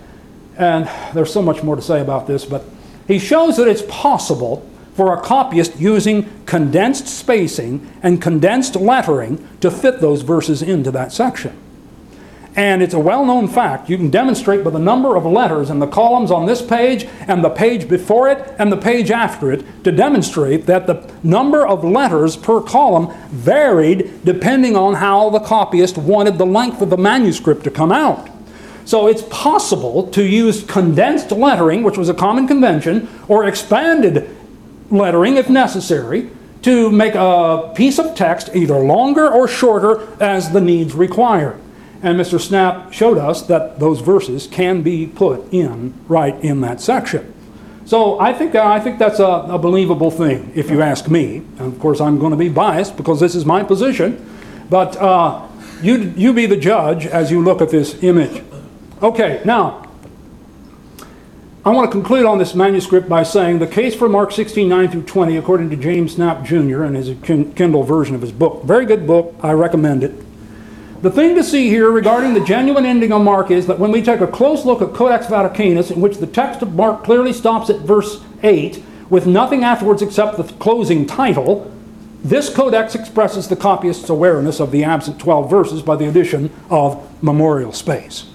and 0.57 0.89
there's 1.15 1.33
so 1.33 1.43
much 1.43 1.63
more 1.63 1.77
to 1.77 1.83
say 1.83 2.01
about 2.01 2.27
this, 2.27 2.45
but 2.45 2.65
he 3.07 3.19
shows 3.19 3.57
that 3.57 3.69
it's 3.69 3.83
possible 3.89 4.69
for 4.95 5.15
a 5.15 5.21
copyist 5.21 5.79
using 5.79 6.29
condensed 6.45 7.07
spacing 7.07 7.89
and 8.03 8.21
condensed 8.21 8.75
lettering 8.75 9.47
to 9.61 9.71
fit 9.71 10.01
those 10.01 10.23
verses 10.23 10.61
into 10.61 10.91
that 10.91 11.13
section. 11.13 11.57
And 12.59 12.83
it's 12.83 12.93
a 12.93 12.99
well 12.99 13.25
known 13.25 13.47
fact. 13.47 13.89
You 13.89 13.97
can 13.97 14.11
demonstrate 14.11 14.65
by 14.65 14.71
the 14.71 14.81
number 14.81 15.15
of 15.15 15.25
letters 15.25 15.71
in 15.71 15.79
the 15.79 15.87
columns 15.87 16.33
on 16.33 16.45
this 16.45 16.61
page 16.61 17.05
and 17.29 17.45
the 17.45 17.51
page 17.51 17.89
before 17.89 18.29
it 18.29 18.53
and 18.59 18.73
the 18.73 18.77
page 18.77 19.13
after 19.13 19.53
it 19.53 19.85
to 19.85 19.93
demonstrate 19.93 20.67
that 20.67 20.89
the 20.89 21.09
number 21.23 21.65
of 21.65 21.85
letters 21.85 22.37
per 22.37 22.61
column 22.61 23.15
varied 23.29 24.25
depending 24.25 24.75
on 24.75 24.95
how 24.95 25.31
the 25.31 25.39
copyist 25.39 25.97
wanted 25.99 26.37
the 26.37 26.45
length 26.45 26.83
of 26.83 26.91
the 26.91 26.97
manuscript 26.97 27.63
to 27.63 27.71
come 27.71 27.93
out. 27.93 28.29
So 28.85 29.07
it's 29.07 29.23
possible 29.31 30.09
to 30.09 30.25
use 30.25 30.65
condensed 30.65 31.31
lettering, 31.31 31.85
which 31.85 31.97
was 31.97 32.09
a 32.09 32.15
common 32.15 32.49
convention, 32.49 33.09
or 33.29 33.45
expanded 33.45 34.35
lettering 34.91 35.37
if 35.37 35.49
necessary, 35.49 36.29
to 36.63 36.91
make 36.91 37.15
a 37.15 37.73
piece 37.77 38.01
of 38.01 38.17
text 38.17 38.51
either 38.53 38.81
longer 38.81 39.29
or 39.29 39.47
shorter 39.47 40.09
as 40.21 40.51
the 40.51 40.61
needs 40.61 40.93
require. 40.93 41.57
And 42.03 42.19
Mr. 42.19 42.39
Snapp 42.39 42.93
showed 42.93 43.19
us 43.19 43.43
that 43.43 43.81
those 43.81 44.01
verses 44.01 44.47
can 44.47 44.83
be 44.83 45.07
put 45.07 45.53
in 45.53 45.95
right 46.07 46.35
in 46.45 46.61
that 46.61 46.81
section. 46.81 47.35
So 47.85 48.21
I 48.21 48.35
think, 48.35 48.55
I 48.55 48.79
think 48.79 48.99
that's 48.99 49.19
a, 49.19 49.25
a 49.25 49.59
believable 49.59 50.11
thing, 50.11 50.53
if 50.55 50.71
you 50.71 50.83
ask 50.83 51.09
me. 51.09 51.39
And 51.59 51.73
of 51.73 51.81
course, 51.81 52.01
I'm 52.01 52.19
going 52.19 52.33
to 52.33 52.37
be 52.37 52.51
biased 52.51 52.97
because 52.97 53.19
this 53.19 53.35
is 53.35 53.45
my 53.45 53.65
position. 53.65 54.25
But 54.69 54.97
uh, 54.97 55.49
you, 55.83 56.13
you 56.17 56.33
be 56.33 56.47
the 56.47 56.57
judge 56.57 57.07
as 57.07 57.31
you 57.31 57.43
look 57.43 57.63
at 57.63 57.71
this 57.71 58.03
image. 58.03 58.45
Okay, 59.03 59.41
now, 59.45 59.89
I 61.65 61.71
want 61.71 61.91
to 61.91 61.93
conclude 61.93 62.27
on 62.27 62.39
this 62.39 62.55
manuscript 62.55 63.09
by 63.09 63.23
saying 63.23 63.59
the 63.59 63.67
case 63.67 63.95
for 63.95 64.09
Mark 64.09 64.33
16, 64.33 64.69
9 64.69 64.91
through 64.91 65.03
20, 65.03 65.37
according 65.37 65.71
to 65.71 65.77
James 65.77 66.17
Snapp 66.17 66.45
Jr. 66.45 66.83
and 66.83 66.95
his 66.95 67.17
Kindle 67.23 67.83
version 67.83 68.15
of 68.15 68.21
his 68.21 68.33
book. 68.33 68.65
Very 68.65 68.87
good 68.87 69.07
book. 69.07 69.35
I 69.43 69.53
recommend 69.53 70.05
it. 70.05 70.13
The 71.01 71.13
thing 71.13 71.37
to 71.37 71.45
see 71.45 71.69
here 71.69 71.93
regarding 71.93 72.35
the 72.35 72.45
genuine 72.45 72.85
ending 72.85 73.13
of 73.13 73.23
Mark 73.23 73.53
is 73.53 73.69
that 73.69 73.79
when 73.79 73.93
we 73.93 74.03
take 74.03 74.21
a 74.21 74.27
close 74.27 74.65
look 74.65 74.83
at 74.83 74.95
Codex 74.95 75.27
Vaticanus, 75.27 75.93
in 75.93 76.01
which 76.01 76.17
the 76.17 76.27
text 76.27 76.61
of 76.61 76.75
Mark 76.75 77.05
clearly 77.05 77.33
stops 77.33 77.71
at 77.71 77.81
verse 77.83 78.21
8, 78.43 78.83
with 79.09 79.25
nothing 79.25 79.63
afterwards 79.63 80.03
except 80.03 80.37
the 80.37 80.43
closing 80.55 81.07
title, 81.07 81.73
This 82.23 82.53
codex 82.53 82.97
expresses 82.97 83.47
the 83.47 83.55
copyist's 83.55 84.11
awareness 84.11 84.59
of 84.59 84.73
the 84.73 84.83
absent 84.83 85.21
12 85.21 85.49
verses 85.49 85.83
by 85.83 85.95
the 85.95 86.09
addition 86.09 86.51
of 86.69 87.23
memorial 87.23 87.73
space. 87.73 88.27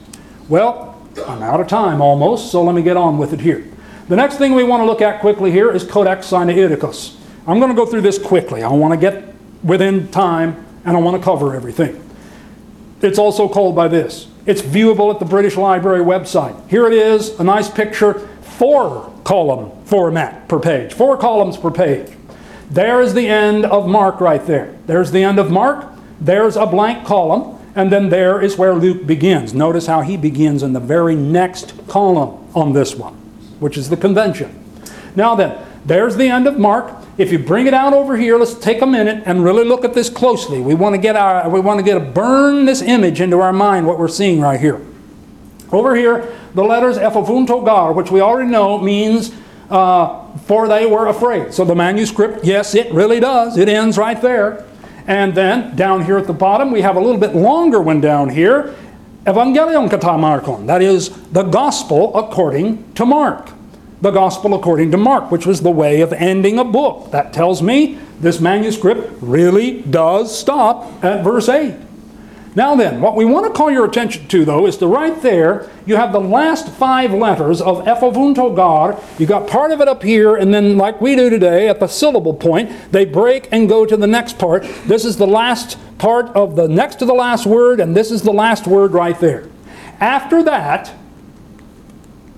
Well, 0.48 0.98
I'm 1.28 1.44
out 1.44 1.60
of 1.60 1.68
time 1.68 2.02
almost, 2.02 2.50
so 2.50 2.64
let 2.64 2.76
me 2.76 2.82
get 2.82 2.96
on 2.96 3.18
with 3.18 3.34
it 3.34 3.42
here. 3.42 3.68
The 4.08 4.16
next 4.16 4.38
thing 4.38 4.54
we 4.54 4.64
want 4.64 4.82
to 4.82 4.86
look 4.86 5.02
at 5.02 5.20
quickly 5.20 5.52
here 5.52 5.70
is 5.70 5.84
Codex 5.84 6.30
Sinaiticus. 6.30 7.18
I'm 7.46 7.60
going 7.60 7.72
to 7.72 7.76
go 7.76 7.86
through 7.86 8.02
this 8.02 8.18
quickly. 8.18 8.64
I 8.64 8.70
want 8.70 8.94
to 8.94 9.00
get 9.00 9.36
within 9.64 10.10
time 10.12 10.66
and 10.86 10.96
I 10.96 11.00
want 11.00 11.18
to 11.18 11.24
cover 11.24 11.54
everything. 11.54 12.00
It's 13.04 13.20
also 13.20 13.50
called 13.50 13.76
by 13.76 13.90
this. 13.90 14.28
It's 14.46 14.62
viewable 14.62 15.14
at 15.14 15.20
the 15.20 15.26
British 15.26 15.58
Library 15.58 16.04
website. 16.04 16.70
Here 16.70 16.88
it 16.88 16.94
is, 16.94 17.38
a 17.40 17.44
nice 17.44 17.70
picture, 17.70 18.28
four 18.42 19.14
column 19.24 19.72
format 19.86 20.48
per 20.48 20.60
page, 20.60 20.94
four 20.94 21.18
columns 21.18 21.58
per 21.58 21.70
page. 21.70 22.16
There 22.70 23.02
is 23.02 23.14
the 23.14 23.28
end 23.28 23.66
of 23.66 23.88
Mark 23.88 24.20
right 24.20 24.44
there. 24.46 24.76
There's 24.88 25.12
the 25.12 25.22
end 25.22 25.38
of 25.38 25.52
Mark. 25.52 25.86
There's 26.20 26.56
a 26.56 26.66
blank 26.66 27.06
column. 27.06 27.60
And 27.76 27.92
then 27.92 28.10
there 28.10 28.40
is 28.40 28.58
where 28.58 28.74
Luke 28.74 29.06
begins. 29.06 29.54
Notice 29.54 29.88
how 29.88 30.02
he 30.02 30.16
begins 30.16 30.64
in 30.64 30.74
the 30.74 30.80
very 30.80 31.16
next 31.16 31.74
column 31.88 32.48
on 32.56 32.74
this 32.74 32.96
one, 32.96 33.16
which 33.60 33.78
is 33.78 33.90
the 33.90 33.98
convention. 33.98 34.64
Now 35.16 35.36
then, 35.36 35.58
there's 35.86 36.16
the 36.16 36.30
end 36.30 36.48
of 36.48 36.58
Mark. 36.58 37.03
If 37.16 37.32
you 37.32 37.38
bring 37.38 37.68
it 37.68 37.74
out 37.76 37.94
over 37.94 38.18
here, 38.18 38.38
let's 38.40 38.56
take 38.56 38.82
a 38.82 38.88
minute 38.88 39.24
and 39.26 39.44
really 39.44 39.64
look 39.64 39.86
at 39.86 39.94
this 39.94 40.10
closely. 40.10 40.62
We 40.62 40.74
want 40.74 40.96
to 40.96 41.02
get 41.02 41.16
our 41.16 41.48
we 41.48 41.60
want 41.60 41.80
to 41.80 41.84
get 41.84 41.98
a 41.98 42.00
burn 42.00 42.66
this 42.66 42.82
image 42.82 43.22
into 43.22 43.40
our 43.40 43.54
mind 43.54 43.86
what 43.86 44.00
we're 44.00 44.08
seeing 44.08 44.42
right 44.42 44.60
here. 44.60 44.82
Over 45.72 45.96
here, 45.96 46.36
the 46.56 46.64
letters 46.64 46.98
ephobounto 46.98 47.64
gar, 47.64 47.94
which 47.94 48.10
we 48.10 48.22
already 48.22 48.50
know 48.50 48.80
means 48.80 49.32
uh, 49.70 50.38
for 50.40 50.68
they 50.68 50.86
were 50.86 51.08
afraid. 51.08 51.54
So 51.54 51.66
the 51.66 51.76
manuscript, 51.76 52.46
yes, 52.46 52.74
it 52.74 52.92
really 52.92 53.20
does. 53.20 53.58
It 53.58 53.70
ends 53.70 53.98
right 53.98 54.20
there. 54.20 54.66
And 55.06 55.36
then 55.36 55.76
down 55.76 56.06
here 56.06 56.18
at 56.18 56.28
the 56.28 56.34
bottom, 56.34 56.72
we 56.72 56.82
have 56.82 56.96
a 56.96 57.00
little 57.00 57.20
bit 57.20 57.36
longer 57.36 57.82
one 57.82 58.02
down 58.02 58.30
here. 58.30 58.76
Evangelion 59.26 59.90
kata 59.90 60.18
Markon, 60.18 60.68
that 60.68 60.82
is 60.82 61.10
the 61.32 61.44
gospel 61.44 62.16
according 62.16 62.94
to 62.94 63.06
Mark. 63.06 63.52
The 64.04 64.12
gospel 64.12 64.54
according 64.54 64.92
to 64.92 64.98
Mark, 64.98 65.32
which 65.32 65.46
was 65.46 65.62
the 65.62 65.72
way 65.72 66.02
of 66.02 66.12
ending 66.12 66.60
a 66.60 66.66
book. 66.66 67.12
That 67.12 67.32
tells 67.32 67.62
me 67.62 67.98
this 68.20 68.42
manuscript 68.42 69.10
really 69.22 69.82
does 69.84 70.38
stop 70.38 71.02
at 71.02 71.24
verse 71.24 71.48
8. 71.48 71.74
Now 72.54 72.76
then, 72.76 73.00
what 73.00 73.16
we 73.16 73.24
want 73.24 73.46
to 73.48 73.58
call 73.58 73.72
your 73.72 73.86
attention 73.86 74.28
to, 74.28 74.44
though, 74.44 74.68
is 74.68 74.76
to 74.80 74.88
right 74.88 75.22
there, 75.22 75.72
you 75.86 75.96
have 75.96 76.12
the 76.12 76.20
last 76.20 76.68
five 76.68 77.14
letters 77.14 77.62
of 77.62 77.86
ephobounto 77.86 78.54
gar. 78.54 79.02
You 79.18 79.26
got 79.26 79.48
part 79.48 79.72
of 79.72 79.80
it 79.80 79.88
up 79.88 80.04
here, 80.04 80.36
and 80.36 80.54
then, 80.54 80.78
like 80.78 81.00
we 81.00 81.16
do 81.16 81.30
today, 81.30 81.70
at 81.70 81.80
the 81.80 81.88
syllable 81.88 82.34
point, 82.34 82.92
they 82.92 83.06
break 83.06 83.48
and 83.54 83.70
go 83.70 83.86
to 83.86 83.96
the 83.96 84.06
next 84.06 84.38
part. 84.38 84.64
This 84.86 85.06
is 85.06 85.16
the 85.16 85.26
last 85.26 85.78
part 85.98 86.26
of 86.36 86.58
the 86.58 86.68
next 86.68 86.96
to 86.96 87.06
the 87.06 87.14
last 87.14 87.46
word, 87.46 87.80
and 87.80 87.96
this 87.96 88.12
is 88.12 88.24
the 88.24 88.34
last 88.34 88.68
word 88.68 88.92
right 88.92 89.18
there. 89.22 89.48
After 90.02 90.44
that, 90.44 90.94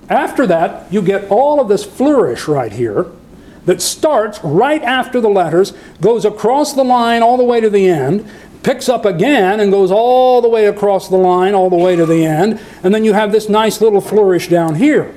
after 0.08 0.46
that, 0.46 0.92
you 0.92 1.02
get 1.02 1.30
all 1.30 1.60
of 1.60 1.68
this 1.68 1.84
flourish 1.84 2.46
right 2.46 2.72
here 2.72 3.06
that 3.64 3.82
starts 3.82 4.38
right 4.44 4.82
after 4.82 5.20
the 5.20 5.28
letters, 5.28 5.72
goes 6.00 6.24
across 6.24 6.72
the 6.72 6.84
line 6.84 7.22
all 7.22 7.36
the 7.36 7.44
way 7.44 7.60
to 7.60 7.68
the 7.68 7.88
end, 7.88 8.28
picks 8.62 8.88
up 8.88 9.04
again 9.04 9.60
and 9.60 9.70
goes 9.70 9.90
all 9.90 10.40
the 10.40 10.48
way 10.48 10.66
across 10.66 11.08
the 11.08 11.16
line, 11.16 11.54
all 11.54 11.70
the 11.70 11.76
way 11.76 11.96
to 11.96 12.06
the 12.06 12.24
end, 12.24 12.60
and 12.82 12.94
then 12.94 13.04
you 13.04 13.12
have 13.12 13.32
this 13.32 13.48
nice 13.48 13.80
little 13.80 14.00
flourish 14.00 14.48
down 14.48 14.76
here. 14.76 15.12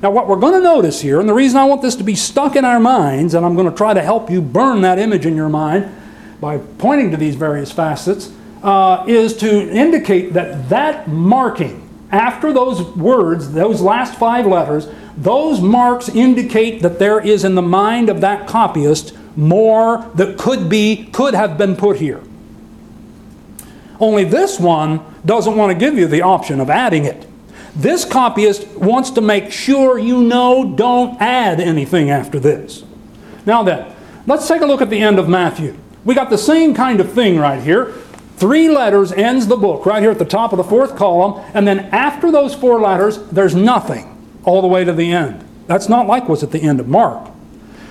Now, 0.00 0.12
what 0.12 0.28
we're 0.28 0.36
going 0.36 0.54
to 0.54 0.60
notice 0.60 1.00
here, 1.00 1.18
and 1.18 1.28
the 1.28 1.34
reason 1.34 1.58
I 1.58 1.64
want 1.64 1.82
this 1.82 1.96
to 1.96 2.04
be 2.04 2.14
stuck 2.14 2.54
in 2.54 2.64
our 2.64 2.78
minds, 2.78 3.34
and 3.34 3.44
I'm 3.44 3.56
going 3.56 3.68
to 3.68 3.76
try 3.76 3.94
to 3.94 4.02
help 4.02 4.30
you 4.30 4.40
burn 4.40 4.82
that 4.82 4.98
image 4.98 5.26
in 5.26 5.34
your 5.34 5.48
mind 5.48 5.92
by 6.40 6.58
pointing 6.58 7.10
to 7.10 7.16
these 7.16 7.34
various 7.34 7.72
facets, 7.72 8.32
uh, 8.62 9.04
is 9.08 9.36
to 9.38 9.70
indicate 9.70 10.34
that 10.34 10.68
that 10.68 11.08
marking 11.08 11.87
after 12.10 12.52
those 12.52 12.82
words, 12.96 13.52
those 13.52 13.80
last 13.80 14.18
five 14.18 14.46
letters, 14.46 14.88
those 15.16 15.60
marks 15.60 16.08
indicate 16.08 16.82
that 16.82 16.98
there 16.98 17.20
is 17.20 17.44
in 17.44 17.54
the 17.54 17.62
mind 17.62 18.08
of 18.08 18.20
that 18.20 18.46
copyist 18.46 19.14
more 19.36 20.10
that 20.14 20.38
could 20.38 20.68
be, 20.68 21.08
could 21.12 21.34
have 21.34 21.58
been 21.58 21.76
put 21.76 21.98
here. 21.98 22.22
Only 24.00 24.24
this 24.24 24.58
one 24.58 25.00
doesn't 25.26 25.56
want 25.56 25.72
to 25.72 25.78
give 25.78 25.98
you 25.98 26.06
the 26.06 26.22
option 26.22 26.60
of 26.60 26.70
adding 26.70 27.04
it. 27.04 27.26
This 27.74 28.04
copyist 28.04 28.66
wants 28.76 29.10
to 29.10 29.20
make 29.20 29.52
sure 29.52 29.98
you 29.98 30.22
know 30.22 30.74
don't 30.74 31.20
add 31.20 31.60
anything 31.60 32.10
after 32.10 32.40
this. 32.40 32.84
Now 33.44 33.62
then, 33.62 33.94
let's 34.26 34.48
take 34.48 34.62
a 34.62 34.66
look 34.66 34.80
at 34.80 34.90
the 34.90 35.00
end 35.00 35.18
of 35.18 35.28
Matthew. 35.28 35.76
We 36.04 36.14
got 36.14 36.30
the 36.30 36.38
same 36.38 36.74
kind 36.74 37.00
of 37.00 37.12
thing 37.12 37.38
right 37.38 37.62
here. 37.62 37.94
Three 38.38 38.68
letters 38.68 39.10
ends 39.10 39.48
the 39.48 39.56
book 39.56 39.84
right 39.84 40.00
here 40.00 40.12
at 40.12 40.20
the 40.20 40.24
top 40.24 40.52
of 40.52 40.58
the 40.58 40.64
fourth 40.64 40.94
column, 40.94 41.44
and 41.54 41.66
then 41.66 41.80
after 41.92 42.30
those 42.30 42.54
four 42.54 42.80
letters, 42.80 43.18
there's 43.30 43.54
nothing 43.54 44.16
all 44.44 44.62
the 44.62 44.68
way 44.68 44.84
to 44.84 44.92
the 44.92 45.10
end. 45.10 45.44
That's 45.66 45.88
not 45.88 46.06
like 46.06 46.28
what's 46.28 46.44
at 46.44 46.52
the 46.52 46.62
end 46.62 46.78
of 46.78 46.86
Mark. 46.86 47.30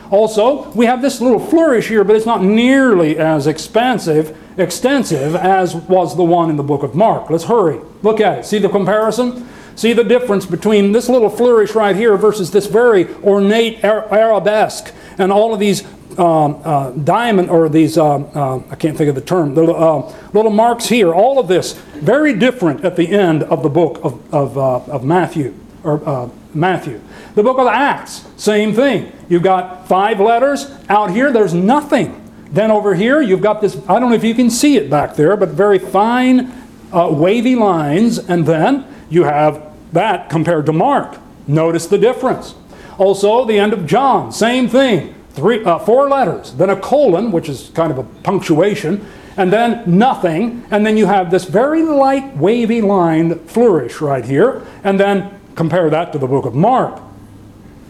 Also, 0.09 0.71
we 0.71 0.85
have 0.85 1.01
this 1.01 1.19
little 1.19 1.39
flourish 1.39 1.89
here, 1.89 2.05
but 2.05 2.15
it's 2.15 2.25
not 2.25 2.41
nearly 2.41 3.17
as 3.17 3.45
expansive 3.45 4.37
extensive 4.57 5.35
as 5.35 5.75
was 5.75 6.15
the 6.15 6.23
one 6.23 6.49
in 6.49 6.55
the 6.55 6.63
book 6.63 6.81
of 6.81 6.95
Mark. 6.95 7.29
Let's 7.29 7.43
hurry. 7.43 7.79
Look 8.01 8.19
at 8.19 8.39
it. 8.39 8.45
See 8.45 8.57
the 8.57 8.69
comparison? 8.69 9.47
See 9.75 9.93
the 9.93 10.03
difference 10.03 10.45
between 10.45 10.93
this 10.93 11.09
little 11.09 11.29
flourish 11.29 11.75
right 11.75 11.95
here 11.95 12.17
versus 12.17 12.51
this 12.51 12.65
very 12.65 13.13
ornate 13.17 13.83
arabesque 13.83 14.93
and 15.17 15.31
all 15.31 15.53
of 15.53 15.59
these 15.59 15.83
um, 16.17 16.61
uh, 16.63 16.91
diamond 16.91 17.49
or 17.49 17.69
these 17.69 17.97
uh, 17.97 18.17
uh, 18.17 18.61
I 18.71 18.75
can't 18.75 18.97
think 18.97 19.09
of 19.09 19.15
the 19.15 19.21
term 19.21 19.53
little, 19.53 19.75
uh, 19.75 20.15
little 20.33 20.51
marks 20.51 20.87
here. 20.87 21.13
All 21.13 21.39
of 21.39 21.47
this 21.47 21.73
very 21.73 22.33
different 22.33 22.83
at 22.83 22.95
the 22.95 23.07
end 23.09 23.43
of 23.43 23.63
the 23.63 23.69
book 23.69 23.99
of, 24.03 24.33
of, 24.33 24.57
uh, 24.57 24.77
of 24.91 25.03
Matthew 25.03 25.53
or 25.83 26.07
uh, 26.07 26.29
Matthew. 26.53 27.01
The 27.35 27.43
book 27.43 27.59
of 27.59 27.67
Acts, 27.67 28.25
same 28.35 28.73
thing. 28.73 29.11
You've 29.29 29.43
got 29.43 29.87
five 29.87 30.19
letters. 30.19 30.71
Out 30.89 31.11
here, 31.11 31.31
there's 31.31 31.53
nothing. 31.53 32.23
Then 32.49 32.71
over 32.71 32.95
here, 32.95 33.21
you've 33.21 33.41
got 33.41 33.61
this, 33.61 33.77
I 33.87 33.99
don't 33.99 34.09
know 34.09 34.15
if 34.15 34.23
you 34.23 34.33
can 34.33 34.49
see 34.49 34.77
it 34.77 34.89
back 34.89 35.15
there, 35.15 35.37
but 35.37 35.49
very 35.49 35.77
fine 35.79 36.51
wavy 36.91 37.55
lines. 37.55 38.17
And 38.17 38.45
then 38.45 38.87
you 39.09 39.23
have 39.25 39.71
that 39.93 40.29
compared 40.29 40.65
to 40.65 40.73
Mark. 40.73 41.17
Notice 41.45 41.85
the 41.85 41.97
difference. 41.97 42.55
Also, 42.97 43.45
the 43.45 43.59
end 43.59 43.73
of 43.73 43.85
John, 43.85 44.31
same 44.31 44.67
thing. 44.67 45.13
Three, 45.31 45.63
uh, 45.63 45.77
four 45.79 46.09
letters, 46.09 46.53
then 46.53 46.71
a 46.71 46.75
colon, 46.75 47.31
which 47.31 47.47
is 47.47 47.69
kind 47.75 47.91
of 47.91 47.99
a 47.99 48.03
punctuation, 48.23 49.05
and 49.37 49.53
then 49.53 49.83
nothing, 49.85 50.65
and 50.71 50.83
then 50.83 50.97
you 50.97 51.05
have 51.05 51.29
this 51.29 51.45
very 51.45 51.83
light 51.83 52.35
wavy 52.35 52.81
line 52.81 53.37
flourish 53.45 54.01
right 54.01 54.25
here, 54.25 54.65
and 54.83 54.99
then 54.99 55.39
compare 55.55 55.91
that 55.91 56.11
to 56.13 56.17
the 56.17 56.25
book 56.25 56.45
of 56.45 56.55
Mark. 56.55 56.99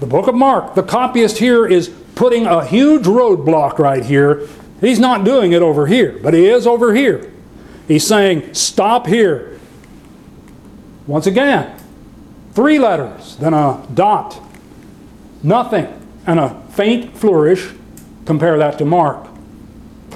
The 0.01 0.07
book 0.07 0.27
of 0.27 0.35
Mark, 0.35 0.75
the 0.75 0.83
copyist 0.83 1.37
here 1.37 1.65
is 1.65 1.87
putting 2.15 2.45
a 2.45 2.65
huge 2.65 3.03
roadblock 3.03 3.79
right 3.79 4.03
here. 4.03 4.45
He's 4.81 4.99
not 4.99 5.23
doing 5.23 5.53
it 5.53 5.61
over 5.61 5.87
here, 5.87 6.19
but 6.21 6.33
he 6.33 6.47
is 6.47 6.67
over 6.67 6.93
here. 6.93 7.31
He's 7.87 8.05
saying, 8.05 8.53
stop 8.53 9.07
here. 9.07 9.57
Once 11.07 11.25
again, 11.25 11.79
three 12.53 12.77
letters, 12.77 13.37
then 13.37 13.53
a 13.53 13.87
dot, 13.93 14.41
nothing, 15.47 15.87
and 16.25 16.39
a 16.39 16.61
faint 16.71 17.17
flourish. 17.17 17.71
Compare 18.25 18.57
that 18.57 18.77
to 18.77 18.85
Mark. 18.85 19.27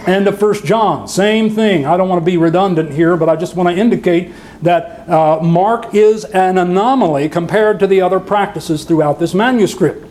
And 0.06 0.26
to 0.26 0.32
1 0.32 0.66
John, 0.66 1.08
same 1.08 1.50
thing. 1.50 1.86
I 1.86 1.96
don't 1.96 2.10
want 2.10 2.22
to 2.22 2.26
be 2.26 2.36
redundant 2.36 2.92
here, 2.92 3.16
but 3.16 3.30
I 3.30 3.36
just 3.36 3.56
want 3.56 3.70
to 3.70 3.76
indicate 3.76 4.34
that 4.64 5.08
uh, 5.08 5.40
Mark 5.42 5.94
is 5.94 6.26
an 6.26 6.58
anomaly 6.58 7.30
compared 7.30 7.80
to 7.80 7.88
the 7.88 8.02
other 8.02 8.20
practices 8.20 8.84
throughout 8.84 9.20
this 9.20 9.34
manuscript. 9.34 10.08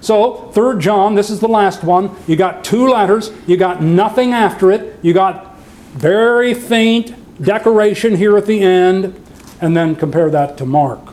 So, 0.00 0.50
3 0.52 0.80
John, 0.80 1.14
this 1.14 1.28
is 1.28 1.40
the 1.40 1.48
last 1.48 1.82
one. 1.82 2.14
You 2.26 2.36
got 2.36 2.64
two 2.64 2.88
letters, 2.88 3.30
you 3.46 3.56
got 3.56 3.82
nothing 3.82 4.32
after 4.32 4.70
it, 4.70 4.98
you 5.02 5.12
got 5.12 5.56
very 5.92 6.54
faint 6.54 7.14
decoration 7.42 8.16
here 8.16 8.36
at 8.36 8.46
the 8.46 8.60
end, 8.60 9.20
and 9.60 9.76
then 9.76 9.96
compare 9.96 10.30
that 10.30 10.56
to 10.58 10.66
Mark. 10.66 11.11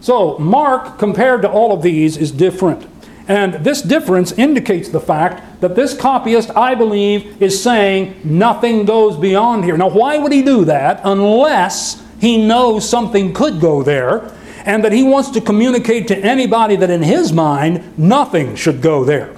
So, 0.00 0.38
Mark, 0.38 0.98
compared 0.98 1.42
to 1.42 1.50
all 1.50 1.72
of 1.72 1.82
these, 1.82 2.16
is 2.16 2.32
different. 2.32 2.86
And 3.28 3.54
this 3.54 3.82
difference 3.82 4.32
indicates 4.32 4.88
the 4.88 5.00
fact 5.00 5.60
that 5.60 5.76
this 5.76 5.96
copyist, 5.96 6.50
I 6.56 6.74
believe, 6.74 7.40
is 7.40 7.62
saying 7.62 8.20
nothing 8.24 8.84
goes 8.86 9.16
beyond 9.16 9.64
here. 9.64 9.76
Now, 9.76 9.90
why 9.90 10.18
would 10.18 10.32
he 10.32 10.42
do 10.42 10.64
that 10.64 11.00
unless 11.04 12.02
he 12.20 12.44
knows 12.44 12.88
something 12.88 13.32
could 13.32 13.60
go 13.60 13.82
there 13.82 14.32
and 14.64 14.84
that 14.84 14.92
he 14.92 15.02
wants 15.02 15.30
to 15.30 15.40
communicate 15.40 16.08
to 16.08 16.18
anybody 16.18 16.76
that 16.76 16.90
in 16.90 17.02
his 17.02 17.32
mind 17.32 17.98
nothing 17.98 18.54
should 18.54 18.82
go 18.82 19.04
there. 19.04 19.34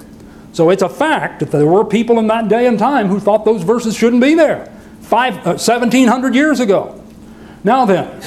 So 0.51 0.69
it's 0.69 0.83
a 0.83 0.89
fact 0.89 1.39
that 1.39 1.51
there 1.51 1.65
were 1.65 1.85
people 1.85 2.19
in 2.19 2.27
that 2.27 2.47
day 2.47 2.67
and 2.67 2.77
time 2.77 3.07
who 3.07 3.19
thought 3.19 3.45
those 3.45 3.63
verses 3.63 3.95
shouldn't 3.95 4.21
be 4.21 4.35
there. 4.35 4.65
Five, 5.01 5.35
uh, 5.37 5.57
1700 5.57 6.35
years 6.35 6.59
ago. 6.59 7.01
Now 7.63 7.85
then, 7.85 8.21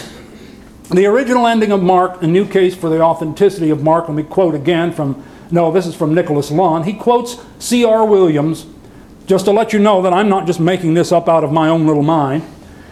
the 0.90 1.06
original 1.06 1.46
ending 1.46 1.72
of 1.72 1.82
Mark, 1.82 2.22
a 2.22 2.26
new 2.26 2.46
case 2.46 2.74
for 2.74 2.88
the 2.88 3.00
authenticity 3.00 3.70
of 3.70 3.82
Mark, 3.82 4.08
let 4.08 4.14
me 4.14 4.22
quote 4.22 4.54
again 4.54 4.92
from 4.92 5.24
No, 5.50 5.72
this 5.72 5.86
is 5.86 5.94
from 5.94 6.14
Nicholas 6.14 6.50
Lunn. 6.50 6.84
He 6.84 6.92
quotes 6.92 7.36
C.R. 7.58 8.04
Williams, 8.04 8.66
just 9.26 9.46
to 9.46 9.50
let 9.50 9.72
you 9.72 9.80
know 9.80 10.00
that 10.02 10.12
I'm 10.12 10.28
not 10.28 10.46
just 10.46 10.60
making 10.60 10.94
this 10.94 11.10
up 11.10 11.28
out 11.28 11.42
of 11.42 11.50
my 11.50 11.68
own 11.68 11.86
little 11.86 12.04
mind. 12.04 12.44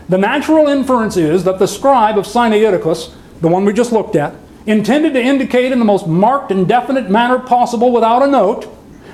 The 0.09 0.19
natural 0.19 0.67
inference 0.67 1.17
is 1.17 1.45
that 1.45 1.59
the 1.59 1.69
scribe 1.69 2.19
of 2.19 2.27
Sinaiticus, 2.27 3.15
the 3.41 3.49
one 3.49 3.65
we 3.65 3.73
just 3.73 3.93
looked 3.93 4.17
at, 4.17 4.35
intended 4.67 5.13
to 5.13 5.23
indicate 5.23 5.73
in 5.73 5.79
the 5.79 5.85
most 5.85 6.07
marked 6.07 6.51
and 6.51 6.67
definite 6.67 7.11
manner 7.11 7.39
possible 7.39 7.93
without 7.93 8.23
a 8.23 8.27
note 8.27 8.69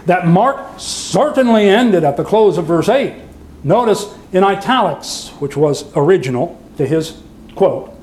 that 0.07 0.27
Mark 0.27 0.79
certainly 0.79 1.69
ended 1.69 2.03
at 2.03 2.17
the 2.17 2.25
close 2.25 2.57
of 2.57 2.65
verse 2.65 2.89
8. 2.89 3.15
Notice 3.63 4.15
in 4.33 4.43
italics, 4.43 5.29
which 5.39 5.57
was 5.57 5.85
original 5.95 6.59
to 6.79 6.87
his 6.87 7.21
quote, 7.55 7.95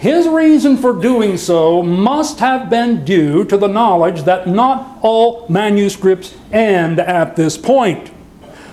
his 0.00 0.26
reason 0.26 0.78
for 0.78 0.94
doing 0.94 1.36
so 1.36 1.82
must 1.82 2.38
have 2.38 2.70
been 2.70 3.04
due 3.04 3.44
to 3.44 3.58
the 3.58 3.66
knowledge 3.66 4.22
that 4.22 4.48
not 4.48 4.98
all 5.02 5.46
manuscripts 5.50 6.34
end 6.50 6.98
at 6.98 7.36
this 7.36 7.58
point. 7.58 8.10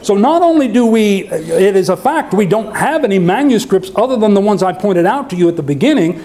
So 0.01 0.15
not 0.15 0.41
only 0.41 0.69
do 0.69 0.85
we, 0.85 1.27
it 1.27 1.75
is 1.75 1.89
a 1.89 1.97
fact 1.97 2.33
we 2.33 2.45
don't 2.45 2.73
have 2.73 3.03
any 3.03 3.19
manuscripts 3.19 3.91
other 3.93 4.15
than 4.15 4.35
the 4.35 4.39
ones 4.39 4.63
I 4.63 4.71
pointed 4.71 5.05
out 5.05 5.29
to 5.31 5.35
you 5.35 5.49
at 5.49 5.57
the 5.57 5.63
beginning 5.63 6.23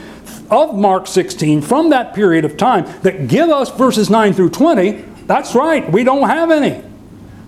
of 0.52 0.76
Mark 0.76 1.08
16 1.08 1.62
from 1.62 1.90
that 1.90 2.14
period 2.14 2.44
of 2.44 2.56
time 2.56 2.84
that 3.02 3.26
give 3.26 3.48
us 3.48 3.76
verses 3.76 4.08
9 4.08 4.32
through 4.34 4.50
20. 4.50 4.92
That's 5.26 5.56
right, 5.56 5.90
we 5.90 6.04
don't 6.04 6.28
have 6.28 6.52
any. 6.52 6.80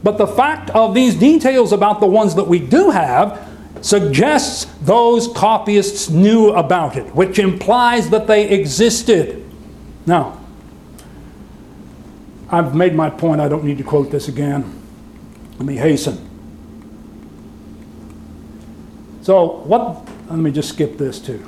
But 0.03 0.19
the 0.19 0.27
fact 0.27 0.71
of 0.71 0.93
these 0.93 1.15
details 1.15 1.71
about 1.71 2.01
the 2.01 2.09
ones 2.09 2.35
that 2.35 2.49
we 2.49 2.59
do 2.59 2.91
have 2.91 3.54
suggests 3.85 4.65
those 4.81 5.29
copyists 5.29 6.09
knew 6.09 6.49
about 6.53 6.97
it, 6.97 7.05
which 7.15 7.39
implies 7.39 8.09
that 8.09 8.27
they 8.27 8.49
existed. 8.49 9.45
Now, 10.07 10.41
I've 12.49 12.75
made 12.75 12.95
my 12.95 13.11
point, 13.11 13.43
I 13.43 13.49
don't 13.49 13.63
need 13.63 13.77
to 13.77 13.85
quote 13.85 14.11
this 14.11 14.27
again. 14.27 14.81
Let 15.59 15.67
me 15.67 15.77
hasten. 15.77 16.17
So, 19.21 19.59
what, 19.65 20.09
let 20.31 20.39
me 20.39 20.51
just 20.51 20.71
skip 20.71 20.97
this 20.97 21.21
too. 21.21 21.47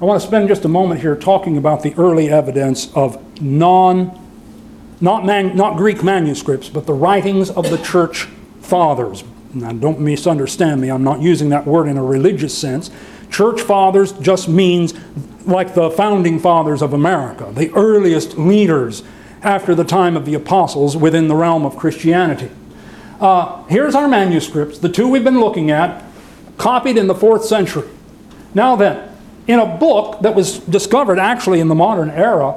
I 0.00 0.06
want 0.06 0.18
to 0.18 0.26
spend 0.26 0.48
just 0.48 0.64
a 0.64 0.68
moment 0.68 1.02
here 1.02 1.14
talking 1.14 1.58
about 1.58 1.82
the 1.82 1.94
early 1.98 2.30
evidence 2.30 2.90
of 2.94 3.42
non, 3.42 4.18
not, 5.02 5.26
man, 5.26 5.56
not 5.56 5.76
Greek 5.76 6.02
manuscripts, 6.02 6.70
but 6.70 6.86
the 6.86 6.94
writings 6.94 7.50
of 7.50 7.68
the 7.68 7.76
church 7.76 8.24
fathers. 8.62 9.24
Now, 9.54 9.72
don't 9.72 10.00
misunderstand 10.00 10.80
me, 10.80 10.90
I'm 10.90 11.04
not 11.04 11.20
using 11.20 11.50
that 11.50 11.66
word 11.66 11.86
in 11.86 11.98
a 11.98 12.04
religious 12.04 12.56
sense. 12.56 12.90
Church 13.30 13.60
fathers 13.60 14.12
just 14.12 14.48
means 14.48 14.94
like 15.46 15.74
the 15.74 15.90
founding 15.90 16.38
fathers 16.38 16.82
of 16.82 16.92
America, 16.92 17.50
the 17.52 17.70
earliest 17.72 18.38
leaders 18.38 19.02
after 19.42 19.74
the 19.74 19.84
time 19.84 20.16
of 20.16 20.24
the 20.24 20.34
apostles 20.34 20.96
within 20.96 21.28
the 21.28 21.34
realm 21.34 21.66
of 21.66 21.76
Christianity. 21.76 22.50
Uh, 23.20 23.62
here's 23.64 23.94
our 23.94 24.08
manuscripts, 24.08 24.78
the 24.78 24.88
two 24.88 25.08
we've 25.08 25.24
been 25.24 25.40
looking 25.40 25.70
at, 25.70 26.04
copied 26.58 26.96
in 26.96 27.06
the 27.06 27.14
fourth 27.14 27.44
century. 27.44 27.88
Now 28.54 28.76
then, 28.76 29.08
in 29.46 29.58
a 29.58 29.66
book 29.78 30.20
that 30.22 30.34
was 30.34 30.58
discovered 30.58 31.18
actually 31.18 31.60
in 31.60 31.68
the 31.68 31.74
modern 31.74 32.10
era 32.10 32.54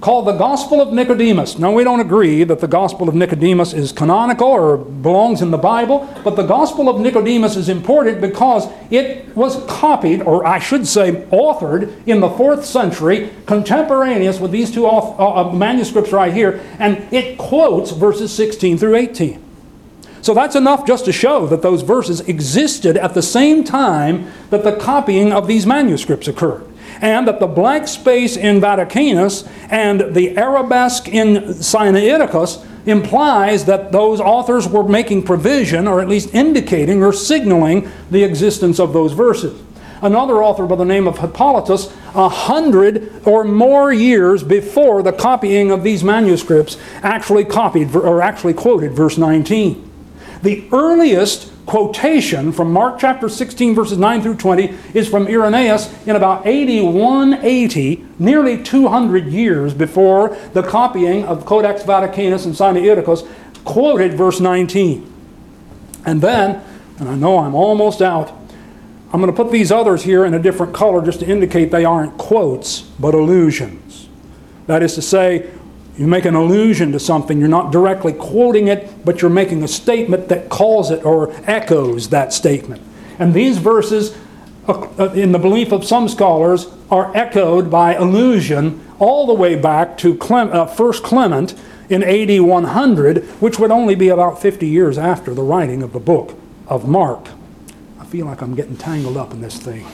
called 0.00 0.26
the 0.26 0.32
Gospel 0.32 0.80
of 0.80 0.92
Nicodemus. 0.92 1.58
Now, 1.58 1.72
we 1.72 1.84
don't 1.84 2.00
agree 2.00 2.42
that 2.44 2.60
the 2.60 2.66
Gospel 2.66 3.08
of 3.08 3.14
Nicodemus 3.14 3.74
is 3.74 3.92
canonical 3.92 4.46
or 4.46 4.78
belongs 4.78 5.42
in 5.42 5.50
the 5.50 5.58
Bible, 5.58 6.08
but 6.24 6.36
the 6.36 6.42
Gospel 6.42 6.88
of 6.88 7.00
Nicodemus 7.00 7.56
is 7.56 7.68
important 7.68 8.20
because 8.20 8.66
it 8.90 9.36
was 9.36 9.62
copied, 9.66 10.22
or 10.22 10.46
I 10.46 10.58
should 10.58 10.86
say, 10.86 11.26
authored 11.30 12.06
in 12.06 12.20
the 12.20 12.30
fourth 12.30 12.64
century, 12.64 13.30
contemporaneous 13.44 14.40
with 14.40 14.52
these 14.52 14.70
two 14.70 14.86
uh, 14.86 14.90
uh, 14.90 15.52
manuscripts 15.52 16.12
right 16.12 16.32
here, 16.32 16.62
and 16.78 17.12
it 17.12 17.36
quotes 17.36 17.90
verses 17.90 18.32
16 18.32 18.78
through 18.78 18.96
18. 18.96 19.44
So 20.22 20.34
that's 20.34 20.56
enough 20.56 20.86
just 20.86 21.04
to 21.06 21.12
show 21.12 21.46
that 21.46 21.62
those 21.62 21.82
verses 21.82 22.20
existed 22.22 22.96
at 22.96 23.14
the 23.14 23.22
same 23.22 23.64
time 23.64 24.30
that 24.50 24.64
the 24.64 24.76
copying 24.76 25.32
of 25.32 25.46
these 25.46 25.66
manuscripts 25.66 26.28
occurred. 26.28 26.69
And 27.00 27.26
that 27.28 27.40
the 27.40 27.46
blank 27.46 27.88
space 27.88 28.36
in 28.36 28.60
Vaticanus 28.60 29.48
and 29.70 30.14
the 30.14 30.36
arabesque 30.36 31.08
in 31.08 31.36
Sinaiticus 31.54 32.66
implies 32.86 33.64
that 33.66 33.92
those 33.92 34.20
authors 34.20 34.68
were 34.68 34.86
making 34.86 35.22
provision, 35.22 35.86
or 35.86 36.00
at 36.00 36.08
least 36.08 36.34
indicating 36.34 37.02
or 37.02 37.12
signaling 37.12 37.90
the 38.10 38.24
existence 38.24 38.78
of 38.78 38.92
those 38.92 39.12
verses. 39.12 39.60
Another 40.02 40.42
author 40.42 40.66
by 40.66 40.76
the 40.76 40.84
name 40.84 41.06
of 41.06 41.18
Hippolytus, 41.18 41.94
a 42.14 42.28
hundred 42.28 43.12
or 43.26 43.44
more 43.44 43.92
years 43.92 44.42
before 44.42 45.02
the 45.02 45.12
copying 45.12 45.70
of 45.70 45.82
these 45.82 46.02
manuscripts, 46.02 46.78
actually 47.02 47.44
copied 47.44 47.94
or 47.94 48.22
actually 48.22 48.54
quoted 48.54 48.92
verse 48.92 49.18
19. 49.18 49.90
The 50.42 50.66
earliest 50.72 51.49
quotation 51.70 52.50
from 52.50 52.72
Mark 52.72 52.98
chapter 52.98 53.28
16, 53.28 53.76
verses 53.76 53.96
9 53.96 54.22
through 54.22 54.34
20, 54.34 54.76
is 54.92 55.08
from 55.08 55.28
Irenaeus 55.28 56.04
in 56.04 56.16
about 56.16 56.44
8180, 56.44 58.04
nearly 58.18 58.60
200 58.60 59.26
years 59.28 59.72
before 59.72 60.36
the 60.52 60.64
copying 60.64 61.24
of 61.24 61.46
Codex 61.46 61.84
Vaticanus 61.84 62.44
and 62.44 62.56
Sinaiticus, 62.56 63.24
quoted 63.64 64.14
verse 64.14 64.40
19. 64.40 65.12
And 66.04 66.20
then, 66.20 66.60
and 66.98 67.08
I 67.08 67.14
know 67.14 67.38
I'm 67.38 67.54
almost 67.54 68.02
out, 68.02 68.32
I'm 69.12 69.20
going 69.20 69.32
to 69.32 69.42
put 69.44 69.52
these 69.52 69.70
others 69.70 70.02
here 70.02 70.24
in 70.24 70.34
a 70.34 70.40
different 70.40 70.74
color 70.74 71.00
just 71.00 71.20
to 71.20 71.28
indicate 71.28 71.70
they 71.70 71.84
aren't 71.84 72.18
quotes, 72.18 72.80
but 72.80 73.14
allusions. 73.14 74.08
That 74.66 74.82
is 74.82 74.96
to 74.96 75.02
say, 75.02 75.48
you 75.96 76.06
make 76.06 76.24
an 76.24 76.34
allusion 76.34 76.92
to 76.92 77.00
something. 77.00 77.38
You're 77.38 77.48
not 77.48 77.72
directly 77.72 78.12
quoting 78.12 78.68
it, 78.68 79.04
but 79.04 79.20
you're 79.20 79.30
making 79.30 79.62
a 79.62 79.68
statement 79.68 80.28
that 80.28 80.48
calls 80.48 80.90
it 80.90 81.04
or 81.04 81.32
echoes 81.44 82.08
that 82.10 82.32
statement. 82.32 82.82
And 83.18 83.34
these 83.34 83.58
verses, 83.58 84.16
uh, 84.66 84.88
uh, 84.98 85.12
in 85.12 85.32
the 85.32 85.38
belief 85.38 85.72
of 85.72 85.84
some 85.84 86.08
scholars, 86.08 86.68
are 86.90 87.14
echoed 87.16 87.70
by 87.70 87.94
allusion 87.94 88.86
all 88.98 89.26
the 89.26 89.34
way 89.34 89.56
back 89.56 89.98
to 89.98 90.18
uh, 90.20 90.66
1 90.66 90.92
Clement 91.02 91.54
in 91.88 92.02
AD 92.02 92.40
100, 92.40 93.24
which 93.40 93.58
would 93.58 93.70
only 93.70 93.94
be 93.94 94.08
about 94.08 94.40
50 94.40 94.66
years 94.66 94.96
after 94.96 95.34
the 95.34 95.42
writing 95.42 95.82
of 95.82 95.92
the 95.92 96.00
book 96.00 96.38
of 96.66 96.88
Mark. 96.88 97.28
I 97.98 98.04
feel 98.04 98.26
like 98.26 98.40
I'm 98.40 98.54
getting 98.54 98.76
tangled 98.76 99.16
up 99.16 99.32
in 99.32 99.40
this 99.40 99.58
thing. 99.58 99.86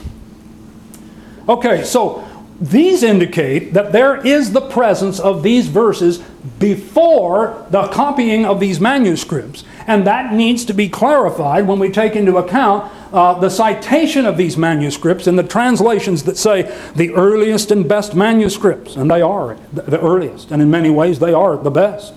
Okay, 1.49 1.83
so 1.83 2.27
these 2.59 3.03
indicate 3.03 3.73
that 3.73 3.91
there 3.91 4.25
is 4.25 4.51
the 4.51 4.61
presence 4.61 5.19
of 5.19 5.43
these 5.43 5.67
verses 5.67 6.17
before 6.59 7.65
the 7.69 7.87
copying 7.89 8.45
of 8.45 8.59
these 8.59 8.79
manuscripts. 8.79 9.63
And 9.85 10.07
that 10.07 10.33
needs 10.33 10.65
to 10.65 10.73
be 10.73 10.89
clarified 10.89 11.67
when 11.67 11.79
we 11.79 11.89
take 11.89 12.15
into 12.15 12.37
account 12.37 12.91
uh, 13.13 13.39
the 13.39 13.49
citation 13.49 14.25
of 14.25 14.37
these 14.37 14.57
manuscripts 14.57 15.27
and 15.27 15.37
the 15.37 15.43
translations 15.43 16.23
that 16.23 16.37
say 16.37 16.63
the 16.95 17.11
earliest 17.13 17.71
and 17.71 17.87
best 17.87 18.15
manuscripts. 18.15 18.95
And 18.95 19.09
they 19.09 19.21
are 19.21 19.57
the 19.71 19.99
earliest, 20.01 20.51
and 20.51 20.61
in 20.61 20.71
many 20.71 20.89
ways 20.89 21.19
they 21.19 21.33
are 21.33 21.57
the 21.57 21.71
best 21.71 22.13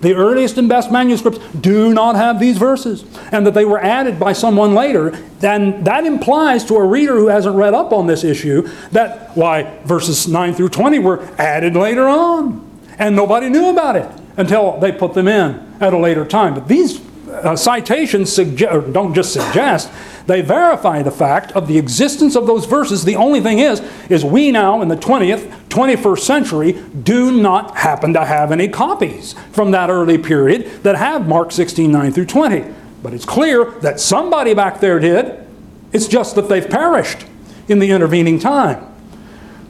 the 0.00 0.14
earliest 0.14 0.58
and 0.58 0.68
best 0.68 0.90
manuscripts 0.90 1.38
do 1.60 1.92
not 1.92 2.16
have 2.16 2.38
these 2.38 2.58
verses, 2.58 3.04
and 3.32 3.46
that 3.46 3.54
they 3.54 3.64
were 3.64 3.80
added 3.80 4.18
by 4.18 4.32
someone 4.32 4.74
later, 4.74 5.10
then 5.40 5.84
that 5.84 6.04
implies 6.04 6.64
to 6.66 6.76
a 6.76 6.84
reader 6.84 7.14
who 7.14 7.26
hasn't 7.26 7.56
read 7.56 7.74
up 7.74 7.92
on 7.92 8.06
this 8.06 8.24
issue 8.24 8.62
that, 8.92 9.36
why, 9.36 9.78
verses 9.84 10.28
9 10.28 10.54
through 10.54 10.68
20 10.68 10.98
were 11.00 11.22
added 11.38 11.74
later 11.74 12.06
on, 12.06 12.64
and 12.98 13.16
nobody 13.16 13.48
knew 13.48 13.70
about 13.70 13.96
it 13.96 14.08
until 14.36 14.78
they 14.78 14.92
put 14.92 15.14
them 15.14 15.28
in 15.28 15.76
at 15.80 15.92
a 15.92 15.98
later 15.98 16.24
time. 16.24 16.54
But 16.54 16.68
these 16.68 17.00
uh, 17.28 17.56
citations 17.56 18.32
suggest, 18.32 18.92
don't 18.92 19.14
just 19.14 19.32
suggest, 19.32 19.90
they 20.26 20.42
verify 20.42 21.02
the 21.02 21.10
fact 21.10 21.52
of 21.52 21.66
the 21.66 21.78
existence 21.78 22.36
of 22.36 22.46
those 22.46 22.66
verses. 22.66 23.04
The 23.04 23.16
only 23.16 23.40
thing 23.40 23.58
is, 23.58 23.80
is 24.08 24.24
we 24.24 24.50
now 24.50 24.82
in 24.82 24.88
the 24.88 24.96
20th, 24.96 25.57
21st 25.68 26.18
century 26.20 26.72
do 27.02 27.30
not 27.30 27.76
happen 27.76 28.12
to 28.14 28.24
have 28.24 28.52
any 28.52 28.68
copies 28.68 29.34
from 29.52 29.70
that 29.72 29.90
early 29.90 30.18
period 30.18 30.82
that 30.82 30.96
have 30.96 31.28
Mark 31.28 31.52
16, 31.52 31.90
9 31.90 32.12
through 32.12 32.26
20. 32.26 32.64
But 33.02 33.14
it's 33.14 33.24
clear 33.24 33.72
that 33.80 34.00
somebody 34.00 34.54
back 34.54 34.80
there 34.80 34.98
did. 34.98 35.46
It's 35.92 36.08
just 36.08 36.34
that 36.34 36.48
they've 36.48 36.68
perished 36.68 37.26
in 37.68 37.78
the 37.78 37.90
intervening 37.90 38.38
time. 38.38 38.84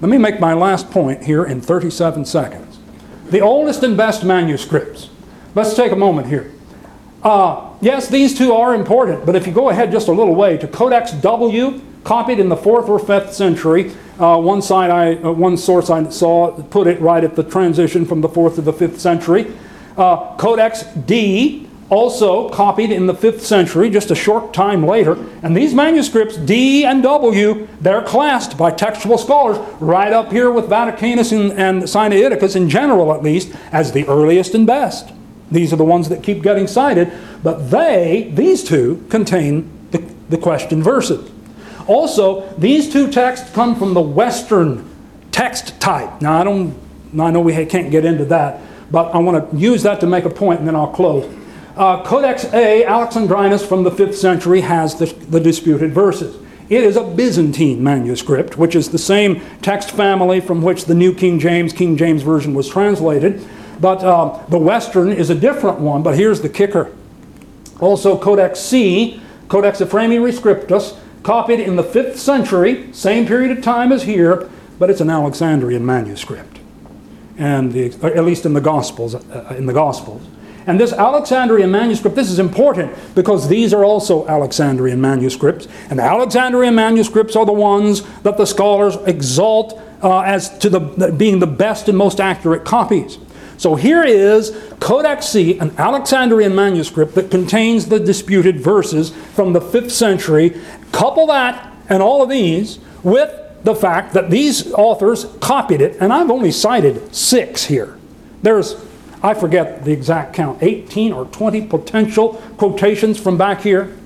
Let 0.01 0.11
me 0.11 0.19
make 0.19 0.39
my 0.39 0.55
last 0.55 0.91
point 0.91 1.25
here 1.25 1.45
in 1.45 1.61
37 1.61 2.25
seconds. 2.25 2.79
The 3.31 3.41
oldest 3.41 3.83
and 3.83 3.97
best 3.97 4.25
manuscripts. 4.25 5.11
Let's 5.55 5.75
take 5.75 5.93
a 5.93 5.97
moment 5.97 6.29
here. 6.29 6.53
Uh, 7.23 7.75
yes, 7.81 8.09
these 8.09 8.37
two 8.39 8.53
are 8.53 8.75
important, 8.75 9.27
but 9.27 9.35
if 9.35 9.47
you 9.47 9.53
go 9.53 9.71
ahead 9.71 9.91
just 9.91 10.09
a 10.09 10.13
little 10.13 10.35
way 10.35 10.57
to 10.57 10.69
Codex 10.69 11.13
W, 11.13 11.81
copied 12.05 12.39
in 12.39 12.49
the 12.49 12.57
fourth 12.57 12.89
or 12.89 12.99
fifth 12.99 13.35
century, 13.35 13.93
uh, 14.19 14.39
one 14.39 14.63
side 14.63 14.91
I, 14.91 15.15
uh, 15.15 15.33
one 15.33 15.57
source 15.57 15.91
I 15.91 16.09
saw 16.11 16.51
put 16.65 16.87
it 16.87 17.01
right 17.01 17.23
at 17.23 17.37
the 17.37 17.43
transition 17.43 18.05
from 18.05 18.21
the 18.21 18.29
fourth 18.29 18.57
to 18.57 18.63
the 18.63 18.73
fifth 18.73 19.01
century. 19.01 19.53
Uh, 19.97 20.37
Codex 20.37 20.85
D, 20.85 21.69
also 21.91 22.51
copied 22.51 22.93
in 22.93 23.07
the 23.07 23.15
5th 23.15 23.41
century, 23.41 23.89
just 23.89 24.11
a 24.11 24.15
short 24.15 24.53
time 24.53 24.85
later. 24.85 25.17
And 25.43 25.57
these 25.57 25.75
manuscripts, 25.75 26.37
D 26.37 26.85
and 26.85 27.03
W, 27.03 27.67
they're 27.81 28.03
classed 28.03 28.59
by 28.59 28.71
textual 28.71 29.19
scholars 29.19 29.59
right 29.81 30.13
up 30.13 30.31
here 30.31 30.51
with 30.51 30.67
Vaticanus 30.67 31.33
and, 31.33 31.53
and 31.53 31.83
Sinaiticus 31.85 32.57
in 32.57 32.69
general, 32.69 33.13
at 33.15 33.23
least, 33.23 33.55
as 33.73 33.93
the 33.93 34.07
earliest 34.07 34.55
and 34.55 34.67
best. 34.67 35.13
These 35.51 35.73
are 35.73 35.77
the 35.77 35.85
ones 35.85 36.11
that 36.11 36.23
keep 36.23 36.43
getting 36.43 36.67
cited, 36.67 37.11
but 37.43 37.71
they, 37.71 38.31
these 38.35 38.63
two, 38.63 39.05
contain 39.09 39.71
the, 39.91 39.99
the 40.29 40.37
question 40.37 40.83
verses. 40.83 41.31
Also, 41.89 42.49
these 42.59 42.93
two 42.93 43.11
texts 43.11 43.51
come 43.53 43.75
from 43.75 43.95
the 43.95 44.01
Western 44.01 44.89
text 45.33 45.81
type. 45.81 46.21
Now, 46.21 46.41
I 46.41 46.45
don't, 46.45 46.79
I 47.19 47.31
know 47.31 47.41
we 47.41 47.53
can't 47.67 47.91
get 47.91 48.05
into 48.05 48.27
that, 48.27 48.61
but 48.91 49.15
I 49.15 49.19
want 49.19 49.51
to 49.51 49.57
use 49.57 49.83
that 49.83 49.99
to 50.01 50.07
make 50.07 50.25
a 50.25 50.31
point, 50.31 50.61
and 50.61 50.69
then 50.69 50.77
I'll 50.77 50.93
close. 50.93 51.35
Uh, 51.77 52.05
Codex 52.05 52.45
A, 52.53 52.85
Alexandrinus 52.85 53.65
from 53.65 53.85
the 53.85 53.91
5th 53.91 54.15
century, 54.15 54.61
has 54.61 54.97
the, 54.97 55.07
the 55.07 55.41
disputed 55.41 55.93
verses. 55.93 56.37
It 56.69 56.85
is 56.85 56.97
a 56.97 57.05
Byzantine 57.05 57.83
manuscript, 57.83 58.59
which 58.59 58.77
is 58.77 58.91
the 58.91 58.99
same 58.99 59.41
text 59.63 59.91
family 59.93 60.41
from 60.41 60.61
which 60.61 60.85
the 60.85 60.95
New 60.95 61.15
King 61.15 61.39
James, 61.39 61.73
King 61.73 61.97
James 61.97 62.23
Version 62.23 62.53
was 62.53 62.69
translated. 62.69 63.47
But 63.81 64.03
uh, 64.03 64.45
the 64.49 64.59
Western 64.59 65.11
is 65.11 65.31
a 65.31 65.35
different 65.35 65.79
one, 65.79 66.03
but 66.03 66.17
here's 66.17 66.43
the 66.43 66.49
kicker. 66.49 66.93
Also, 67.81 68.19
Codex 68.19 68.61
C, 68.61 69.23
Codex 69.49 69.81
Ephraemi 69.81 70.19
Rescriptus, 70.19 70.99
copied 71.23 71.61
in 71.61 71.77
the 71.77 71.83
5th 71.83 72.17
century, 72.17 72.93
same 72.93 73.27
period 73.27 73.57
of 73.57 73.63
time 73.63 73.93
as 73.93 74.05
here, 74.05 74.51
but 74.79 74.91
it's 74.91 75.01
an 75.01 75.11
Alexandrian 75.11 75.85
manuscript. 75.85 76.59
And 77.37 77.73
the, 77.73 77.87
at 78.03 78.25
least 78.25 78.47
in 78.47 78.55
the 78.55 78.61
Gospels, 78.61 79.15
uh, 79.15 79.55
in 79.57 79.67
the 79.67 79.73
Gospels. 79.73 80.23
And 80.67 80.79
this 80.79 80.93
Alexandrian 80.93 81.71
manuscript, 81.71 82.15
this 82.15 82.31
is 82.31 82.39
important 82.39 82.95
because 83.15 83.49
these 83.49 83.73
are 83.73 83.87
also 83.87 84.29
Alexandrian 84.29 85.01
manuscripts. 85.01 85.67
And 85.89 85.99
Alexandrian 85.99 86.75
manuscripts 86.75 87.37
are 87.37 87.47
the 87.47 87.55
ones 87.55 88.03
that 88.21 88.37
the 88.37 88.45
scholars 88.45 88.97
exalt 89.07 89.81
uh, 90.03 90.21
as 90.21 90.59
to 90.59 90.69
the, 90.69 91.13
being 91.17 91.39
the 91.39 91.47
best 91.47 91.89
and 91.89 91.97
most 91.97 92.21
accurate 92.21 92.67
copies. 92.67 93.19
So 93.59 93.75
here 93.75 94.05
is 94.05 94.57
Codex 94.79 95.27
C, 95.27 95.59
an 95.59 95.75
Alexandrian 95.77 96.55
manuscript 96.55 97.17
that 97.17 97.31
contains 97.31 97.87
the 97.87 97.99
disputed 97.99 98.61
verses 98.61 99.11
from 99.11 99.53
the 99.53 99.61
5th 99.61 99.91
century. 99.91 100.59
Couple 100.93 101.27
that 101.27 101.75
and 101.89 102.01
all 102.01 102.23
of 102.23 102.29
these 102.29 102.79
with 103.03 103.35
the 103.65 103.75
fact 103.75 104.15
that 104.15 104.31
these 104.31 104.73
authors 104.73 105.27
copied 105.41 105.81
it, 105.81 105.97
and 106.01 106.13
I've 106.13 106.31
only 106.31 106.53
cited 106.53 107.15
six 107.15 107.65
here. 107.65 107.99
There's 108.43 108.77
I 109.21 109.35
forget 109.35 109.85
the 109.85 109.91
exact 109.91 110.35
count, 110.35 110.63
18 110.63 111.13
or 111.13 111.25
20 111.25 111.67
potential 111.67 112.35
quotations 112.57 113.19
from 113.19 113.37
back 113.37 113.63
here. 113.63 113.97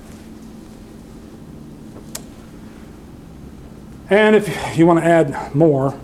And 4.09 4.35
if 4.35 4.77
you 4.77 4.87
want 4.87 4.99
to 4.99 5.05
add 5.05 5.53
more, 5.53 5.99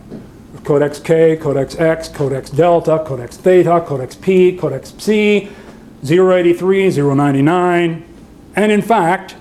Codex 0.70 1.00
K, 1.00 1.36
Codex 1.36 1.76
X, 1.80 2.10
Codex 2.10 2.52
Delta, 2.52 3.04
Codex 3.04 3.38
Theta, 3.38 3.84
Codex 3.88 4.14
P, 4.14 4.56
Codex 4.56 4.94
Psi, 5.00 5.50
083, 6.04 6.92
099. 6.92 8.06
And 8.56 8.72
in 8.72 8.84
fact, 8.84 9.36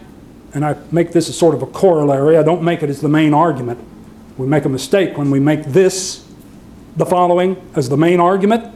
and 0.54 0.64
I 0.64 0.78
make 0.90 1.12
this 1.12 1.28
a 1.28 1.34
sort 1.34 1.54
of 1.54 1.60
a 1.60 1.66
corollary, 1.66 2.38
I 2.38 2.42
don't 2.42 2.62
make 2.62 2.82
it 2.82 2.88
as 2.88 3.02
the 3.02 3.10
main 3.10 3.34
argument. 3.34 3.78
We 4.38 4.46
make 4.46 4.64
a 4.64 4.70
mistake 4.70 5.18
when 5.18 5.30
we 5.30 5.38
make 5.38 5.64
this, 5.64 6.26
the 6.96 7.04
following, 7.04 7.62
as 7.76 7.90
the 7.90 7.98
main 7.98 8.20
argument 8.20 8.74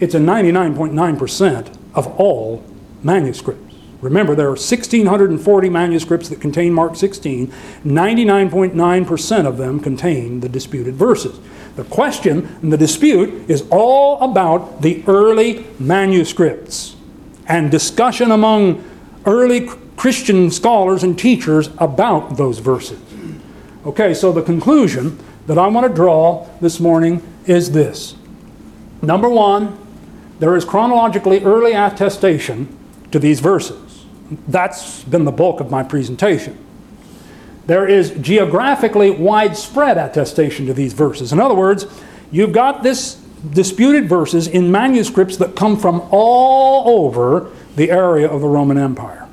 it's 0.00 0.14
in 0.14 0.24
99.9% 0.24 1.76
of 1.94 2.06
all 2.18 2.64
manuscripts. 3.02 3.71
Remember, 4.02 4.34
there 4.34 4.48
are 4.48 4.50
1,640 4.50 5.68
manuscripts 5.70 6.28
that 6.28 6.40
contain 6.40 6.74
Mark 6.74 6.96
16. 6.96 7.46
99.9% 7.84 9.46
of 9.46 9.56
them 9.56 9.78
contain 9.78 10.40
the 10.40 10.48
disputed 10.48 10.94
verses. 10.94 11.38
The 11.76 11.84
question 11.84 12.58
and 12.60 12.72
the 12.72 12.76
dispute 12.76 13.48
is 13.48 13.64
all 13.70 14.20
about 14.20 14.82
the 14.82 15.04
early 15.06 15.64
manuscripts 15.78 16.96
and 17.46 17.70
discussion 17.70 18.32
among 18.32 18.84
early 19.24 19.68
Christian 19.96 20.50
scholars 20.50 21.04
and 21.04 21.16
teachers 21.16 21.70
about 21.78 22.36
those 22.36 22.58
verses. 22.58 23.00
Okay, 23.86 24.14
so 24.14 24.32
the 24.32 24.42
conclusion 24.42 25.18
that 25.46 25.58
I 25.58 25.68
want 25.68 25.86
to 25.86 25.94
draw 25.94 26.48
this 26.60 26.80
morning 26.80 27.22
is 27.46 27.70
this. 27.70 28.16
Number 29.00 29.28
one, 29.28 29.78
there 30.40 30.56
is 30.56 30.64
chronologically 30.64 31.42
early 31.44 31.72
attestation 31.72 32.76
to 33.12 33.18
these 33.18 33.40
verses. 33.40 33.81
That's 34.48 35.04
been 35.04 35.24
the 35.24 35.32
bulk 35.32 35.60
of 35.60 35.70
my 35.70 35.82
presentation. 35.82 36.58
There 37.66 37.86
is 37.86 38.10
geographically 38.20 39.10
widespread 39.10 39.98
attestation 39.98 40.66
to 40.66 40.74
these 40.74 40.92
verses. 40.92 41.32
In 41.32 41.40
other 41.40 41.54
words, 41.54 41.86
you've 42.30 42.52
got 42.52 42.82
this 42.82 43.14
disputed 43.50 44.08
verses 44.08 44.46
in 44.46 44.70
manuscripts 44.70 45.36
that 45.38 45.56
come 45.56 45.76
from 45.76 46.02
all 46.10 47.04
over 47.04 47.50
the 47.76 47.90
area 47.90 48.28
of 48.28 48.40
the 48.40 48.48
Roman 48.48 48.78
Empire. 48.78 49.28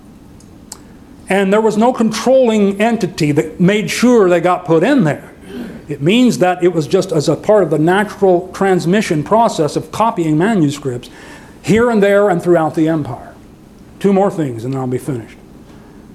And 1.28 1.54
there 1.54 1.62
was 1.62 1.78
no 1.78 1.94
controlling 1.94 2.82
entity 2.82 3.32
that 3.32 3.60
made 3.60 3.90
sure 3.92 4.30
they 4.30 4.42
got 4.42 4.66
put 4.66 4.84
in 4.84 5.04
there. 5.04 5.32
It 5.88 6.02
means 6.02 6.38
that 6.40 6.64
it 6.64 6.70
was 6.70 6.88
just 6.88 7.12
as 7.12 7.30
a 7.30 7.36
part 7.36 7.64
of 7.64 7.72
the 7.72 7.80
natural 7.80 8.52
transmission 8.54 9.24
process 9.24 9.76
of 9.76 9.92
copying 9.92 10.38
manuscripts 10.38 11.10
here 11.62 11.90
and 11.90 12.02
there 12.02 12.30
and 12.30 12.42
throughout 12.42 12.76
the 12.76 12.88
empire. 12.88 13.29
Two 14.00 14.14
more 14.14 14.32
things 14.32 14.66
and 14.66 14.74
then 14.74 14.82
I'll 14.82 14.88
be 14.88 14.98
finished. 14.98 15.38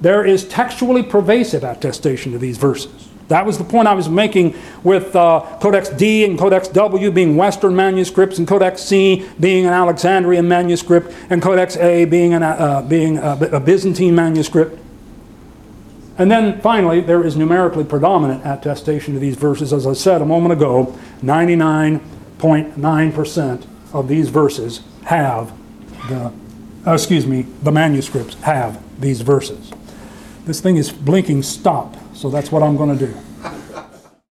There 0.00 0.24
is 0.24 0.46
textually 0.46 1.02
pervasive 1.02 1.64
attestation 1.64 2.32
to 2.32 2.38
these 2.38 2.58
verses. 2.58 3.08
That 3.28 3.46
was 3.46 3.56
the 3.56 3.64
point 3.64 3.88
I 3.88 3.94
was 3.94 4.06
making 4.08 4.54
with 4.82 5.16
uh, 5.16 5.58
Codex 5.60 5.88
D 5.88 6.24
and 6.24 6.38
Codex 6.38 6.68
W 6.68 7.10
being 7.10 7.36
Western 7.36 7.74
manuscripts, 7.74 8.38
and 8.38 8.46
Codex 8.46 8.82
C 8.82 9.26
being 9.40 9.64
an 9.64 9.72
Alexandrian 9.72 10.46
manuscript, 10.46 11.14
and 11.30 11.40
Codex 11.40 11.78
A 11.78 12.04
being, 12.04 12.34
an, 12.34 12.42
uh, 12.42 12.82
being 12.82 13.16
a, 13.16 13.38
a 13.52 13.60
Byzantine 13.60 14.14
manuscript. 14.14 14.78
And 16.18 16.30
then 16.30 16.60
finally, 16.60 17.00
there 17.00 17.24
is 17.24 17.34
numerically 17.34 17.84
predominant 17.84 18.42
attestation 18.44 19.14
to 19.14 19.20
these 19.20 19.36
verses. 19.36 19.72
As 19.72 19.86
I 19.86 19.94
said 19.94 20.20
a 20.22 20.26
moment 20.26 20.52
ago, 20.52 20.94
99.9% 21.22 23.66
of 23.92 24.06
these 24.06 24.28
verses 24.28 24.82
have 25.04 25.52
the, 26.08 26.32
uh, 26.86 26.92
excuse 26.92 27.26
me, 27.26 27.42
the 27.62 27.72
manuscripts 27.72 28.34
have 28.42 28.80
these 29.00 29.20
verses. 29.22 29.72
This 30.44 30.60
thing 30.60 30.76
is 30.76 30.92
blinking 30.92 31.42
stop, 31.42 31.96
so 32.14 32.28
that's 32.28 32.52
what 32.52 32.62
I'm 32.62 32.76
going 32.76 32.96
to 32.96 33.06
do. 33.06 33.14